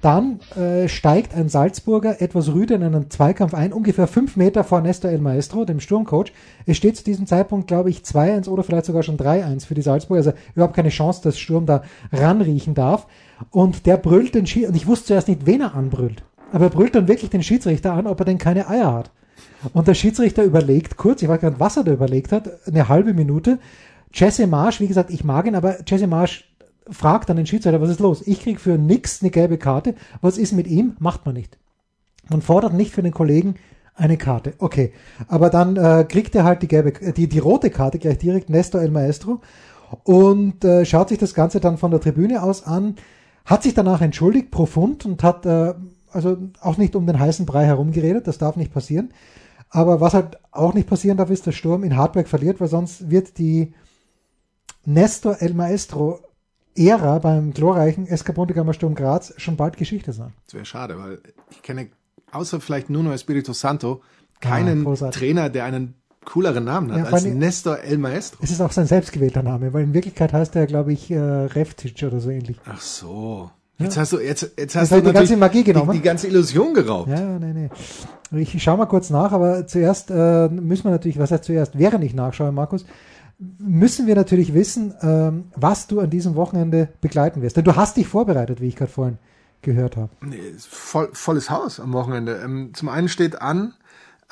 Dann 0.07 0.39
äh, 0.55 0.87
steigt 0.87 1.35
ein 1.35 1.49
Salzburger 1.49 2.23
etwas 2.23 2.55
rüde 2.55 2.75
in 2.75 2.85
einen 2.85 3.11
Zweikampf 3.11 3.55
ein, 3.55 3.73
ungefähr 3.73 4.07
fünf 4.07 4.37
Meter 4.37 4.63
vor 4.63 4.81
Nestor 4.81 5.11
El 5.11 5.19
Maestro, 5.19 5.65
dem 5.65 5.81
Sturmcoach. 5.81 6.33
Es 6.65 6.77
steht 6.77 6.97
zu 6.97 7.03
diesem 7.03 7.27
Zeitpunkt, 7.27 7.67
glaube 7.67 7.91
ich, 7.91 8.03
2-1 8.03 8.49
oder 8.49 8.63
vielleicht 8.63 8.85
sogar 8.85 9.03
schon 9.03 9.17
3-1 9.17 9.67
für 9.67 9.75
die 9.75 9.83
Salzburger. 9.83 10.19
Also 10.21 10.33
überhaupt 10.55 10.77
keine 10.77 10.91
Chance, 10.91 11.23
dass 11.25 11.41
Sturm 11.41 11.67
da 11.67 11.83
ranriechen 12.13 12.75
darf. 12.75 13.09
Und 13.51 13.85
der 13.87 13.97
brüllt 13.97 14.37
den 14.37 14.47
Schiedsrichter, 14.47 14.69
und 14.69 14.77
ich 14.77 14.87
wusste 14.87 15.07
zuerst 15.07 15.27
nicht, 15.27 15.45
wen 15.45 15.61
er 15.61 15.75
anbrüllt. 15.75 16.23
Aber 16.53 16.67
er 16.67 16.71
brüllt 16.71 16.95
dann 16.95 17.09
wirklich 17.09 17.33
den 17.33 17.43
Schiedsrichter 17.43 17.93
an, 17.93 18.07
ob 18.07 18.21
er 18.21 18.27
denn 18.27 18.39
keine 18.39 18.69
Eier 18.71 18.95
hat. 18.95 19.11
Und 19.73 19.89
der 19.89 19.95
Schiedsrichter 19.95 20.45
überlegt 20.45 20.97
kurz, 20.97 21.21
ich 21.21 21.29
weiß 21.29 21.41
gar 21.41 21.51
nicht, 21.51 21.59
was 21.59 21.79
er 21.79 21.83
da 21.83 21.93
überlegt 21.93 22.31
hat, 22.31 22.49
eine 22.69 22.89
halbe 22.89 23.13
Minute. 23.13 23.59
Jesse 24.15 24.47
Marsch, 24.47 24.79
wie 24.79 24.87
gesagt, 24.87 25.11
ich 25.11 25.25
mag 25.25 25.49
ihn, 25.49 25.57
aber 25.57 25.79
Jesse 25.85 26.07
Marsch 26.07 26.45
fragt 26.89 27.29
dann 27.29 27.37
den 27.37 27.47
Schiedsrichter, 27.47 27.81
was 27.81 27.91
ist 27.91 28.01
los? 28.01 28.23
Ich 28.27 28.41
krieg 28.41 28.61
für 28.61 28.79
nix 28.79 29.23
eine 29.23 29.31
gelbe 29.31 29.59
Karte. 29.59 29.95
Was 30.21 30.39
ist 30.39 30.53
mit 30.53 30.67
ihm? 30.67 30.97
Macht 30.99 31.27
man 31.27 31.35
nicht. 31.35 31.59
Man 32.29 32.43
fordert 32.43 32.75
nicht 32.75 32.93
für 32.93 33.03
den 33.03 33.13
Kollegen 33.13 33.57
eine 33.95 34.17
Karte. 34.17 34.55
Okay. 34.59 34.93
Aber 35.29 35.51
dann 35.51 35.77
äh, 35.77 36.05
kriegt 36.09 36.35
er 36.35 36.45
halt 36.45 36.63
die 36.63 36.69
gelbe, 36.69 37.01
äh, 37.01 37.13
die, 37.13 37.29
die 37.29 37.39
rote 37.39 37.71
Karte 37.71 37.99
gleich 37.99 38.19
direkt, 38.19 38.51
Nestor 38.51 38.83
El 38.83 38.91
Maestro, 38.91 39.41
und 40.05 40.65
äh, 40.65 40.85
schaut 40.85 41.09
sich 41.09 41.19
das 41.19 41.35
Ganze 41.35 41.61
dann 41.61 41.79
von 41.79 41.91
der 41.91 42.01
Tribüne 42.01 42.43
aus 42.43 42.65
an, 42.65 42.97
hat 43.45 43.63
sich 43.63 43.75
danach 43.75 44.01
entschuldigt, 44.01 44.51
profund, 44.51 45.07
und 45.07 45.23
hat 45.23 45.47
äh, 45.47 45.75
also 46.13 46.37
auch 46.61 46.77
nicht 46.77 46.97
um 46.97 47.07
den 47.07 47.19
heißen 47.19 47.47
Brei 47.47 47.65
herumgeredet, 47.65 48.27
das 48.27 48.39
darf 48.39 48.57
nicht 48.57 48.73
passieren. 48.73 49.13
Aber 49.71 50.01
was 50.01 50.15
halt 50.15 50.39
auch 50.51 50.75
nicht 50.75 50.89
passieren 50.89 51.17
darf, 51.17 51.31
ist, 51.31 51.47
dass 51.47 51.55
Sturm 51.55 51.85
in 51.85 51.97
Hartberg 51.97 52.29
verliert, 52.29 52.61
weil 52.61 52.69
sonst 52.69 53.11
wird 53.11 53.39
die 53.39 53.75
Nestor 54.85 55.37
El 55.41 55.55
Maestro 55.55 56.21
Ära 56.77 57.19
beim 57.19 57.53
glorreichen 57.53 58.07
SK 58.07 58.35
Pontegammer 58.35 58.73
Sturm 58.73 58.95
Graz 58.95 59.35
schon 59.37 59.57
bald 59.57 59.77
Geschichte 59.77 60.13
sein. 60.13 60.33
Das 60.47 60.55
wäre 60.55 60.65
schade, 60.65 60.99
weil 60.99 61.19
ich 61.51 61.63
kenne 61.63 61.89
außer 62.33 62.61
vielleicht 62.61 62.91
Nuno 62.91 63.13
Espirito 63.13 63.53
Santo 63.53 64.03
keinen 64.41 64.85
großartig. 64.85 65.21
Trainer, 65.21 65.49
der 65.49 65.65
einen 65.65 65.95
cooleren 66.25 66.65
Namen 66.65 66.93
hat 66.93 66.99
Ja, 66.99 67.05
als 67.13 67.25
Nestor 67.25 67.79
El 67.79 67.99
Maestro. 67.99 68.39
Es 68.43 68.51
ist 68.51 68.61
auch 68.61 68.73
sein 68.73 68.87
selbstgewählter 68.87 69.43
Name, 69.43 69.73
weil 69.73 69.85
in 69.85 69.95
Wirklichkeit 69.95 70.33
heißt 70.33 70.57
er, 70.57 70.67
glaube 70.67 70.93
ich, 70.93 71.11
äh, 71.11 71.19
Reftic 71.19 72.03
oder 72.03 72.21
so 72.21 72.31
ähnlich. 72.31 72.59
Ach 72.67 72.81
so. 72.81 73.51
Jetzt 73.79 73.99
hast 73.99 74.13
du 74.13 74.19
jetzt 74.19 74.53
jetzt 74.57 74.75
hast 74.75 74.91
hat 74.91 75.01
du 75.01 75.07
die 75.07 75.13
ganze 75.13 75.37
Magie 75.37 75.63
genommen. 75.63 75.91
Die, 75.93 75.99
die 75.99 76.03
ganze 76.03 76.29
Illusion 76.29 76.73
geraubt. 76.73 77.11
Ja, 77.11 77.39
nee, 77.39 77.53
nee. 78.33 78.41
Ich 78.41 78.61
schaue 78.63 78.79
mal 78.79 78.87
kurz 78.87 79.11
nach, 79.11 79.33
aber 79.33 79.67
zuerst 79.67 80.11
äh, 80.11 80.49
müssen 80.49 80.85
wir 80.85 80.91
natürlich, 80.91 81.19
was 81.19 81.31
heißt 81.31 81.45
zuerst, 81.45 81.79
während 81.79 82.03
ich 82.03 82.15
nachschaue, 82.15 82.53
Markus, 82.53 82.87
müssen 83.39 84.07
wir 84.07 84.15
natürlich 84.15 84.55
wissen, 84.55 84.95
ähm, 85.03 85.45
was 85.55 85.87
du 85.87 86.01
an 86.01 86.11
diesem 86.11 86.35
Wochenende 86.35 86.89
begleiten 87.01 87.43
wirst. 87.43 87.57
Denn 87.57 87.65
du 87.65 87.77
hast 87.77 87.97
dich 87.97 88.07
vorbereitet, 88.07 88.61
wie 88.61 88.69
ich 88.69 88.77
gerade 88.77 88.91
vorhin 88.91 89.19
gehört 89.63 89.97
habe. 89.97 90.11
Nee, 90.23 90.39
voll, 90.59 91.11
volles 91.13 91.51
Haus 91.51 91.81
am 91.81 91.93
Wochenende. 91.93 92.41
Ähm, 92.43 92.73
zum 92.75 92.89
einen 92.89 93.09
steht 93.09 93.41
an 93.41 93.75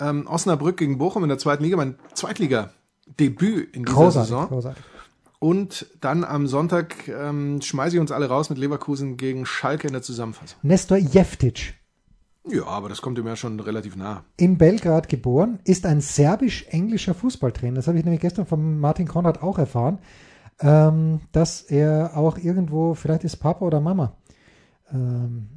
ähm, 0.00 0.26
Osnabrück 0.26 0.76
gegen 0.76 0.98
Bochum 0.98 1.22
in 1.22 1.28
der 1.28 1.38
zweiten 1.38 1.62
Liga, 1.64 1.76
mein 1.76 1.96
Zweitliga-Debüt 2.14 3.74
in 3.74 3.84
dieser 3.84 3.94
Großartig, 3.96 4.28
Saison. 4.30 4.48
großartig. 4.48 4.84
Und 5.38 5.86
dann 6.00 6.24
am 6.24 6.46
Sonntag 6.46 7.06
ähm, 7.08 7.60
schmeiße 7.60 7.96
ich 7.96 8.00
uns 8.00 8.10
alle 8.10 8.28
raus 8.28 8.48
mit 8.48 8.58
Leverkusen 8.58 9.18
gegen 9.18 9.44
Schalke 9.44 9.86
in 9.86 9.92
der 9.92 10.00
Zusammenfassung. 10.02 10.58
Nestor 10.62 10.96
Jeftic, 10.96 11.74
Ja, 12.46 12.66
aber 12.66 12.90
das 12.90 13.00
kommt 13.00 13.18
ihm 13.18 13.26
ja 13.26 13.36
schon 13.36 13.58
relativ 13.58 13.96
nah. 13.96 14.24
in 14.36 14.58
Belgrad 14.58 15.08
geboren, 15.08 15.60
ist 15.64 15.86
ein 15.86 16.00
serbisch-englischer 16.00 17.14
Fußballtrainer. 17.14 17.76
Das 17.76 17.88
habe 17.88 17.98
ich 17.98 18.04
nämlich 18.04 18.20
gestern 18.20 18.44
von 18.44 18.78
Martin 18.78 19.08
Konrad 19.08 19.42
auch 19.42 19.58
erfahren, 19.58 19.98
ähm, 20.60 21.20
dass 21.32 21.62
er 21.62 22.16
auch 22.16 22.36
irgendwo, 22.36 22.94
vielleicht 22.94 23.24
ist 23.24 23.36
Papa 23.36 23.64
oder 23.64 23.80
Mama. 23.80 24.16
Ähm, 24.92 25.48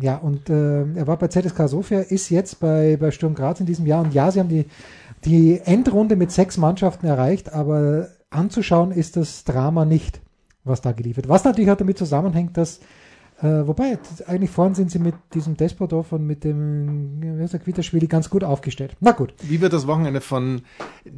ja, 0.00 0.16
und 0.16 0.50
äh, 0.50 0.82
er 0.94 1.06
war 1.06 1.16
bei 1.16 1.28
ZSK 1.28 1.68
Sofia, 1.68 2.00
ist 2.00 2.30
jetzt 2.30 2.60
bei, 2.60 2.96
bei 2.96 3.10
Sturm 3.10 3.34
Graz 3.34 3.58
in 3.58 3.66
diesem 3.66 3.86
Jahr. 3.86 4.04
Und 4.04 4.14
ja, 4.14 4.30
sie 4.30 4.40
haben 4.40 4.48
die, 4.48 4.66
die 5.24 5.60
Endrunde 5.64 6.14
mit 6.16 6.30
sechs 6.30 6.58
Mannschaften 6.58 7.06
erreicht, 7.06 7.52
aber 7.52 8.08
anzuschauen 8.30 8.92
ist 8.92 9.16
das 9.16 9.44
Drama 9.44 9.84
nicht, 9.84 10.20
was 10.64 10.80
da 10.80 10.92
geliefert. 10.92 11.28
Was 11.28 11.44
natürlich 11.44 11.70
auch 11.70 11.76
damit 11.76 11.98
zusammenhängt, 11.98 12.56
dass 12.56 12.80
äh, 13.42 13.66
wobei, 13.66 13.98
eigentlich 14.26 14.50
vorhin 14.50 14.74
sind 14.74 14.90
sie 14.90 14.98
mit 14.98 15.14
diesem 15.34 15.56
Despodov 15.56 16.12
und 16.12 16.26
mit 16.26 16.44
dem 16.44 17.20
Quitterschwili 17.64 18.06
ganz 18.06 18.30
gut 18.30 18.44
aufgestellt. 18.44 18.96
Na 19.00 19.12
gut. 19.12 19.34
Wie 19.42 19.60
wird 19.60 19.72
das 19.72 19.86
Wochenende 19.86 20.20
von 20.20 20.62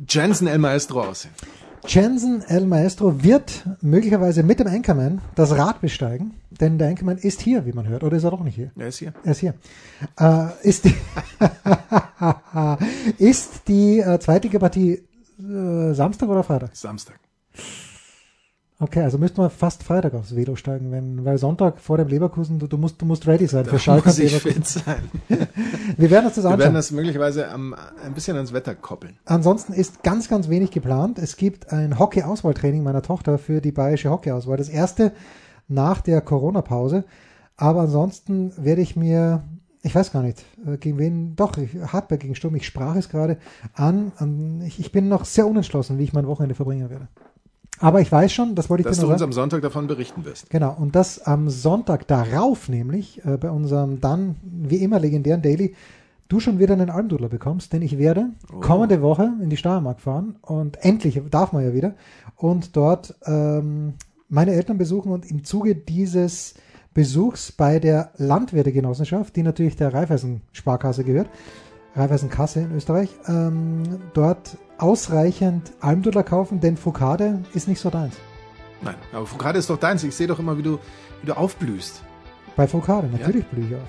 Jensen 0.08 0.48
El 0.48 0.58
Maestro 0.58 1.02
aussehen? 1.02 1.32
Jensen 1.86 2.42
El 2.42 2.66
Maestro 2.66 3.22
wird 3.22 3.64
möglicherweise 3.82 4.42
mit 4.42 4.58
dem 4.58 4.66
Anchorman 4.66 5.20
das 5.36 5.56
Rad 5.56 5.80
besteigen, 5.80 6.34
denn 6.50 6.76
der 6.76 6.88
Anchorman 6.88 7.18
ist 7.18 7.40
hier, 7.40 7.66
wie 7.66 7.72
man 7.72 7.86
hört. 7.86 8.02
Oder 8.02 8.16
ist 8.16 8.24
er 8.24 8.32
doch 8.32 8.42
nicht 8.42 8.56
hier? 8.56 8.72
Er 8.76 8.88
ist 8.88 8.98
hier. 8.98 9.14
Er 9.22 9.32
ist 9.32 9.38
hier. 9.38 9.54
Äh, 10.18 10.68
ist 10.68 10.84
die, 10.84 10.94
ist 13.18 13.68
die 13.68 14.00
äh, 14.00 14.18
zweite 14.18 14.48
Partie 14.58 15.04
äh, 15.38 15.94
Samstag 15.94 16.28
oder 16.28 16.42
Freitag? 16.42 16.74
Samstag. 16.74 17.20
Okay, 18.80 19.02
also 19.02 19.18
müssten 19.18 19.38
wir 19.42 19.50
fast 19.50 19.82
Freitag 19.82 20.14
aufs 20.14 20.36
Velo 20.36 20.54
steigen, 20.54 20.92
wenn, 20.92 21.24
weil 21.24 21.36
Sonntag 21.36 21.80
vor 21.80 21.98
dem 21.98 22.06
Leverkusen, 22.06 22.60
du, 22.60 22.68
du 22.68 22.76
musst, 22.78 23.02
du 23.02 23.06
musst 23.06 23.26
ready 23.26 23.48
sein 23.48 23.64
für 23.64 23.76
Schalke 23.80 24.06
Muss 24.08 24.20
ich 24.20 24.30
Leverkusen. 24.44 24.62
fit 24.62 24.66
sein. 24.68 25.10
Wir 25.96 26.10
werden 26.12 26.26
uns 26.26 26.36
das 26.36 26.44
Wir 26.44 26.50
anschauen. 26.50 26.60
werden 26.60 26.74
das 26.74 26.90
möglicherweise 26.92 27.48
am, 27.48 27.74
ein 28.04 28.14
bisschen 28.14 28.36
ans 28.36 28.52
Wetter 28.52 28.76
koppeln. 28.76 29.18
Ansonsten 29.24 29.72
ist 29.72 30.04
ganz, 30.04 30.28
ganz 30.28 30.48
wenig 30.48 30.70
geplant. 30.70 31.18
Es 31.18 31.36
gibt 31.36 31.72
ein 31.72 31.98
Hockey-Auswahltraining 31.98 32.84
meiner 32.84 33.02
Tochter 33.02 33.38
für 33.38 33.60
die 33.60 33.72
bayerische 33.72 34.10
Hockey-Auswahl. 34.10 34.56
Das 34.56 34.68
erste 34.68 35.10
nach 35.66 36.00
der 36.00 36.20
Corona-Pause. 36.20 37.02
Aber 37.56 37.80
ansonsten 37.80 38.52
werde 38.56 38.82
ich 38.82 38.94
mir, 38.94 39.42
ich 39.82 39.92
weiß 39.92 40.12
gar 40.12 40.22
nicht, 40.22 40.44
äh, 40.64 40.76
gegen 40.76 40.98
wen, 40.98 41.34
doch, 41.34 41.56
Hartberg 41.92 42.20
gegen 42.20 42.36
Sturm, 42.36 42.54
ich 42.54 42.64
sprach 42.66 42.94
es 42.94 43.08
gerade 43.08 43.38
an. 43.74 44.12
an 44.18 44.62
ich, 44.64 44.78
ich 44.78 44.92
bin 44.92 45.08
noch 45.08 45.24
sehr 45.24 45.48
unentschlossen, 45.48 45.98
wie 45.98 46.04
ich 46.04 46.12
mein 46.12 46.28
Wochenende 46.28 46.54
verbringen 46.54 46.88
werde. 46.90 47.08
Aber 47.80 48.00
ich 48.00 48.10
weiß 48.10 48.32
schon, 48.32 48.54
das 48.54 48.68
wollte 48.70 48.82
ich 48.82 48.86
Dass 48.86 48.96
dir 48.96 49.02
du 49.02 49.06
nur 49.06 49.12
uns 49.14 49.20
sagen. 49.20 49.28
am 49.30 49.32
Sonntag 49.32 49.62
davon 49.62 49.86
berichten 49.86 50.24
wirst. 50.24 50.50
Genau, 50.50 50.74
und 50.78 50.94
das 50.96 51.20
am 51.20 51.48
Sonntag 51.48 52.06
darauf 52.08 52.68
nämlich, 52.68 53.24
äh, 53.24 53.36
bei 53.36 53.50
unserem 53.50 54.00
dann 54.00 54.36
wie 54.42 54.76
immer 54.76 54.98
legendären 54.98 55.42
Daily, 55.42 55.74
du 56.28 56.40
schon 56.40 56.58
wieder 56.58 56.74
einen 56.74 56.90
Almdudler 56.90 57.28
bekommst, 57.28 57.72
denn 57.72 57.82
ich 57.82 57.96
werde 57.98 58.30
Oh. 58.52 58.60
kommende 58.60 59.00
Woche 59.00 59.32
in 59.42 59.48
die 59.50 59.56
Steiermark 59.56 60.00
fahren 60.00 60.36
und 60.42 60.84
endlich 60.84 61.20
darf 61.30 61.52
man 61.52 61.64
ja 61.64 61.72
wieder 61.72 61.94
und 62.36 62.76
dort 62.76 63.14
ähm, 63.24 63.94
meine 64.28 64.52
Eltern 64.52 64.76
besuchen 64.76 65.10
und 65.10 65.30
im 65.30 65.44
Zuge 65.44 65.74
dieses 65.74 66.54
Besuchs 66.92 67.52
bei 67.52 67.78
der 67.78 68.10
Landwirtegenossenschaft, 68.16 69.36
die 69.36 69.42
natürlich 69.42 69.76
der 69.76 69.94
Raiffeisen 69.94 70.42
Sparkasse 70.52 71.04
gehört, 71.04 71.28
Raiffeisen 71.94 72.30
Kasse 72.30 72.60
in 72.60 72.74
Österreich, 72.74 73.10
ähm, 73.26 73.82
dort 74.14 74.56
ausreichend 74.78 75.72
Almdudler 75.80 76.22
kaufen, 76.22 76.60
denn 76.60 76.76
Foucade 76.76 77.42
ist 77.54 77.68
nicht 77.68 77.80
so 77.80 77.90
deins. 77.90 78.14
Nein, 78.82 78.94
aber 79.12 79.26
gerade 79.38 79.58
ist 79.58 79.68
doch 79.70 79.78
deins. 79.78 80.04
Ich 80.04 80.14
sehe 80.14 80.26
doch 80.28 80.38
immer, 80.38 80.56
wie 80.56 80.62
du, 80.62 80.78
wie 81.20 81.26
du 81.26 81.36
aufblühst. 81.36 82.02
Bei 82.56 82.68
Foucade, 82.68 83.08
natürlich 83.08 83.46
blühe 83.46 83.66
ich 83.66 83.74
auf. 83.74 83.88